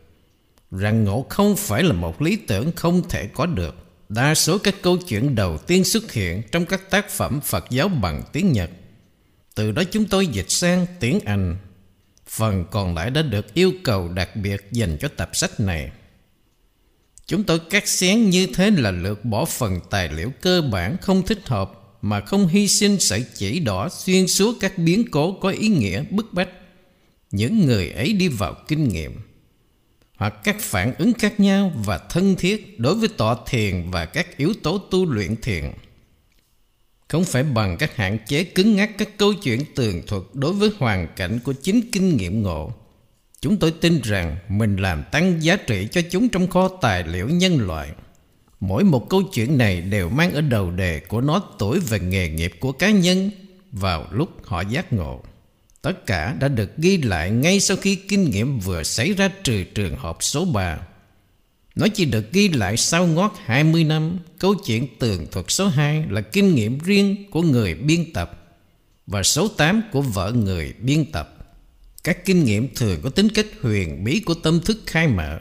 [0.72, 3.76] Rằng ngộ không phải là một lý tưởng không thể có được.
[4.10, 7.88] Đa số các câu chuyện đầu tiên xuất hiện trong các tác phẩm Phật giáo
[7.88, 8.70] bằng tiếng Nhật.
[9.56, 11.58] Từ đó chúng tôi dịch sang tiếng Anh
[12.28, 15.92] Phần còn lại đã được yêu cầu đặc biệt dành cho tập sách này.
[17.26, 21.26] Chúng tôi cắt xén như thế là lược bỏ phần tài liệu cơ bản không
[21.26, 21.72] thích hợp
[22.02, 26.04] mà không hy sinh sợi chỉ đỏ xuyên suốt các biến cố có ý nghĩa
[26.10, 26.50] bức bách.
[27.32, 29.16] Những người ấy đi vào kinh nghiệm
[30.16, 34.38] hoặc các phản ứng khác nhau và thân thiết đối với tọa thiền và các
[34.38, 35.72] yếu tố tu luyện thiền.
[37.12, 40.72] Không phải bằng các hạn chế cứng ngắc các câu chuyện tường thuật đối với
[40.78, 42.74] hoàn cảnh của chính kinh nghiệm ngộ.
[43.42, 47.30] Chúng tôi tin rằng mình làm tăng giá trị cho chúng trong kho tài liệu
[47.30, 47.90] nhân loại.
[48.60, 52.30] Mỗi một câu chuyện này đều mang ở đầu đề của nó tuổi về nghề
[52.30, 53.32] nghiệp của cá nhân
[53.72, 55.24] vào lúc họ giác ngộ.
[55.82, 59.64] Tất cả đã được ghi lại ngay sau khi kinh nghiệm vừa xảy ra trừ
[59.64, 60.80] trường hợp số 3.
[61.76, 66.06] Nó chỉ được ghi lại sau ngót 20 năm, Câu chuyện tường thuật số 2
[66.10, 68.56] là kinh nghiệm riêng của người biên tập
[69.08, 71.38] Và số 8 của vợ người biên tập.
[72.04, 75.40] Các kinh nghiệm thường có tính cách huyền bí của tâm thức khai mở,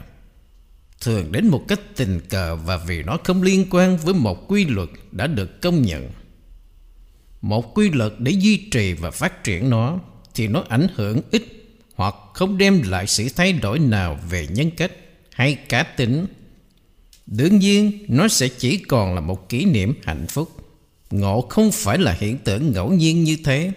[1.01, 4.65] Thường đến một cách tình cờ và vì nó không liên quan với một quy
[4.65, 6.11] luật đã được công nhận.
[7.41, 9.99] Một quy luật để duy trì và phát triển nó
[10.35, 11.43] Thì nó ảnh hưởng ít
[11.95, 14.91] hoặc không đem lại sự thay đổi nào về nhân cách
[15.31, 16.25] hay cá tính
[17.31, 20.49] Đương nhiên, nó sẽ chỉ còn là một kỷ niệm hạnh phúc.
[21.11, 23.71] Ngộ không phải là hiện tượng ngẫu nhiên như thế.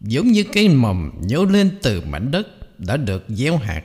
[0.00, 3.82] Giống như cây mầm nhô lên từ mảnh đất đã được gieo hạt.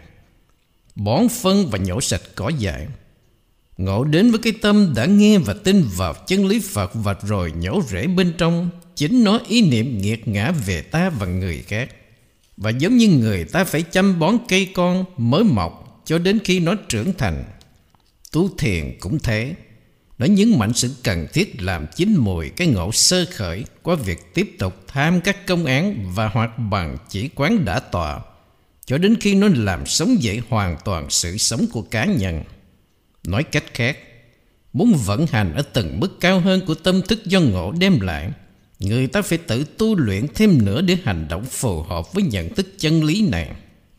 [0.96, 2.88] Bón phân và nhổ sạch cỏ dại.
[3.78, 7.52] Ngộ đến với cái tâm đã nghe và tin vào chân lý Phật Và rồi
[7.52, 11.90] nhổ rễ bên trong, Chính nó ý niệm nghiệt ngã về ta và người khác.
[12.58, 16.60] Và giống như người ta phải chăm bón cây con mới mọc cho đến khi
[16.60, 17.44] nó trưởng thành.
[18.32, 19.56] Tu thiền cũng thế.
[20.18, 24.34] Nó nhấn mạnh sự cần thiết làm chín mùi cái ngộ sơ khởi qua việc
[24.34, 28.20] tiếp tục tham các công án và hoạt bằng chỉ quán đã tọa
[28.86, 32.44] cho đến khi nó làm sống dậy hoàn toàn sự sống của cá nhân.
[33.28, 33.98] Nói cách khác,
[34.74, 38.32] muốn vận hành ở tầng mức cao hơn của tâm thức do ngộ đem lại,
[38.80, 42.56] người ta phải tự tu luyện thêm nữa để hành động phù hợp với nhận
[42.56, 43.52] thức chân lý này.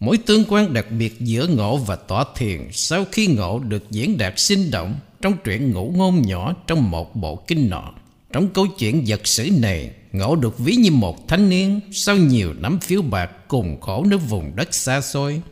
[0.05, 4.19] Mối tương quan đặc biệt giữa ngộ và tọa thiền sau khi ngộ được diễn
[4.19, 7.95] đạt sinh động trong truyện ngũ ngôn nhỏ trong một bộ kinh nọ.
[8.33, 12.55] Trong câu chuyện vật sử này, ngộ được ví như một thanh niên sau nhiều
[12.61, 15.43] năm phiếu bạc cùng khổ nơi vùng đất xa xôi.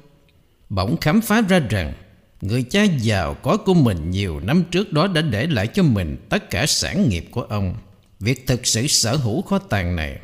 [0.69, 1.93] Bỗng khám phá ra rằng
[2.41, 6.17] người cha giàu có của mình nhiều năm trước đó đã để lại cho mình
[6.29, 7.75] tất cả sản nghiệp của ông.
[8.21, 10.19] Việc thực sự sở hữu kho tàng này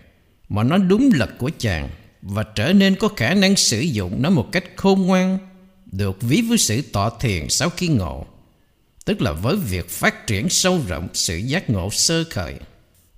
[0.48, 1.88] mà nó đúng là của chàng
[2.22, 5.38] và trở nên có khả năng sử dụng nó một cách khôn ngoan,
[5.92, 8.26] được ví với sự tọa thiền sau khi ngộ,
[9.04, 12.54] tức là với việc phát triển sâu rộng sự giác ngộ sơ khởi.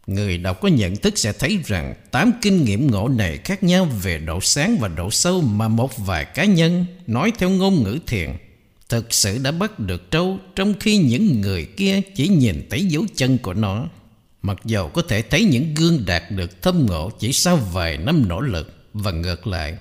[0.06, 3.88] Người đọc có nhận thức sẽ thấy rằng tám kinh nghiệm ngộ này khác nhau
[4.02, 7.98] về độ sáng và độ sâu mà một vài cá nhân nói theo ngôn ngữ
[8.06, 8.30] thiền
[8.90, 13.04] thực sự đã bắt được trâu trong khi những người kia chỉ nhìn thấy dấu
[13.16, 13.88] chân của nó.
[14.42, 18.28] Mặc dầu có thể thấy những gương đạt được thâm ngộ chỉ sau vài năm
[18.28, 19.76] nỗ lực và ngược lại,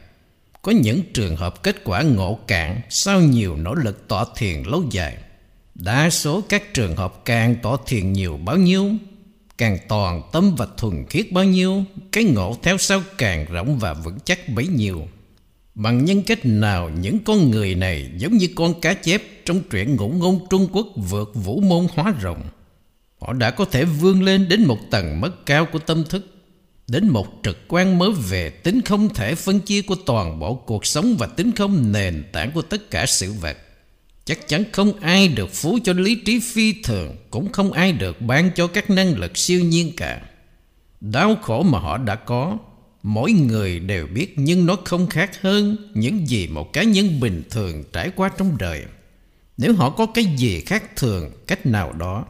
[0.62, 4.84] có những trường hợp kết quả ngộ cạn sau nhiều nỗ lực tỏ thiền lâu
[4.92, 5.18] dài.
[5.76, 8.92] Đa số các trường hợp càng tỏ thiền nhiều bao nhiêu,
[9.58, 13.94] Càng toàn tâm và thuần khiết bao nhiêu, Cái ngộ theo sau càng rộng và
[13.94, 15.08] vững chắc bấy nhiêu.
[15.76, 19.96] Bằng nhân cách nào những con người này Giống như con cá chép Trong truyện
[19.96, 22.42] ngụ ngôn Trung Quốc vượt vũ môn hóa rồng
[23.22, 26.26] Họ đã có thể vươn lên đến một tầng mất cao của tâm thức.
[26.90, 30.86] Đến một trực quan mới về, tính không thể phân chia của toàn bộ cuộc
[30.86, 33.58] sống Và tính không nền tảng của tất cả sự vật.
[34.26, 38.22] Chắc chắn không ai được phú cho lý trí phi thường, Cũng không ai được
[38.22, 40.22] ban cho các năng lực siêu nhiên cả.
[41.02, 42.58] Đau khổ mà họ đã có,
[43.04, 47.44] Mỗi người đều biết nhưng nó không khác hơn Những gì một cá nhân bình
[47.50, 48.86] thường trải qua trong đời.
[49.58, 52.26] Nếu họ có cái gì khác thường, cách nào đó,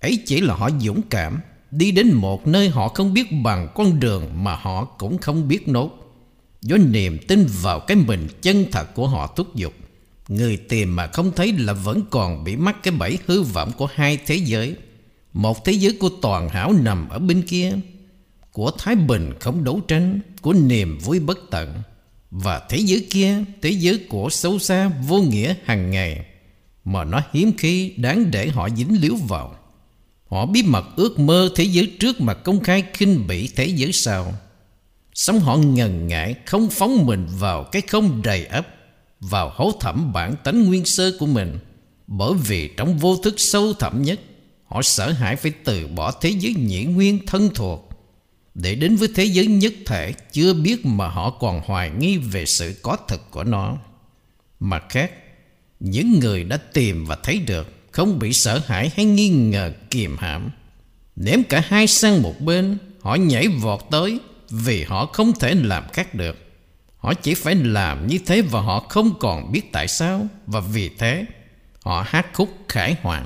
[0.00, 1.40] Ấy chỉ là họ dũng cảm.
[1.70, 5.68] Đi đến một nơi họ không biết bằng con đường Mà họ cũng không biết
[5.68, 5.90] nốt.
[6.62, 9.72] Do niềm tin vào cái mình chân thật của họ thúc giục,
[10.28, 13.88] Người tìm mà không thấy là vẫn còn bị mắc cái bẫy hư vọng của
[13.94, 14.76] hai thế giới.
[15.32, 17.72] Một thế giới của toàn hảo nằm ở bên kia,
[18.52, 21.82] Của thái bình không đấu tranh, Của niềm vui bất tận.
[22.30, 26.24] Và thế giới kia, Thế giới của xấu xa vô nghĩa hàng ngày,
[26.84, 29.54] Mà nó hiếm khi đáng để họ dính líu vào.
[30.30, 33.92] Họ bí mật ước mơ thế giới trước mà công khai khinh bỉ thế giới
[33.92, 34.34] sau.
[35.14, 38.66] Sống họ ngần ngại không phóng mình vào cái không đầy ấp,
[39.20, 41.58] Vào hố thẩm bản tánh nguyên sơ của mình.
[42.06, 44.20] Bởi vì trong vô thức sâu thẳm nhất,
[44.66, 47.90] Họ sợ hãi phải từ bỏ thế giới nhĩ nguyên thân thuộc.
[48.54, 52.46] Để đến với thế giới nhất thể, Chưa biết mà họ còn hoài nghi về
[52.46, 53.76] sự có thật của nó.
[54.60, 55.12] Mặt khác,
[55.80, 60.16] Những người đã tìm và thấy được không bị sợ hãi hay nghi ngờ kiềm
[60.16, 60.50] hãm.
[61.16, 64.18] Ném cả hai sang một bên, Họ nhảy vọt tới
[64.50, 66.36] Vì họ không thể làm khác được.
[66.96, 70.88] Họ chỉ phải làm như thế Và họ không còn biết tại sao Và vì
[70.88, 71.24] thế
[71.82, 73.24] Họ hát khúc khải hoàn.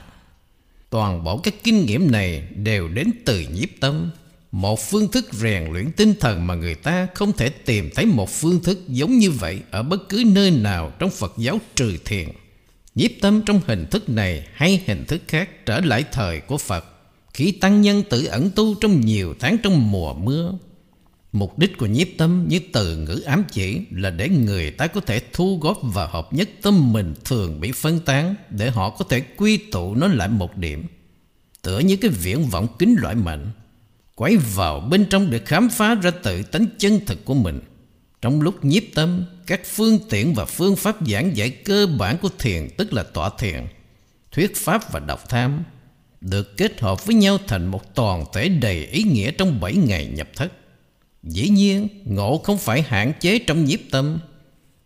[0.91, 4.11] Toàn bộ các kinh nghiệm này Đều đến từ nhiếp tâm,
[4.53, 8.31] Một phương thức rèn luyện tinh thần Mà người ta không thể tìm thấy Một
[8.31, 12.29] phương thức giống như vậy Ở bất cứ nơi nào trong Phật giáo trừ thiền
[12.95, 16.85] Nhiếp tâm trong hình thức này hay hình thức khác trở lại thời của Phật
[17.35, 20.53] Khi tăng nhân tự ẩn tu trong nhiều tháng trong mùa mưa
[21.35, 25.01] Mục đích của nhiếp tâm như từ ngữ ám chỉ là để người ta có
[25.01, 29.05] thể thu góp và hợp nhất tâm mình thường bị phân tán để họ có
[29.09, 30.87] thể quy tụ nó lại một điểm.
[31.63, 33.51] Tựa như cái viễn vọng kính loại mạnh,
[34.15, 37.61] quay vào bên trong để khám phá ra tự tánh chân thực của mình.
[38.23, 42.29] Trong lúc nhiếp tâm, các phương tiện và phương pháp giảng giải cơ bản của
[42.39, 43.67] thiền tức là tọa thiền,
[44.33, 45.65] thuyết pháp và đọc tham
[46.21, 50.07] được kết hợp với nhau thành một toàn thể đầy ý nghĩa trong bảy ngày
[50.07, 50.53] nhập thất.
[51.23, 54.19] Dĩ nhiên, ngộ không phải hạn chế trong nhiếp tâm,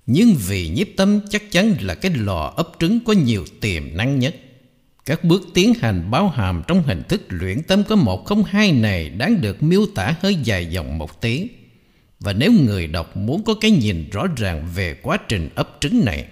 [0.06, 4.18] nhưng vì nhiếp tâm chắc chắn là cái lò ấp trứng có nhiều tiềm năng
[4.18, 4.36] nhất.
[5.04, 8.72] Các bước tiến hành bao hàm trong hình thức luyện tâm có một không hai
[8.72, 11.48] này đáng được miêu tả hơi dài dòng một tí.
[12.20, 16.04] Và nếu người đọc muốn có cái nhìn rõ ràng về quá trình ấp trứng
[16.04, 16.24] này,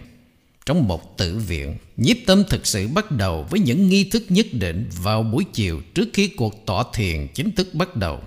[0.67, 4.47] trong một tử viện, nhiếp tâm thực sự bắt đầu với những nghi thức nhất
[4.53, 8.21] định vào buổi chiều trước khi cuộc tọa thiền chính thức bắt đầu.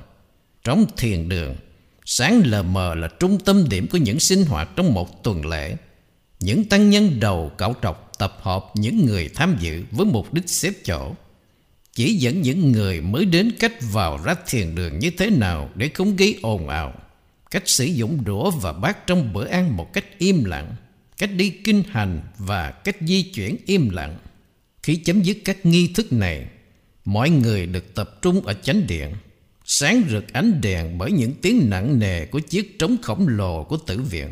[0.64, 1.55] Trong thiền đường,
[2.05, 5.76] sáng lờ mờ là trung tâm điểm của những sinh hoạt trong một tuần lễ.
[6.39, 10.49] Những tăng nhân đầu cạo trọc tập hợp những người tham dự với mục đích
[10.49, 11.16] xếp chỗ.
[11.93, 15.89] Chỉ dẫn những người mới đến cách vào ra thiền đường như thế nào để
[15.93, 16.93] không gây ồn ào
[17.52, 20.76] cách sử dụng đũa và bát trong bữa ăn một cách im lặng,
[21.18, 24.18] cách đi kinh hành và cách di chuyển im lặng.
[24.84, 26.45] Khi chấm dứt các nghi thức này,
[27.06, 29.14] mọi người được tập trung ở chánh điện,
[29.66, 33.78] sáng rực ánh đèn bởi những tiếng nặng nề của chiếc trống khổng lồ của
[33.78, 34.30] tử viện.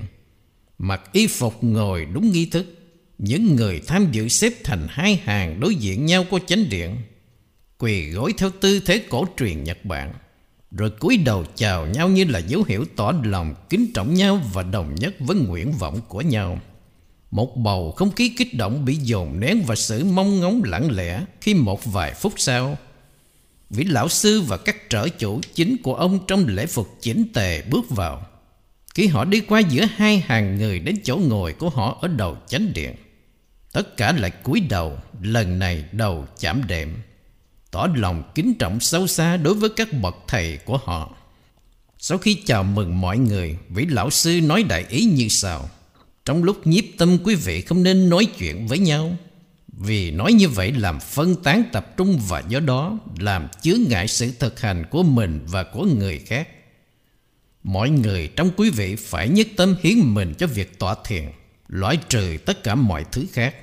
[0.77, 2.65] Mặc y phục ngồi đúng nghi thức,
[3.17, 6.95] những người tham dự xếp thành hai hàng đối diện nhau của chánh điện,
[7.77, 10.13] quỳ gối theo tư thế cổ truyền Nhật Bản.
[10.71, 14.63] Rồi cúi đầu chào nhau như là dấu hiệu tỏ lòng kính trọng nhau và
[14.63, 16.59] đồng nhất với nguyện vọng của nhau.
[17.31, 21.25] Một bầu không khí kích động bị dồn nén và sự mong ngóng lặng lẽ
[21.41, 22.77] khi một vài phút sau.
[23.69, 27.61] Vị lão sư và các trở chủ chính của ông trong lễ phục chỉnh tề
[27.61, 28.25] bước vào.
[28.95, 32.37] Khi họ đi qua giữa hai hàng người đến chỗ ngồi của họ ở đầu
[32.47, 32.95] chánh điện.
[33.71, 36.95] Tất cả lại cúi đầu, lần này đầu chạm đệm
[37.77, 41.15] tỏ lòng kính trọng sâu xa đối với các bậc thầy của họ.
[41.99, 45.69] Sau khi chào mừng mọi người, vị lão sư nói đại ý như sau.
[46.25, 49.17] Trong lúc nhiếp tâm quý vị không nên nói chuyện với nhau,
[49.67, 54.07] vì nói như vậy làm phân tán tập trung và do đó làm chứa ngại
[54.07, 56.47] sự thực hành của mình và của người khác.
[57.63, 61.25] Mọi người trong quý vị phải nhất tâm hiến mình cho việc tọa thiền,
[61.67, 63.55] loại trừ tất cả mọi thứ khác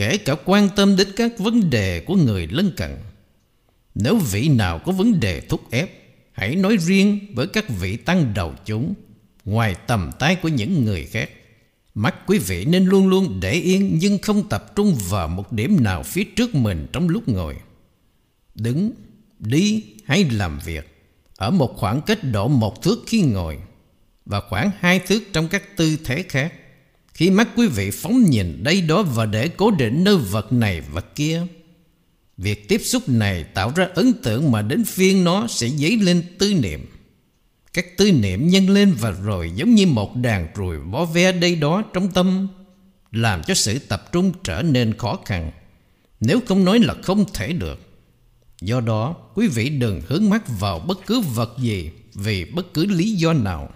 [0.00, 2.96] kể cả quan tâm đến các vấn đề của người lân cận.
[3.94, 5.90] Nếu vị nào có vấn đề thúc ép
[6.32, 8.94] Hãy nói riêng với các vị tăng đầu chúng
[9.44, 11.30] Ngoài tầm tay của những người khác.
[11.94, 15.84] Mắt quý vị nên luôn luôn để yên Nhưng không tập trung vào một điểm
[15.84, 17.56] nào phía trước mình trong lúc ngồi.
[18.54, 18.92] Đứng,
[19.38, 20.96] đi hay làm việc
[21.36, 23.58] Ở một khoảng cách độ một thước khi ngồi
[24.26, 26.52] Và khoảng hai thước trong các tư thế khác.
[27.14, 30.80] Khi mắt quý vị phóng nhìn đây đó Và để cố định nơi vật này
[30.80, 31.46] vật kia
[32.42, 36.22] Việc tiếp xúc này tạo ra ấn tượng mà đến phiên nó sẽ dấy lên
[36.38, 36.86] tư niệm.
[37.72, 41.54] Các tư niệm nhân lên và rồi giống như một đàn ruồi vó ve đây
[41.54, 42.48] đó trong tâm,
[43.12, 45.50] làm cho sự tập trung trở nên khó khăn,
[46.20, 47.80] nếu không nói là không thể được.
[48.60, 52.86] Do đó, quý vị đừng hướng mắt vào bất cứ vật gì vì bất cứ
[52.86, 53.70] lý do nào.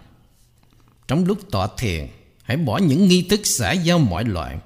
[1.08, 2.06] Trong lúc tọa thiền,
[2.42, 4.58] hãy bỏ những nghi thức xã giao mọi loại,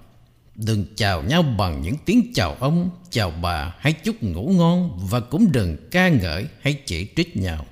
[0.66, 5.20] Đừng chào nhau bằng những tiếng chào ông, chào bà hay chúc ngủ ngon và
[5.20, 7.66] cũng đừng ca ngợi hay chỉ trích nhau.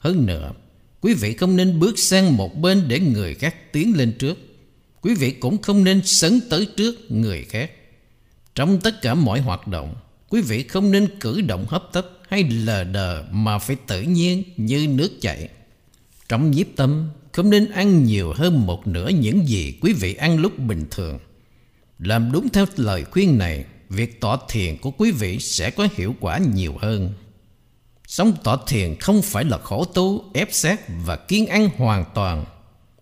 [0.00, 0.52] Hơn nữa,
[1.00, 4.38] quý vị không nên bước sang một bên để người khác tiến lên trước.
[5.00, 7.70] Quý vị cũng không nên sấn tới trước người khác.
[8.54, 9.94] Trong tất cả mọi hoạt động,
[10.28, 14.42] quý vị không nên cử động hấp tấp hay lờ đờ mà phải tự nhiên
[14.56, 15.48] như nước chảy.
[16.28, 20.38] Trong nhiếp tâm, không nên ăn nhiều hơn một nửa những gì quý vị ăn
[20.38, 21.18] lúc bình thường.
[21.98, 26.14] Làm đúng theo lời khuyên này Việc tỏ thiền của quý vị sẽ có hiệu
[26.20, 27.12] quả nhiều hơn.
[28.06, 32.44] Sống tỏ thiền không phải là khổ tu, ép xét và kiên ăn hoàn toàn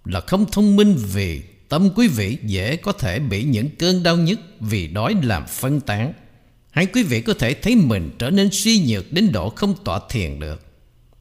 [0.05, 4.17] Là không thông minh vì tâm quý vị dễ có thể bị những cơn đau
[4.17, 6.13] nhức vì đói làm phân tán.
[6.71, 10.01] Hay quý vị có thể thấy mình trở nên suy nhược đến độ không tọa
[10.11, 10.63] thiền được.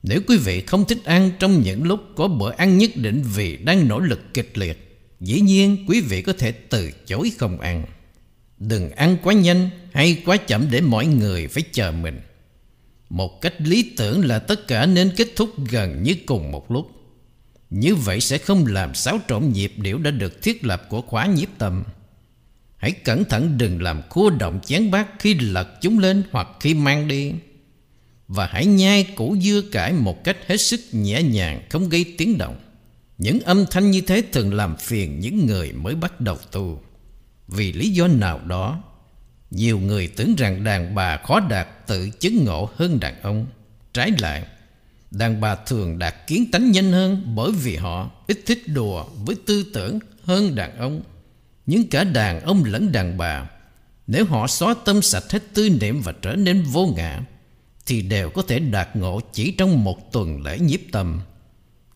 [0.04, 3.58] Nếu quý vị không thích ăn trong những lúc có bữa ăn nhất định vì
[3.58, 4.91] đang nỗ lực kịch liệt
[5.22, 7.86] Dĩ nhiên, quý vị có thể từ chối không ăn.
[8.60, 12.22] Đừng ăn quá nhanh hay quá chậm để mọi người phải chờ mình.
[13.10, 16.92] Một cách lý tưởng là tất cả nên kết thúc gần như cùng một lúc.
[17.70, 21.26] Như vậy sẽ không làm xáo trộn nhịp điệu đã được thiết lập của khóa
[21.26, 21.84] nhiếp tâm.
[22.78, 26.74] Hãy cẩn thận đừng làm khua động chén bát khi lật chúng lên hoặc khi
[26.74, 27.32] mang đi.
[28.28, 32.38] Và hãy nhai củ dưa cải một cách hết sức nhẹ nhàng, không gây tiếng
[32.38, 32.56] động
[33.22, 36.82] những âm thanh như thế thường làm phiền những người mới bắt đầu tu.
[37.48, 38.84] Vì lý do nào đó,
[39.52, 43.46] nhiều người tưởng rằng đàn bà khó đạt tự chứng ngộ hơn đàn ông.
[43.94, 44.46] Trái lại,
[45.12, 49.36] đàn bà thường đạt kiến tánh nhanh hơn bởi vì họ ít thích đùa với
[49.46, 51.02] tư tưởng hơn đàn ông.
[51.66, 53.50] Nhưng cả đàn ông lẫn đàn bà,
[54.08, 57.22] nếu họ xóa tâm sạch hết tư niệm và trở nên vô ngã,
[57.86, 61.22] thì đều có thể đạt ngộ chỉ trong một tuần lễ nhiếp tâm.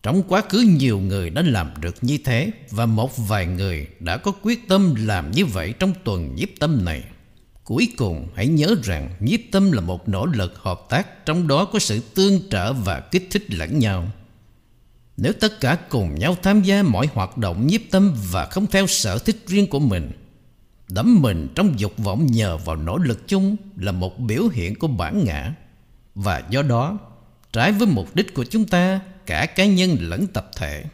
[0.06, 4.16] Trong quá khứ nhiều người đã làm được như thế Và một vài người đã
[4.16, 7.04] có quyết tâm làm như vậy trong tuần nhiếp tâm này.
[7.64, 11.64] Cuối cùng, hãy nhớ rằng nhiếp tâm là một nỗ lực hợp tác, Trong đó
[11.64, 14.06] có sự tương trợ và kích thích lẫn nhau.
[15.16, 18.86] Nếu tất cả cùng nhau tham gia mọi hoạt động nhiếp tâm Và không theo
[18.86, 20.10] sở thích riêng của mình,
[20.88, 24.88] Đắm mình trong dục vọng nhờ vào nỗ lực chung Là một biểu hiện của
[24.88, 25.54] bản ngã.
[26.14, 26.98] Và do đó,
[27.52, 30.84] Trái với mục đích của chúng ta cả cá nhân lẫn tập thể.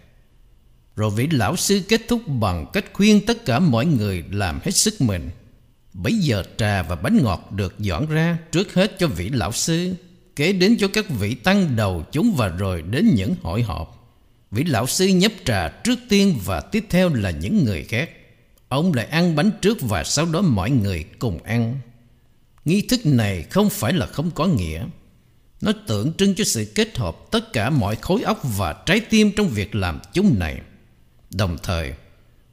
[0.96, 4.70] Rồi vị lão sư kết thúc bằng cách khuyên tất cả mọi người làm hết
[4.70, 5.30] sức mình.
[5.92, 9.94] bấy giờ trà và bánh ngọt được dọn ra trước hết cho vị lão sư,
[10.36, 14.16] kế đến cho các vị tăng đầu chúng và rồi đến những hội họp.
[14.50, 18.10] Vị lão sư nhấp trà trước tiên và tiếp theo là những người khác.
[18.68, 21.78] Ông lại ăn bánh trước và sau đó mọi người cùng ăn.
[22.64, 24.84] Nghi thức này không phải là không có nghĩa
[25.62, 29.32] nó tượng trưng cho sự kết hợp tất cả mọi khối óc và trái tim
[29.36, 30.60] trong việc làm chúng này.
[31.34, 31.92] Đồng thời,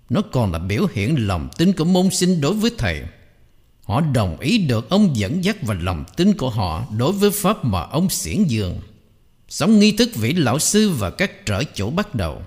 [0.09, 3.01] nó còn là biểu hiện lòng tin của môn sinh đối với thầy.
[3.83, 7.65] Họ đồng ý được ông dẫn dắt và lòng tin của họ đối với pháp
[7.65, 8.79] mà ông xiển dường.
[9.49, 12.41] sống nghi thức vị lão sư và các trở chỗ bắt đầu.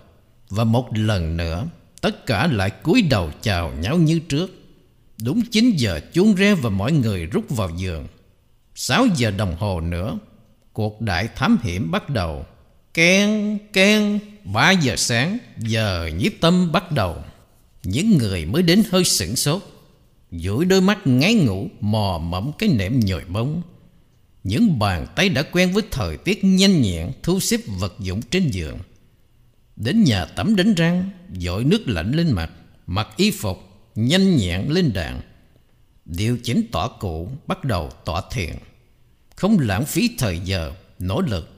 [0.51, 1.67] Và một lần nữa,
[2.01, 4.51] tất cả lại cúi đầu chào nhau như trước.
[5.23, 8.07] Đúng 9 giờ chuông reo và mọi người rút vào giường.
[8.75, 10.19] 6 giờ đồng hồ nữa
[10.73, 12.47] Cuộc đại thám hiểm bắt đầu.
[12.95, 17.17] Ken, ken, 3 giờ sáng, giờ nhiếp tâm bắt đầu.
[17.83, 19.63] Những người mới đến hơi sửng sốt.
[20.31, 23.63] Duỗi đôi mắt ngáy ngủ mò mẫm cái nệm nhồi bóng
[24.45, 28.51] Những bàn tay đã quen với thời tiết nhanh nhẹn Thu xếp vật dụng trên
[28.51, 28.79] giường.
[29.77, 32.51] Đến nhà tắm đánh răng Dội nước lạnh lên mặt
[32.87, 33.59] Mặc y phục
[33.95, 35.21] Nhanh nhẹn lên đạn
[36.05, 38.55] Điều chỉnh tỏa cụ Bắt đầu tỏa thiền
[39.37, 41.49] không lãng phí thời giờ, nỗ lực.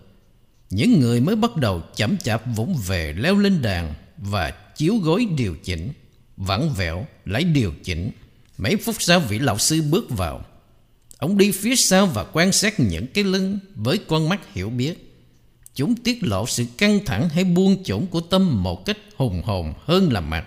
[0.71, 5.27] Những người mới bắt đầu chậm chạp vũng về leo lên đàn và chiếu gối
[5.37, 5.93] điều chỉnh,
[6.37, 8.11] vặn vẹo lấy điều chỉnh.
[8.59, 10.45] Mấy phút sau vị lão sư bước vào.
[11.19, 15.15] Ông đi phía sau và quan sát những cái lưng với con mắt hiểu biết.
[15.75, 19.75] Chúng tiết lộ sự căng thẳng hay buông chủng của tâm một cách hùng hồn
[19.85, 20.45] hơn là mặt.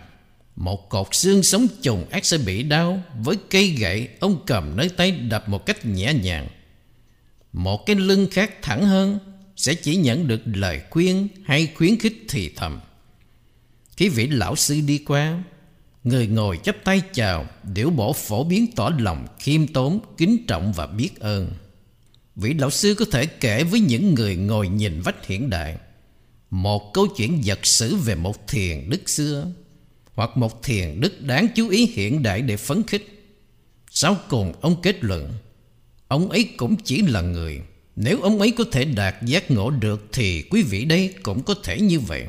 [0.55, 4.89] Một cột xương sống trùng ác sẽ bị đau Với cây gậy ông cầm nơi
[4.89, 6.47] tay đập một cách nhẹ nhàng
[7.57, 9.19] một cái lưng khác thẳng hơn
[9.55, 12.79] Sẽ chỉ nhận được lời khuyên hay khuyến khích thì thầm.
[13.97, 15.43] Khi vị lão sư đi qua
[16.03, 20.73] Người ngồi chắp tay chào Điểu bổ phổ biến tỏ lòng khiêm tốn, kính trọng
[20.73, 21.51] và biết ơn.
[22.35, 25.77] Vị lão sư có thể kể với những người ngồi nhìn vách hiện đại
[26.49, 29.47] Một câu chuyện giật sử về một thiền đức xưa
[30.13, 33.33] Hoặc một thiền đức đáng chú ý hiện đại để phấn khích.
[33.91, 35.33] Sau cùng ông kết luận
[36.07, 37.61] Ông ấy cũng chỉ là người.
[37.95, 41.55] Nếu ông ấy có thể đạt giác ngộ được Thì quý vị đây cũng có
[41.63, 42.25] thể như vậy.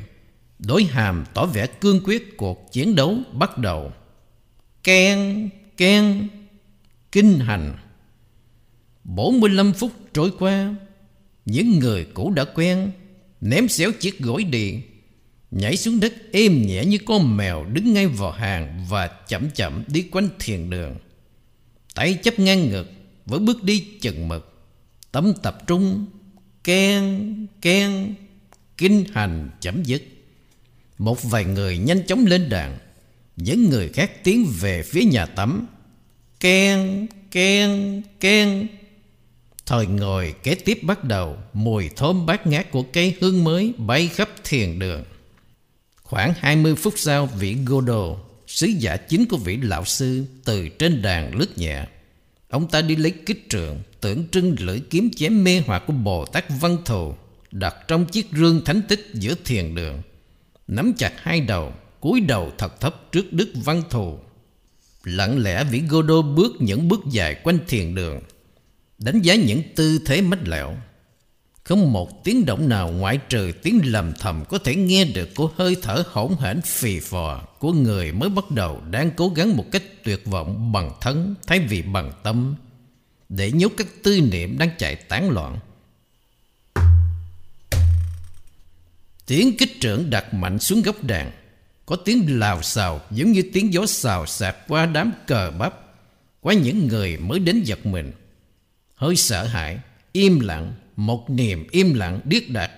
[0.59, 3.91] Đối hàm tỏ vẻ cương quyết cuộc chiến đấu bắt đầu.
[4.83, 6.27] Ken, ken,
[7.11, 7.77] kinh hành.
[9.03, 10.75] 45 phút trôi qua
[11.45, 12.91] Những người cũ đã quen
[13.41, 14.81] Ném xéo chiếc gối điện
[15.51, 19.83] Nhảy xuống đất êm nhẹ như con mèo Đứng ngay vào hàng Và chậm chậm
[19.87, 20.95] đi quanh thiền đường.
[21.95, 22.91] Tay chấp ngang ngực
[23.29, 24.53] với bước đi chừng mực
[25.11, 26.05] tấm tập trung
[26.63, 28.15] Ken, ken
[28.77, 30.03] Kinh hành chấm dứt.
[30.97, 32.77] Một vài người nhanh chóng lên đàn
[33.35, 35.67] Những người khác tiến về phía nhà tắm.
[36.39, 38.67] Ken, ken, ken
[39.65, 44.07] Thời ngồi kế tiếp bắt đầu Mùi thơm bát ngát của cây hương mới bay
[44.07, 45.03] khắp thiền đường.
[46.03, 48.15] Khoảng 20 phút sau vị Godo
[48.47, 51.85] Sứ giả chính của vị lão sư Từ trên đàn lướt nhẹ.
[52.49, 56.25] Ông ta đi lấy kích trượng Tượng trưng lưỡi kiếm chém mê hoặc của Bồ
[56.25, 57.13] Tát Văn Thù,
[57.51, 60.01] Đặt trong chiếc rương thánh tích giữa thiền đường.
[60.67, 64.19] Nắm chặt hai đầu, cúi đầu thật thấp trước Đức Văn Thù.
[65.03, 68.19] Lặng lẽ vị đô bước những bước dài quanh thiền đường,
[68.99, 70.77] Đánh giá những tư thế mách lẹo
[71.69, 75.51] không một tiếng động nào ngoại trừ tiếng lầm thầm Có thể nghe được của
[75.55, 79.65] hơi thở hỗn hển phì phò Của người mới bắt đầu đang cố gắng một
[79.71, 82.55] cách tuyệt vọng bằng thân Thay vì bằng tâm
[83.29, 85.59] Để nhốt các tư niệm đang chạy tán loạn.
[89.25, 91.31] Tiếng kích trưởng đặt mạnh xuống góc đàn.
[91.85, 95.73] Có tiếng lào xào giống như tiếng gió xào xạc qua đám cờ bắp
[96.41, 98.11] Qua những người mới đến giật mình.
[98.95, 99.79] Hơi sợ hãi,
[100.11, 102.71] im lặng, một niềm im lặng điếc đạt.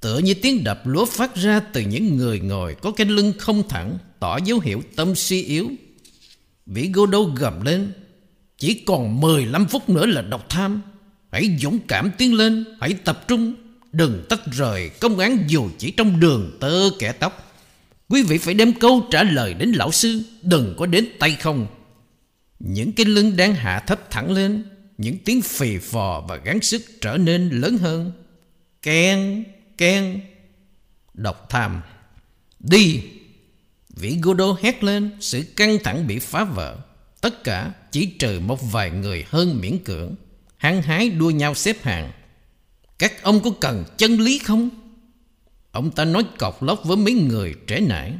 [0.00, 3.68] Tựa như tiếng đập lúa phát ra từ những người ngồi có cái lưng không
[3.68, 5.70] thẳng, tỏ dấu hiệu tâm suy yếu.
[6.66, 7.92] Vị Gô Đô gầm lên,
[8.58, 10.82] chỉ còn 15 phút nữa là độc tham.
[11.32, 13.54] Hãy dũng cảm tiến lên, hãy tập trung,
[13.92, 17.52] đừng tách rời công án dù chỉ trong đường tơ kẻ tóc.
[18.08, 21.66] Quý vị phải đem câu trả lời đến lão sư, đừng có đến tay không.
[22.66, 24.64] Những cái lưng đang hạ thấp thẳng lên
[24.98, 28.12] Những tiếng phì phò và gắng sức trở nên lớn hơn.
[28.82, 29.44] Ken,
[29.78, 30.20] ken
[31.14, 31.80] Độc tham
[32.60, 33.02] Đi.
[33.96, 36.76] Vị Gudo hét lên Sự căng thẳng bị phá vỡ.
[37.20, 40.14] Tất cả chỉ trừ một vài người hơn miễn cưỡng.
[40.56, 42.12] Hăng hái đua nhau xếp hàng.
[42.98, 44.70] Các ông có cần chân lý không?
[45.70, 48.12] Ông ta nói cọc lóc với mấy người trẻ nải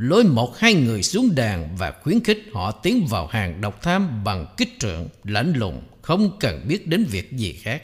[0.00, 4.24] lôi một hai người xuống đàn và khuyến khích họ tiến vào hàng độc tham
[4.24, 7.82] bằng kích trượng, lãnh lùng, không cần biết đến việc gì khác.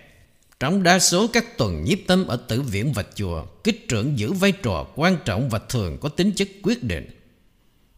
[0.60, 4.32] Trong đa số các tuần nhiếp tâm ở tử viện và chùa, kích trưởng giữ
[4.32, 7.10] vai trò quan trọng và thường có tính chất quyết định.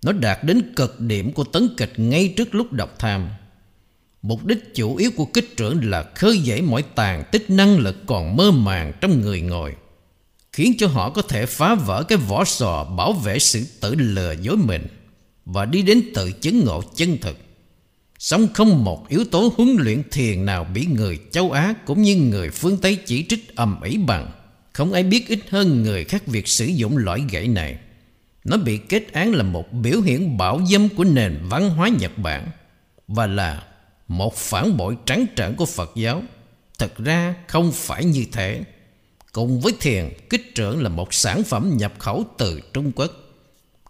[0.02, 3.28] Nó đạt đến cực điểm của tấn kịch ngay trước lúc độc tham.
[4.22, 7.96] Mục đích chủ yếu của kích trưởng là khơi dậy mọi tàn tích năng lực
[8.06, 9.74] còn mơ màng trong người ngồi
[10.58, 14.34] khiến cho họ có thể phá vỡ cái vỏ sò bảo vệ sự tự lừa
[14.40, 14.86] dối mình
[15.44, 17.38] và đi đến tự chứng ngộ chân thực.
[18.18, 22.16] Song không một yếu tố huấn luyện thiền nào bị người châu Á cũng như
[22.16, 24.30] người phương Tây chỉ trích ầm ĩ bằng.
[24.72, 27.78] Không ai biết ít hơn người khác việc sử dụng loại gậy này.
[28.44, 32.18] Nó bị kết án là một biểu hiện bạo dâm của nền văn hóa Nhật
[32.18, 32.48] Bản
[33.08, 33.62] và là
[34.08, 36.22] một phản bội trắng trợn của Phật giáo.
[36.78, 38.64] Thật ra không phải như thế.
[39.38, 43.12] Cùng với thiền, kích trưởng là một sản phẩm nhập khẩu từ Trung Quốc.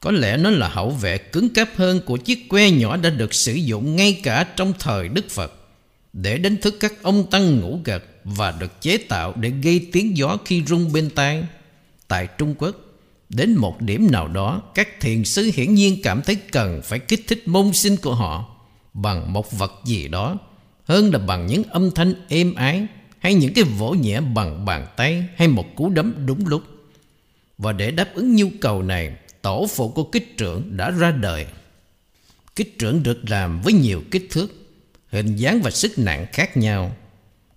[0.00, 3.34] Có lẽ nó là hậu vệ cứng cáp hơn của chiếc que nhỏ đã được
[3.34, 5.52] sử dụng ngay cả trong thời Đức Phật
[6.12, 10.16] để đánh thức các ông tăng ngủ gật và được chế tạo để gây tiếng
[10.16, 11.44] gió khi rung bên tai.
[12.08, 12.76] Tại Trung Quốc,
[13.28, 17.24] đến một điểm nào đó, các thiền sư hiển nhiên cảm thấy cần phải kích
[17.28, 18.56] thích môn sinh của họ
[18.94, 20.36] bằng một vật gì đó
[20.84, 22.86] hơn là bằng những âm thanh êm ái
[23.18, 26.62] hay những cái vỗ nhẹ bằng bàn tay hay một cú đấm đúng lúc.
[27.58, 31.46] Và để đáp ứng nhu cầu này, tổ phụ của kích trưởng đã ra đời.
[32.56, 34.48] Kích trưởng được làm với nhiều kích thước,
[35.10, 36.96] hình dáng và sức nặng khác nhau.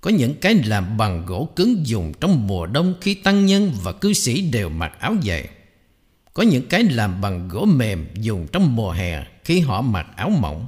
[0.01, 3.91] Có những cái làm bằng gỗ cứng dùng trong mùa đông khi tăng nhân và
[3.91, 5.49] cư sĩ đều mặc áo dày.
[6.33, 10.29] Có những cái làm bằng gỗ mềm dùng trong mùa hè khi họ mặc áo
[10.29, 10.67] mỏng.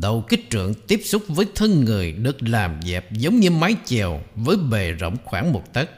[0.00, 4.20] Đầu kích trượng tiếp xúc với thân người được làm dẹp giống như mái chèo
[4.34, 5.90] với bề rộng khoảng một tấc.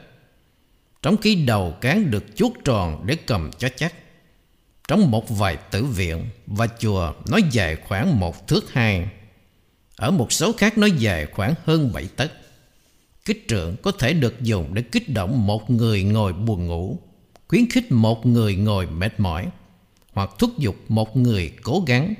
[1.01, 3.93] Trong khi đầu cán được chuốt tròn để cầm cho chắc.
[4.87, 9.09] Trong một vài tử viện và chùa nó dài khoảng một thước hai.
[9.95, 12.31] Ở một số khác nó dài khoảng hơn bảy tấc.
[13.25, 16.99] Kích trượng có thể được dùng để kích động một người ngồi buồn ngủ,
[17.47, 19.47] khuyến khích một người ngồi mệt mỏi,
[20.13, 22.13] hoặc thúc giục một người cố gắng.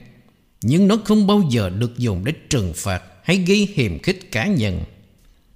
[0.70, 4.48] Nhưng nó không bao giờ được dùng để trừng phạt hay gây hiềm khích cá
[4.48, 4.84] nhân.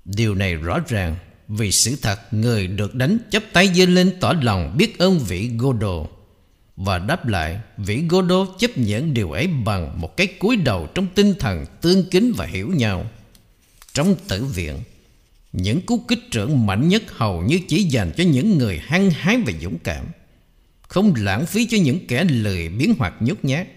[0.05, 1.15] Điều này rõ ràng
[1.47, 5.51] vì sự thật người được đánh chấp tay giơ lên tỏ lòng biết ơn vị
[5.57, 6.05] Godo
[6.75, 11.07] và đáp lại vị Godo chấp nhận điều ấy bằng một cái cúi đầu trong
[11.15, 13.05] tinh thần tương kính và hiểu nhau.
[13.93, 14.79] Trong tử viện,
[15.53, 19.37] những cú kích trưởng mạnh nhất hầu như chỉ dành cho những người hăng hái
[19.45, 20.05] và dũng cảm,
[20.81, 23.67] không lãng phí cho những kẻ lười biến hoặc nhút nhát.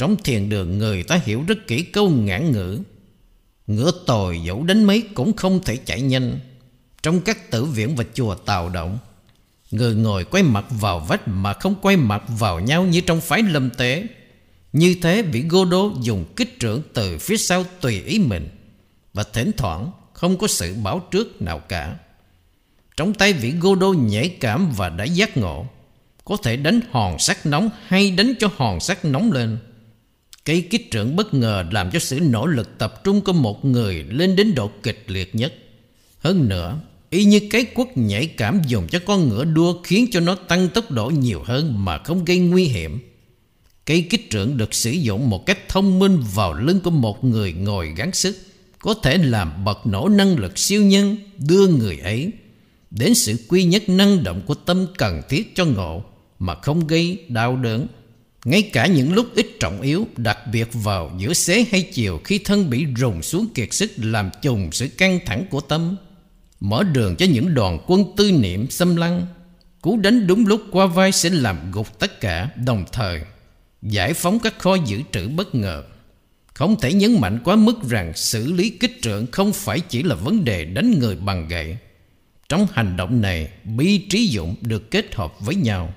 [0.00, 2.78] Trong thiền đường người ta hiểu rất kỹ câu ngạn ngữ.
[3.66, 6.38] Ngựa tồi dẫu đến mấy cũng không thể chạy nhanh.
[7.02, 8.98] Trong các tử viện và chùa tào động,
[9.70, 13.42] Người ngồi quay mặt vào vách mà không quay mặt vào nhau như trong phái
[13.42, 14.06] lâm tế.
[14.72, 18.48] Như thế vị Đô dùng kích trưởng từ phía sau tùy ý mình
[19.14, 21.96] Và thỉnh thoảng không có sự báo trước nào cả.
[22.96, 25.66] Trong tay vị gô đô nhảy cảm và đã giác ngộ,
[26.24, 29.58] Có thể đánh hòn sắt nóng hay đánh cho hòn sắt nóng lên.
[30.44, 34.04] Cây kích trưởng bất ngờ làm cho sự nỗ lực tập trung của một người
[34.08, 35.54] lên đến độ kịch liệt nhất
[36.18, 36.80] Hơn nữa,
[37.10, 40.68] Y như cái quất nhảy cảm dùng cho con ngựa đua khiến cho nó tăng
[40.68, 42.98] tốc độ nhiều hơn mà không gây nguy hiểm.
[43.86, 47.52] Cây kích trưởng được sử dụng một cách thông minh vào lưng của một người
[47.52, 48.36] ngồi gắng sức,
[48.78, 52.30] có thể làm bật nổ năng lực siêu nhân đưa người ấy
[52.90, 56.04] đến sự quy nhất năng động của tâm cần thiết cho ngộ
[56.38, 57.86] mà không gây đau đớn.
[58.44, 62.38] Ngay cả những lúc ít trọng yếu, đặc biệt vào giữa xế hay chiều khi
[62.38, 65.96] thân bị rùng xuống kiệt sức làm trùng sự căng thẳng của tâm,
[66.60, 69.26] Mở đường cho những đoàn quân tư niệm xâm lăng
[69.80, 73.20] Cú đánh đúng lúc qua vai sẽ làm gục tất cả đồng thời
[73.82, 75.84] Giải phóng các kho dự trữ bất ngờ.
[76.54, 80.14] Không thể nhấn mạnh quá mức rằng xử lý kích trượng không phải chỉ là
[80.14, 81.76] vấn đề đánh người bằng gậy.
[82.48, 85.94] Trong hành động này, bi trí dụng được kết hợp với nhau.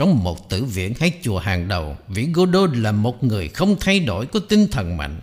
[0.00, 4.00] Trong một tử viện hay chùa hàng đầu, Vị Godot là một người không thay
[4.00, 5.20] đổi có tinh thần mạnh,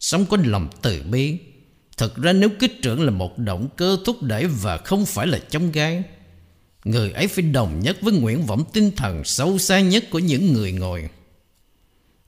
[0.00, 1.38] Sống có lòng từ bi.
[1.96, 5.38] Thật ra nếu kích trưởng là một động cơ thúc đẩy và không phải là
[5.50, 6.02] chống gai,
[6.84, 10.52] Người ấy phải đồng nhất với nguyện vọng tinh thần sâu xa nhất của những
[10.52, 11.08] người ngồi.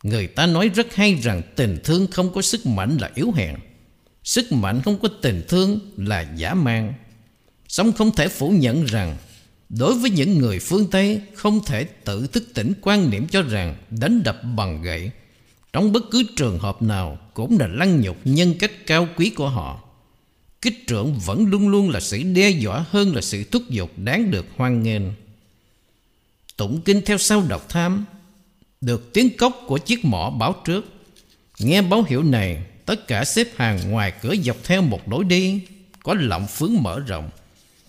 [0.03, 3.55] Người ta nói rất hay rằng tình thương không có sức mạnh là yếu hèn,
[4.25, 6.95] Sức mạnh không có tình thương là giả mang.
[7.69, 9.17] Sống không thể phủ nhận rằng
[9.79, 13.77] Đối với những người phương Tây Không thể tự thức tỉnh quan niệm cho rằng
[13.91, 15.11] Đánh đập bằng gậy
[15.73, 19.49] trong bất cứ trường hợp nào cũng là lăng nhục nhân cách cao quý của
[19.49, 19.81] họ.
[20.63, 24.31] Kích trưởng vẫn luôn luôn là sự đe dọa hơn là sự thúc giục đáng
[24.31, 25.03] được hoan nghênh.
[26.57, 28.05] Tụng kinh theo sau đọc tham,
[28.81, 30.85] được tiếng cốc của chiếc mỏ báo trước.
[31.59, 35.61] Nghe báo hiệu này, tất cả xếp hàng ngoài cửa dọc theo một lối đi,
[36.03, 37.31] có lọng phướng mở rộng,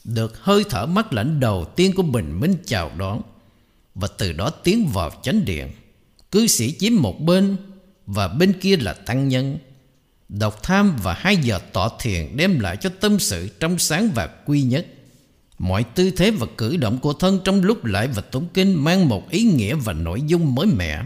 [0.03, 3.21] được hơi thở mắt lạnh đầu tiên của bình minh chào đón,
[3.95, 5.71] và từ đó tiến vào chánh điện.
[6.31, 7.57] Cư sĩ chiếm một bên
[8.05, 9.57] và bên kia là tăng nhân.
[10.29, 14.27] Độc tham và hai giờ tọa thiền đem lại cho tâm sự trong sáng và
[14.45, 14.87] quy nhất.
[15.59, 19.09] Mọi tư thế và cử động của thân trong lúc lại và tụng kinh mang
[19.09, 21.03] một ý nghĩa và nội dung mới mẻ.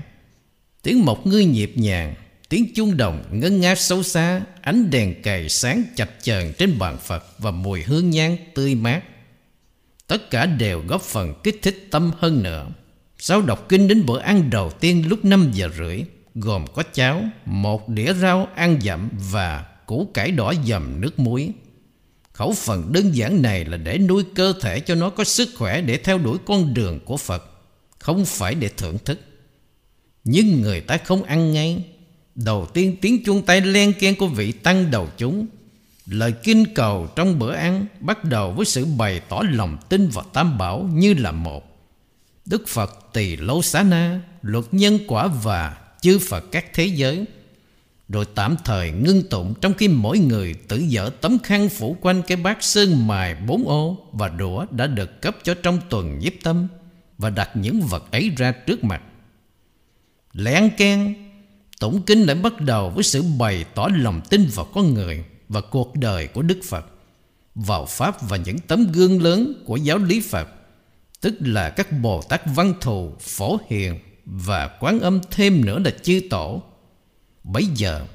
[0.84, 2.16] Tiếng một ngư nhịp nhàng,
[2.56, 6.98] tiếng chuông đồng ngân nga sâu xa, ánh đèn cày sáng chập chờn trên bàn
[6.98, 9.02] Phật và mùi hương nhang tươi mát.
[10.08, 12.68] Tất cả đều góp phần kích thích tâm hơn nữa.
[13.18, 16.04] Sau đọc kinh đến bữa ăn đầu tiên lúc 5 giờ rưỡi,
[16.36, 21.52] gồm có cháo, một đĩa rau ăn dặm và củ cải đỏ dầm nước muối.
[22.34, 25.82] Khẩu phần đơn giản này là để nuôi cơ thể cho nó có sức khỏe
[25.82, 27.44] để theo đuổi con đường của Phật,
[28.00, 29.20] không phải để thưởng thức.
[30.24, 31.84] Nhưng người ta không ăn ngay.
[32.36, 35.48] Đầu tiên tiếng chuông tay len ken của vị tăng đầu chúng.
[36.06, 40.26] Lời kinh cầu trong bữa ăn bắt đầu với sự bày tỏ lòng tin vào
[40.34, 41.78] Tam Bảo như là một.
[42.46, 47.26] Đức Phật tỳ lô xá na, luật nhân quả và chư Phật các thế giới
[48.10, 52.22] Rồi tạm thời ngưng tụng Trong khi mỗi người tự dở tấm khăn phủ quanh
[52.28, 56.34] cái bát sơn mài bốn ô Và đũa đã được cấp cho trong tuần nhiếp
[56.44, 56.68] tâm
[57.18, 59.02] Và đặt những vật ấy ra trước mặt
[60.34, 61.25] Lén keng
[61.80, 65.62] Tụng kinh lại bắt đầu với sự bày tỏ lòng tin vào con người và
[65.62, 66.86] cuộc đời của Đức Phật,
[67.56, 70.48] vào Pháp và những tấm gương lớn của giáo lý Phật,
[71.22, 75.92] tức là các Bồ Tát Văn Thù, Phổ Hiền và Quán Âm thêm nữa là
[76.04, 76.62] chư tổ.
[77.44, 78.06] Bấy giờ,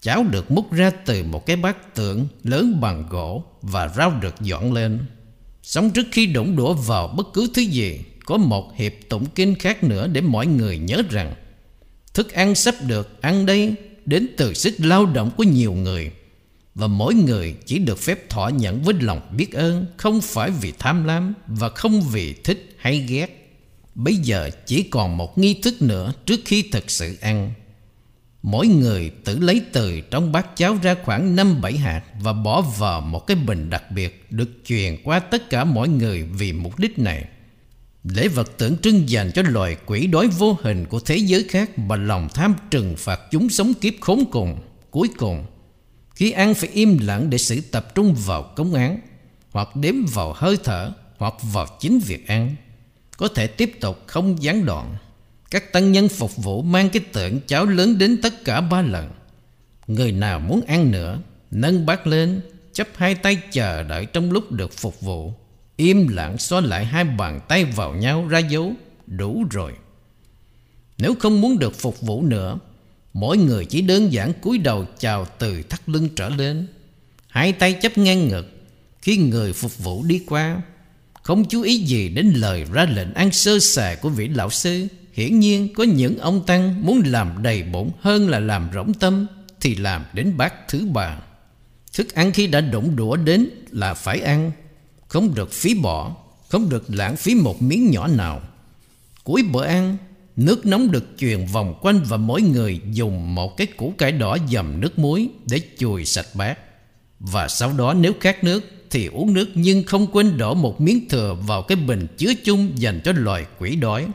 [0.00, 4.34] cháo được múc ra từ một cái bát tượng lớn bằng gỗ và rau được
[4.40, 5.06] dọn lên.
[5.62, 9.54] Sống trước khi đụng đũa vào bất cứ thứ gì, có một hiệp tụng kinh
[9.54, 11.34] khác nữa để mọi người nhớ rằng
[12.18, 13.74] Thức ăn sắp được ăn đây
[14.04, 16.10] đến từ sức lao động của nhiều người.
[16.74, 20.72] Và mỗi người chỉ được phép thỏa nhận với lòng biết ơn, Không phải vì
[20.78, 23.56] tham lam và không vì thích hay ghét.
[23.94, 27.52] Bây giờ chỉ còn một nghi thức nữa trước khi thực sự ăn.
[28.42, 33.00] Mỗi người tự lấy từ trong bát cháo ra khoảng 5-7 hạt Và bỏ vào
[33.00, 36.98] một cái bình đặc biệt Được truyền qua tất cả mọi người vì mục đích
[36.98, 37.24] này.
[38.14, 41.78] Lễ vật tượng trưng dành cho loài quỷ đói vô hình của thế giới khác
[41.78, 44.58] Mà lòng tham trừng phạt chúng sống kiếp khốn cùng,
[44.90, 45.44] Cuối cùng.
[46.14, 48.98] Khi ăn phải im lặng để sự tập trung vào công án,
[49.50, 52.56] Hoặc đếm vào hơi thở, Hoặc vào chính việc ăn,
[53.16, 54.96] Có thể tiếp tục không gián đoạn.
[55.50, 59.10] Các tăng nhân phục vụ mang cái tượng cháo lớn đến tất cả ba lần.
[59.86, 61.18] Người nào muốn ăn nữa,
[61.50, 62.40] Nâng bát lên
[62.72, 65.32] Chấp hai tay chờ đợi trong lúc được phục vụ.
[65.78, 68.72] Im lặng xóa lại hai bàn tay vào nhau ra dấu.
[69.06, 69.72] Đủ rồi.
[70.98, 72.58] Nếu không muốn được phục vụ nữa,
[73.12, 76.66] Mỗi người chỉ đơn giản cúi đầu chào từ thắt lưng trở lên.
[77.28, 78.46] Hai tay chấp ngang ngực
[79.02, 80.62] Khi người phục vụ đi qua.
[81.22, 84.86] Không chú ý gì đến lời ra lệnh ăn sơ sài của vị lão sư.
[85.12, 89.26] Hiển nhiên có những ông Tăng muốn làm đầy bụng hơn là làm rỗng tâm
[89.60, 91.18] Thì làm đến bát thứ ba.
[91.92, 94.52] Thức ăn khi đã đụng đũa đến là phải ăn
[95.08, 96.16] không được phí bỏ
[96.48, 98.40] Không được lãng phí một miếng nhỏ nào.
[99.24, 99.96] Cuối bữa ăn,
[100.36, 104.36] Nước nóng được truyền vòng quanh Và mỗi người dùng một cái củ cải đỏ
[104.50, 106.58] dầm nước muối Để chùi sạch bát.
[107.20, 111.08] Và sau đó nếu khát nước Thì uống nước nhưng không quên đổ một miếng
[111.08, 114.06] thừa Vào cái bình chứa chung Dành cho loài quỷ đói.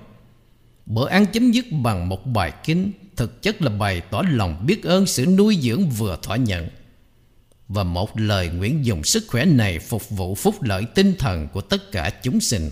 [0.86, 4.84] Bữa ăn chấm dứt bằng một bài kinh, Thực chất là bày tỏ lòng biết
[4.84, 6.68] ơn Sự nuôi dưỡng vừa thỏa nhận
[7.74, 11.62] và một lời nguyện dùng sức khỏe này phục vụ phúc lợi tinh thần của
[11.62, 12.70] tất cả chúng sinh.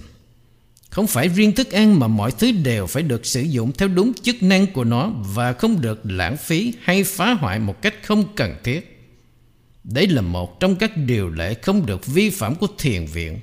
[0.89, 4.13] Không phải riêng thức ăn mà mọi thứ đều phải được sử dụng theo đúng
[4.13, 8.35] chức năng của nó và không được lãng phí hay phá hoại một cách không
[8.35, 9.09] cần thiết.
[9.83, 13.39] Đấy là một trong các điều lệ không được vi phạm của thiền viện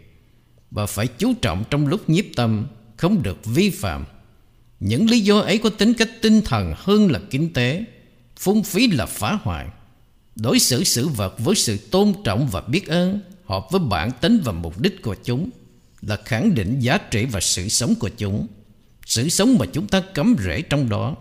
[0.71, 2.67] và phải chú trọng trong lúc nhiếp tâm
[2.97, 4.05] không được vi phạm.
[4.81, 7.85] Những lý do ấy có tính cách tinh thần hơn là kinh tế,
[8.37, 9.67] phung phí là phá hoại.
[10.41, 14.41] Đối xử sự vật với sự tôn trọng và biết ơn, Hợp với bản tính
[14.45, 15.51] và mục đích của chúng,
[16.01, 18.47] Là khẳng định giá trị và sự sống của chúng.
[19.07, 21.17] Sự sống mà chúng ta cấm rễ trong đó,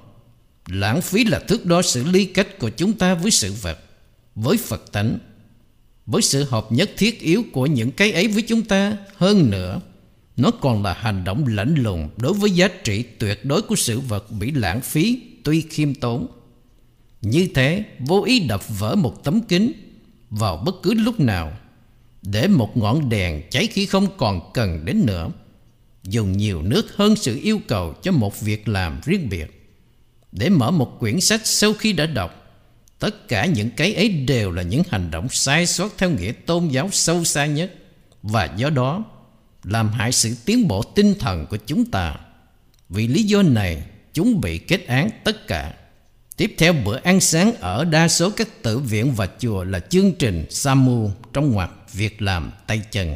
[0.68, 3.80] Lãng phí là thước đo sự ly cách của chúng ta với sự vật,
[4.36, 5.18] Với Phật tánh,
[6.06, 8.98] Với sự hợp nhất thiết yếu của những cái ấy với chúng ta.
[9.16, 9.82] Hơn nữa,
[10.38, 14.00] Nó còn là hành động lạnh lùng Đối với giá trị tuyệt đối của sự
[14.00, 16.28] vật bị lãng phí, Tuy khiêm tốn
[17.22, 19.72] như thế, vô ý đập vỡ một tấm kính
[20.30, 21.58] Vào bất cứ lúc nào
[22.22, 25.30] Để một ngọn đèn cháy khi không còn cần đến nữa,
[26.04, 29.70] Dùng nhiều nước hơn sự yêu cầu cho một việc làm riêng biệt.
[30.32, 32.48] Để mở một quyển sách sau khi đã đọc,
[33.00, 36.68] Tất cả những cái ấy đều là những hành động sai sót theo nghĩa tôn
[36.68, 37.74] giáo sâu xa nhất.
[38.24, 39.04] Và do đó,
[39.64, 42.16] làm hại sự tiến bộ tinh thần của chúng ta.
[42.90, 43.84] Vì lý do này,
[44.14, 45.74] chúng bị kết án tất cả.
[46.38, 50.14] Tiếp theo bữa ăn sáng ở đa số các tử viện và chùa là chương
[50.14, 53.16] trình Samu trong ngoặc việc làm tay chân.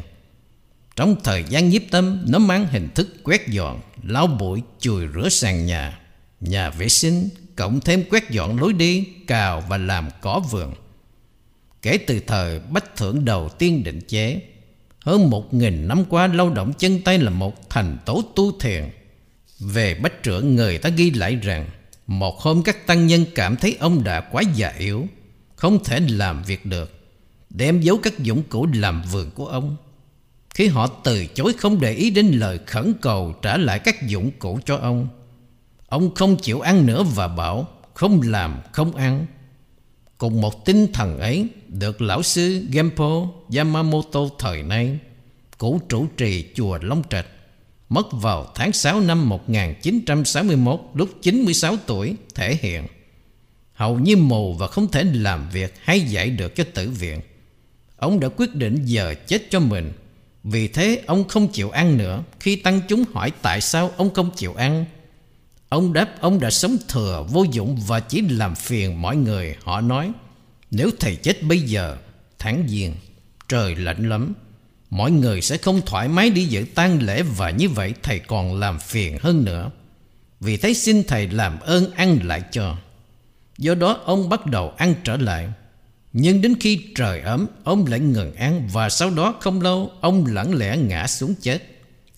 [0.96, 5.30] Trong thời gian nhiếp tâm, nó mang hình thức quét dọn, lau bụi, chùi rửa
[5.30, 6.00] sàn nhà,
[6.40, 10.74] nhà vệ sinh, cộng thêm quét dọn lối đi, cào và làm cỏ vườn.
[11.82, 14.42] Kể từ thời bách thượng đầu tiên định chế,
[15.06, 18.90] hơn một nghìn năm qua lao động chân tay là một thành tố tu thiền.
[19.60, 21.70] Về bách trưởng người ta ghi lại rằng
[22.08, 25.08] một hôm các tăng nhân cảm thấy ông đã quá già yếu,
[25.56, 27.00] Không thể làm việc được,
[27.50, 29.78] Đem giấu các dụng cụ làm vườn của ông.
[30.54, 34.32] Khi họ từ chối không để ý đến lời khẩn cầu Trả lại các dụng
[34.40, 35.08] cụ cho ông
[35.88, 39.26] Ông không chịu ăn nữa và bảo Không làm, không ăn.
[40.18, 45.00] Cùng một tinh thần ấy Được lão sư Genpo Yamamoto thời nay
[45.58, 47.26] Cũ trụ trì chùa Long Trạch
[47.92, 52.88] mất vào tháng 6 năm 1961 lúc 96 tuổi thể hiện.
[53.74, 57.22] Hầu như mù và không thể làm việc hay dạy được cho tử viện.
[57.98, 59.94] Ông đã quyết định giờ chết cho mình.
[60.44, 62.24] Vì thế ông không chịu ăn nữa.
[62.40, 64.86] Khi tăng chúng hỏi tại sao ông không chịu ăn,
[65.72, 69.82] Ông đáp ông đã sống thừa vô dụng và chỉ làm phiền mọi người Họ
[69.82, 70.12] nói
[70.72, 71.98] nếu thầy chết bây giờ
[72.40, 72.94] Tháng giêng
[73.48, 74.34] Trời lạnh lắm
[74.92, 78.60] Mọi người sẽ không thoải mái đi dự tang lễ Và như vậy thầy còn
[78.60, 79.72] làm phiền hơn nữa.
[80.40, 82.78] Vì thế xin thầy làm ơn ăn lại cho.
[83.58, 85.50] Do đó ông bắt đầu ăn trở lại.
[86.14, 90.26] Nhưng đến khi trời ấm, Ông lại ngừng ăn Và sau đó không lâu, Ông
[90.26, 91.60] lẳng lẽ ngã xuống chết.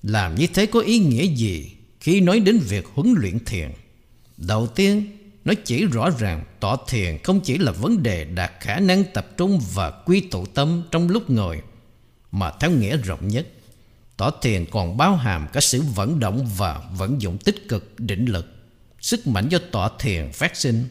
[0.04, 3.72] Làm như thế có ý nghĩa gì Khi nói đến việc huấn luyện thiền?
[4.38, 8.80] Đầu tiên, Nó chỉ rõ ràng tỏ thiền không chỉ là vấn đề đạt khả
[8.80, 11.62] năng tập trung và quy tụ tâm trong lúc ngồi
[12.34, 13.48] mà theo nghĩa rộng nhất.
[14.18, 18.26] Tỏ thiền còn bao hàm cả sự vận động và vận dụng tích cực, định
[18.26, 18.46] lực,
[19.00, 20.88] Sức mạnh do tọa thiền phát sinh.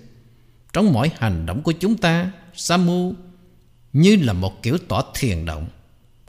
[0.73, 3.15] Trong mỗi hành động của chúng ta Samu
[3.93, 5.67] như là một kiểu tỏ thiền động,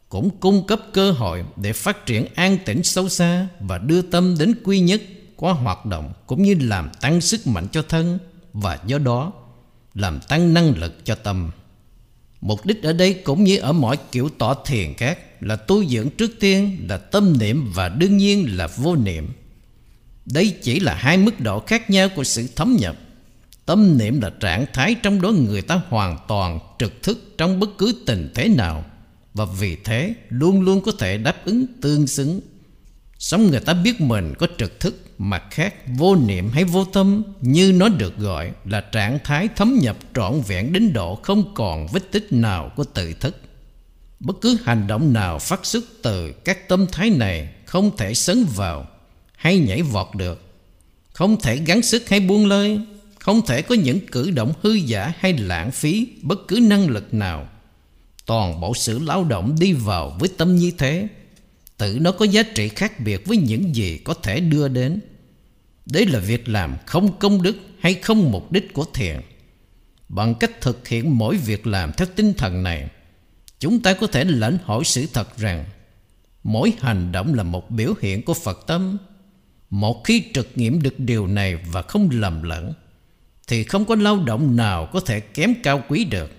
[0.10, 4.36] Cũng cung cấp cơ hội để phát triển an tĩnh sâu xa Và đưa tâm
[4.40, 5.02] đến quy nhất
[5.36, 8.20] qua hoạt động Cũng như làm tăng sức mạnh cho thân
[8.54, 9.34] Và do đó,
[9.94, 11.52] làm tăng năng lực cho tâm.
[12.46, 16.10] Mục đích ở đây cũng như ở mọi kiểu tỏ thiền khác Là tu dưỡng
[16.10, 19.30] trước tiên là tâm niệm và đương nhiên là vô niệm.
[20.26, 22.98] Đây chỉ là hai mức độ khác nhau của sự thấm nhập.
[23.66, 27.70] Tâm niệm là trạng thái trong đó người ta hoàn toàn trực thức trong bất
[27.78, 28.86] cứ tình thế nào
[29.34, 32.42] Và vì thế luôn luôn có thể đáp ứng tương xứng.
[33.20, 37.24] Sống người ta biết mình có trực thức Mặt khác vô niệm hay vô tâm,
[37.42, 41.88] Như nó được gọi là trạng thái thấm nhập trọn vẹn đến độ Không còn
[41.88, 43.38] vết tích nào của tự thức.
[44.20, 48.46] Bất cứ hành động nào phát xuất từ các tâm thái này Không thể sấn
[48.56, 48.88] vào
[49.36, 50.42] hay nhảy vọt được,
[51.14, 52.80] Không thể gắng sức hay buông lơi,
[53.20, 57.14] Không thể có những cử động hư giả hay lãng phí Bất cứ năng lực
[57.14, 57.48] nào.
[58.26, 61.08] Toàn bộ sự lao động đi vào với tâm như thế,
[61.78, 65.00] Tự nó có giá trị khác biệt với những gì có thể đưa đến.
[65.86, 69.22] Đấy là việc làm không công đức hay không mục đích của thiện.
[70.10, 72.90] Bằng cách thực hiện mỗi việc làm theo tinh thần này,
[73.60, 75.66] Chúng ta có thể lãnh hội sự thật rằng,
[76.44, 78.98] Mỗi hành động là một biểu hiện của Phật tâm
[79.70, 82.74] Một khi trực nghiệm được điều này và không lầm lẫn,
[83.48, 86.32] Thì không có lao động nào có thể kém cao quý được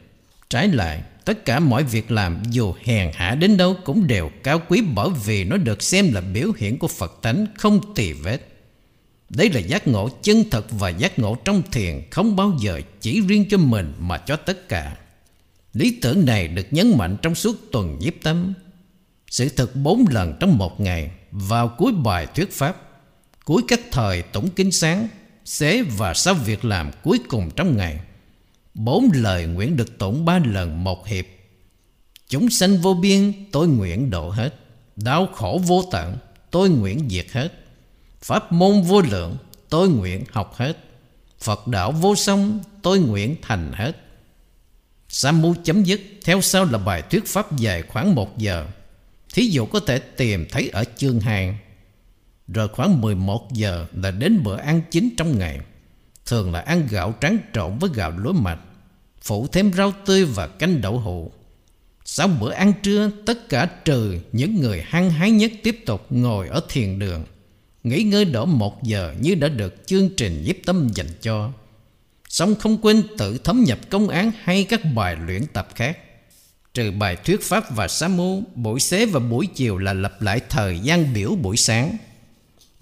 [0.49, 4.63] Trái lại, Tất cả mọi việc làm dù hèn hạ đến đâu cũng đều cao
[4.69, 8.54] quý bởi vì nó được xem là biểu hiện của Phật tánh không tỳ vết
[9.31, 13.21] đấy là giác ngộ chân thật và giác ngộ trong thiền không bao giờ chỉ
[13.21, 14.97] riêng cho mình mà cho tất cả.
[15.73, 18.55] Lý tưởng này được nhấn mạnh trong suốt tuần nhiếp tâm.
[19.31, 22.77] Sự thực bốn lần trong một ngày vào cuối bài thuyết pháp,
[23.45, 25.09] cuối các thời tổng kinh sáng,
[25.45, 28.01] xế và sau việc làm cuối cùng trong ngày.
[28.75, 31.25] Bốn lời nguyện được tụng ba lần một hiệp
[32.29, 34.55] Chúng sanh vô biên tôi nguyện độ hết
[34.97, 36.17] Đau khổ vô tận
[36.51, 37.64] tôi nguyện diệt hết
[38.25, 39.37] Pháp môn vô lượng,
[39.69, 40.77] tôi nguyện học hết.
[41.41, 43.93] Phật đạo vô song, tôi nguyện thành hết.
[45.09, 48.67] Samu chấm dứt, Theo sau là bài thuyết pháp dài khoảng một giờ.
[49.35, 51.59] Thí dụ có thể tìm thấy ở chương 2
[52.49, 55.61] Rồi khoảng 11 giờ là đến bữa ăn chính trong ngày.
[56.27, 58.61] Thường là ăn gạo trắng trộn với gạo lúa mạch
[59.23, 61.33] Phụ thêm rau tươi và canh đậu hũ.
[62.05, 66.49] Sau bữa ăn trưa, Tất cả trừ những người hăng hái nhất Tiếp tục ngồi
[66.49, 67.25] ở thiền đường.
[67.85, 71.51] Nghỉ ngơi đổ một giờ Như đã được chương trình nhiếp tâm dành cho
[72.29, 75.99] Xong không quên tự thấm nhập công án Hay các bài luyện tập khác
[76.75, 80.41] Trừ bài thuyết pháp và sa môn Buổi xế và buổi chiều là lặp lại
[80.49, 81.97] thời gian biểu buổi sáng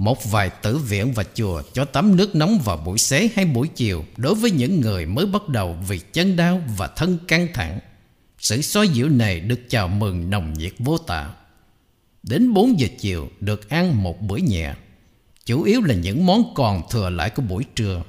[0.03, 3.69] một vài tử viện và chùa cho tắm nước nóng vào buổi xế hay buổi
[3.69, 7.79] chiều đối với những người mới bắt đầu vì chân đau và thân căng thẳng.
[8.39, 11.35] Sự soi dịu này được chào mừng nồng nhiệt vô tả.
[12.23, 14.74] Đến 4 giờ chiều được ăn một bữa nhẹ,
[15.47, 18.02] chủ yếu là những món còn thừa lại của buổi trưa.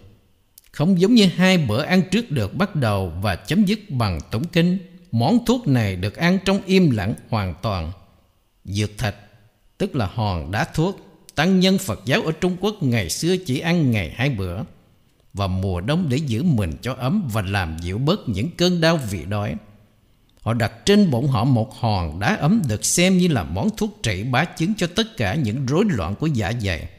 [0.72, 4.44] Không giống như hai bữa ăn trước được bắt đầu và chấm dứt bằng tổng
[4.48, 4.78] kinh,
[5.12, 7.92] món thuốc này được ăn trong im lặng hoàn toàn.
[8.66, 9.16] Dược thạch,
[9.78, 13.60] tức là hòn đá thuốc, Tăng nhân Phật giáo ở Trung Quốc ngày xưa chỉ
[13.60, 14.58] ăn ngày hai bữa
[15.34, 19.00] Và mùa đông để giữ mình cho ấm Và làm dịu bớt những cơn đau
[19.12, 19.56] vì đói
[20.42, 24.00] Họ đặt trên bụng họ một hòn đá ấm Được xem như là món thuốc
[24.04, 26.90] trị bá chứng Cho tất cả những rối loạn của dạ dày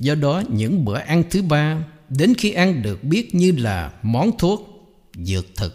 [0.00, 4.38] Do đó những bữa ăn thứ ba Đến khi ăn được biết như là món
[4.38, 5.74] thuốc Dược thực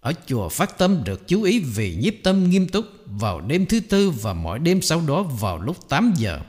[0.00, 3.80] Ở chùa Phát Tâm được chú ý vì nhiếp tâm nghiêm túc Vào đêm thứ
[3.80, 6.40] tư và mỗi đêm sau đó vào lúc 8 giờ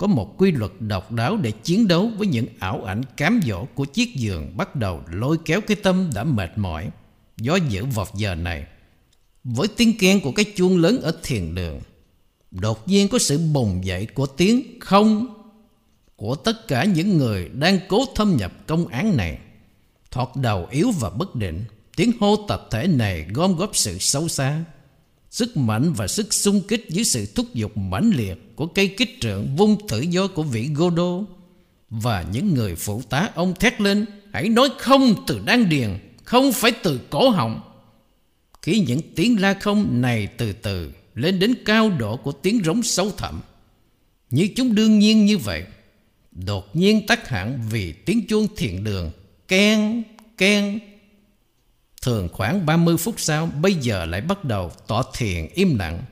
[0.00, 3.64] có một quy luật độc đáo để chiến đấu với những ảo ảnh cám dỗ
[3.64, 6.90] của chiếc giường bắt đầu lôi kéo cái tâm đã mệt mỏi,
[7.36, 8.66] gió dữ vọt giờ này.
[9.44, 11.80] Với tiếng khen của cái chuông lớn ở thiền đường,
[12.50, 15.26] đột nhiên có sự bùng dậy của tiếng không
[16.20, 19.38] của tất cả những người đang cố thâm nhập công án này.
[20.10, 21.64] Thoạt đầu yếu và bất định,
[21.96, 24.64] tiếng hô tập thể này gom góp sự sâu xa,
[25.30, 29.20] sức mạnh và sức xung kích dưới sự thúc giục mãnh liệt của cây kích
[29.20, 31.24] trượng vung tự do của vị Godo
[31.90, 36.52] và những người phụ tá ông thét lên hãy nói không từ đan điền, không
[36.52, 37.60] phải từ cổ họng.
[38.62, 42.82] Khi những tiếng la không này từ từ lên đến cao độ của tiếng rống
[42.82, 43.40] sâu thẳm,
[44.30, 45.64] như chúng đương nhiên như vậy,
[46.32, 49.10] đột nhiên tắt hẳn vì tiếng chuông thiền đường.
[49.48, 50.02] Keng,
[50.38, 50.78] keng.
[52.02, 56.02] Thường khoảng 30 phút sau Bây giờ lại bắt đầu tỏ thiền im lặng.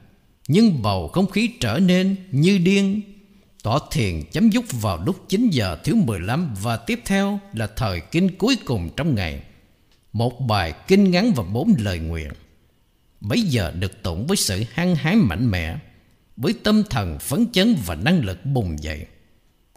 [0.49, 3.03] Nhưng bầu không khí trở nên như điên.
[3.63, 8.01] Tỏ thiền chấm dứt vào lúc 9 giờ thiếu 15 Và tiếp theo là thời
[8.01, 9.43] kinh cuối cùng trong ngày.
[10.13, 12.29] Một bài kinh ngắn và bốn lời nguyện.
[13.21, 15.77] Bây giờ được tụng với sự hăng hái mạnh mẽ
[16.37, 19.07] Với tâm thần phấn chấn và năng lực bùng dậy.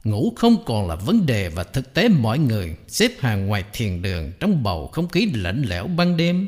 [0.04, 4.02] Ngủ không còn là vấn đề và thực tế mọi người xếp hàng ngoài thiền
[4.02, 6.48] đường trong bầu không khí lạnh lẽo ban đêm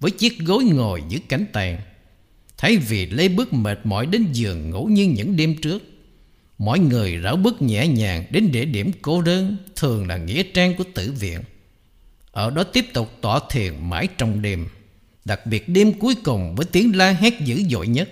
[0.00, 1.80] với chiếc gối ngồi dưới cánh tàn
[2.58, 5.82] Thay vì lấy bước mệt mỏi đến giường ngủ như những đêm trước,
[6.58, 10.74] mọi người rảo bước nhẹ nhàng đến địa điểm cô đơn thường là nghĩa trang
[10.76, 11.40] của tử viện.
[12.30, 14.66] Ở đó tiếp tục tỏ thiền mãi trong đêm,
[15.24, 18.10] đặc biệt đêm cuối cùng với tiếng la hét dữ dội nhất.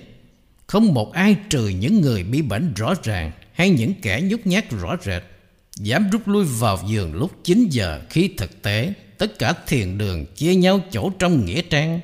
[0.67, 4.71] Không một ai trừ những người bị bệnh rõ ràng hay những kẻ nhút nhát
[4.71, 5.23] rõ rệt,
[5.77, 10.27] dám rút lui vào giường lúc 9 giờ khi thực tế tất cả thiền đường
[10.27, 12.01] chia nhau chỗ trong nghĩa trang.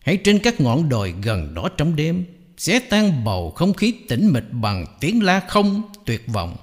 [0.00, 2.24] Hay trên các ngọn đồi gần đó trong đêm
[2.56, 6.56] sẽ tan bầu không khí tĩnh mịch bằng tiếng la không tuyệt vọng.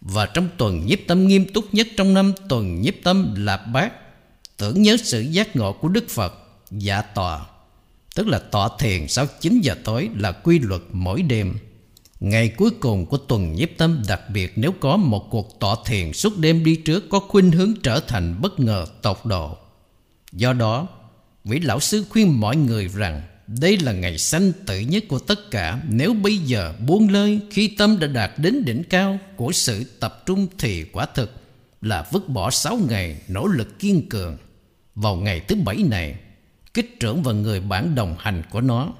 [0.00, 3.92] Và trong tuần nhiếp tâm nghiêm túc nhất trong năm, tuần nhiếp tâm lạp bát.
[4.56, 6.34] Tưởng nhớ sự giác ngộ của Đức Phật
[6.70, 7.46] dạ tòa,
[8.14, 11.54] tức là tọa thiền sau 9 giờ tối là quy luật mỗi đêm.
[12.20, 16.12] Ngày cuối cùng của tuần nhiếp tâm đặc biệt nếu có một cuộc tọa thiền
[16.12, 19.56] suốt đêm đi trước có khuynh hướng trở thành bất ngờ tột độ.
[20.32, 20.88] Do đó,
[21.44, 25.50] vị lão sư khuyên mọi người rằng đây là ngày sanh tử nhất của tất
[25.50, 29.84] cả nếu bây giờ buông lơi khi tâm đã đạt đến đỉnh cao của sự
[30.00, 31.32] tập trung thì quả thực
[31.82, 34.36] là vứt bỏ sáu ngày nỗ lực kiên cường.
[34.94, 36.14] Vào ngày thứ bảy này,
[36.74, 38.92] kích trưởng và người bạn đồng hành của nó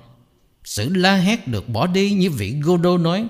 [0.69, 3.27] sự la hét được bỏ đi như vị Godot nói,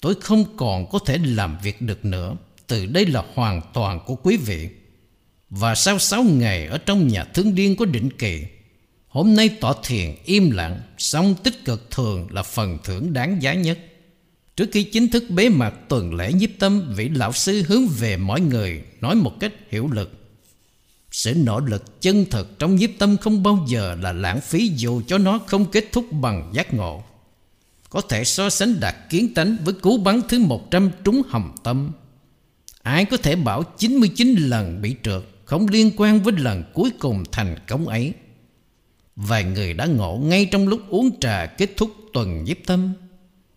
[0.00, 2.36] Tôi không còn có thể làm việc được nữa.
[2.66, 4.68] Từ đây là hoàn toàn của quý vị.
[5.50, 8.42] Và sau sáu ngày ở trong nhà thương điên có định kỳ,
[9.08, 13.54] Hôm nay tỏ thiền im lặng Xong tích cực thường là phần thưởng đáng giá
[13.54, 13.78] nhất.
[14.56, 18.16] Trước khi chính thức bế mạc tuần lễ nhiếp tâm, Vị lão sư hướng về
[18.16, 20.19] mọi người Nói một cách hiệu lực
[21.22, 25.02] sự nỗ lực chân thực trong nhiếp tâm không bao giờ là lãng phí dù
[25.06, 27.02] cho nó không kết thúc bằng giác ngộ.
[27.90, 31.92] Có thể so sánh đạt kiến tánh với cú bắn thứ 100 trúng hầm tâm.
[32.82, 37.24] Ai có thể bảo 99 lần bị trượt không liên quan với lần cuối cùng
[37.32, 38.12] thành công ấy.
[39.16, 42.92] Vài người đã ngộ ngay trong lúc uống trà kết thúc tuần nhiếp tâm.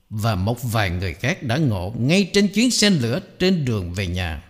[0.09, 4.07] Và một vài người khác đã ngộ ngay trên chuyến xe lửa trên đường về
[4.07, 4.43] nhà.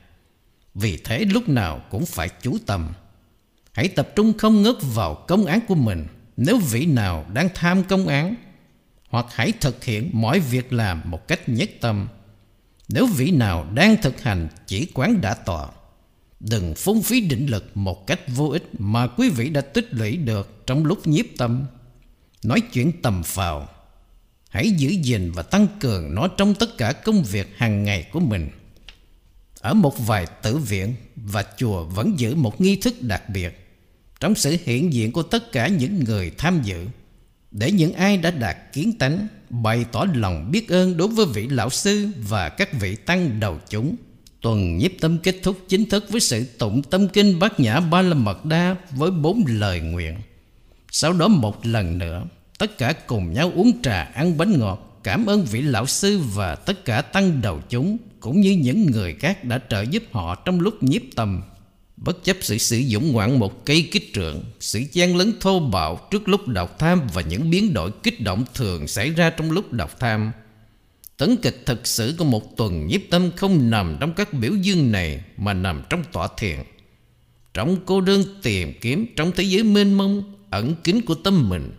[0.76, 2.94] Vì thế lúc nào cũng phải chú tâm
[3.74, 6.08] Hãy tập trung không ngớt vào công án của mình.
[6.38, 8.36] Nếu vị nào đang tham công án,
[9.10, 12.08] Hoặc hãy thực hiện mọi việc làm một cách nhất tâm.
[12.90, 15.68] Nếu vị nào đang thực hành chỉ quán đã tọa,
[16.40, 20.18] Đừng phung phí định lực một cách vô ích Mà quý vị đã tích lũy
[20.18, 21.66] được trong lúc nhiếp tâm.
[22.44, 23.68] Nói chuyện tầm phào.
[24.50, 28.20] Hãy giữ gìn và tăng cường nó trong tất cả công việc hàng ngày của
[28.20, 28.50] mình.
[29.60, 33.63] Ở một vài tử viện và chùa vẫn giữ một nghi thức đặc biệt
[34.24, 36.86] trong sự hiện diện của tất cả những người tham dự
[37.52, 41.48] để những ai đã đạt kiến tánh bày tỏ lòng biết ơn đối với vị
[41.48, 43.96] lão sư và các vị tăng đầu chúng.
[44.42, 48.02] Tuần nhiếp tâm kết thúc chính thức với sự tụng tâm kinh bát nhã ba
[48.02, 50.18] la mật đa với bốn lời nguyện.
[50.92, 52.24] Sau đó một lần nữa,
[52.58, 56.56] tất cả cùng nhau uống trà ăn bánh ngọt, cảm ơn vị lão sư và
[56.56, 60.60] tất cả tăng đầu chúng cũng như những người khác đã trợ giúp họ trong
[60.60, 61.42] lúc nhiếp tâm.
[62.04, 66.08] Bất chấp sự sử dụng ngoạn một cây kích trượng, sự chen lấn thô bạo
[66.12, 69.74] trước lúc đọc tham và những biến đổi kích động thường xảy ra trong lúc
[69.74, 70.32] đọc tham.
[71.18, 74.92] Tấn kịch thực sự của một tuần nhiếp tâm không nằm trong các biểu dương
[74.92, 76.58] này mà nằm trong tọa thiền.
[77.54, 81.72] Trong cô đơn tìm kiếm trong thế giới mênh mông, ẩn kín của tâm mình.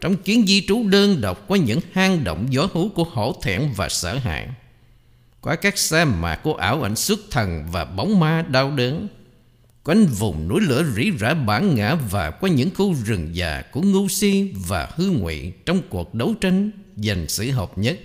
[0.00, 3.62] Trong chuyến di trú đơn độc qua những hang động gió hú của hổ thẹn
[3.76, 4.48] và sợ hãi
[5.40, 9.08] qua các sa mạc của ảo ảnh xuất thần và bóng ma đau đớn
[9.84, 13.82] quanh vùng núi lửa rỉ rả bản ngã và qua những khu rừng già của
[13.82, 17.98] ngu si và hư ngụy trong cuộc đấu tranh giành sự hợp nhất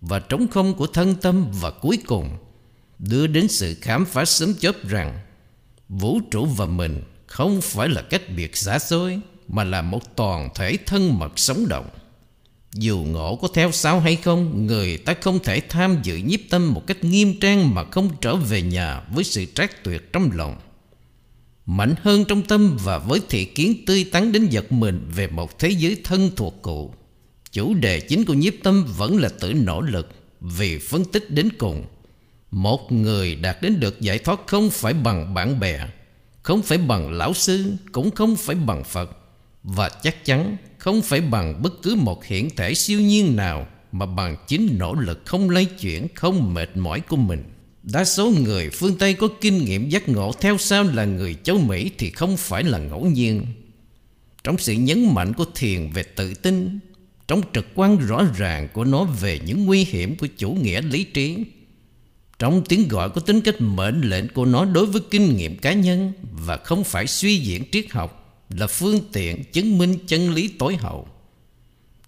[0.00, 2.36] và trống không của thân tâm và cuối cùng
[2.98, 5.18] đưa đến sự khám phá sớm chớp rằng
[5.88, 10.48] vũ trụ và mình không phải là cách biệt xa xôi mà là một toàn
[10.54, 11.88] thể thân mật sống động.
[12.74, 16.74] Dù ngộ có theo sao hay không, người ta không thể tham dự nhiếp tâm
[16.74, 20.56] một cách nghiêm trang mà không trở về nhà với sự trác tuyệt trong lòng.
[21.66, 25.58] Mạnh hơn trong tâm và với thị kiến tươi tắn đến giật mình về một
[25.58, 26.94] thế giới thân thuộc cụ.
[27.52, 30.08] Chủ đề chính của nhiếp tâm vẫn là tự nỗ lực
[30.40, 31.84] vì phân tích đến cùng.
[32.50, 35.88] Một người đạt đến được giải thoát không phải bằng bạn bè,
[36.42, 39.18] không phải bằng lão sư, cũng không phải bằng Phật
[39.62, 44.06] và chắc chắn không phải bằng bất cứ một hiện thể siêu nhiên nào Mà
[44.06, 47.44] bằng chính nỗ lực không lay chuyển, không mệt mỏi của mình
[47.92, 51.58] Đa số người phương Tây có kinh nghiệm giác ngộ theo sau là người châu
[51.58, 53.46] Mỹ thì không phải là ngẫu nhiên
[54.44, 56.78] Trong sự nhấn mạnh của thiền về tự tin,
[57.28, 61.04] Trong trực quan rõ ràng của nó về những nguy hiểm của chủ nghĩa lý
[61.04, 61.36] trí,
[62.38, 65.72] Trong tiếng gọi có tính cách mệnh lệnh của nó đối với kinh nghiệm cá
[65.72, 70.48] nhân Và không phải suy diễn triết học là phương tiện chứng minh chân lý
[70.48, 71.08] tối hậu.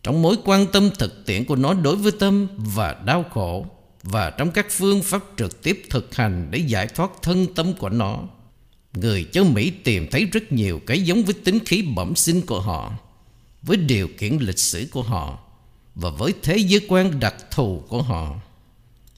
[0.03, 3.66] Trong mối quan tâm thực tiễn của nó đối với tâm và đau khổ
[4.11, 7.89] và trong các phương pháp trực tiếp thực hành để giải thoát thân tâm của
[7.89, 8.19] nó,
[8.93, 12.61] người châu Mỹ tìm thấy rất nhiều cái giống với tính khí bẩm sinh của
[12.61, 12.93] họ,
[13.62, 15.39] với điều kiện lịch sử của họ
[15.95, 18.35] và với thế giới quan đặc thù của họ.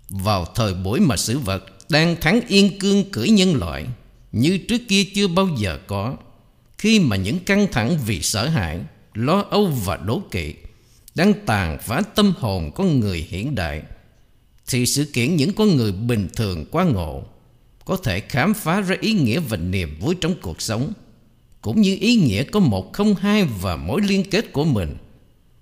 [0.08, 3.86] Vào thời buổi mà sự vật đang thắng yên cương cưỡi nhân loại
[4.32, 6.16] như trước kia chưa bao giờ có,
[6.78, 8.80] khi mà những căng thẳng vì sợ hãi,
[9.14, 10.54] lo âu và đố kỵ
[11.14, 13.82] đang tàn phá tâm hồn con người hiện đại,
[14.68, 17.22] thì sự kiện những con người bình thường quá ngộ
[17.84, 20.92] có thể khám phá ra ý nghĩa và niềm vui trong cuộc sống,
[21.62, 24.96] cũng như ý nghĩa có một không hai và mối liên kết của mình.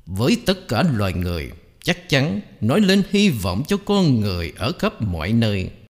[0.07, 1.51] Với tất cả loài người
[1.83, 5.71] chắc chắn nói lên hy vọng cho con người ở khắp mọi nơi.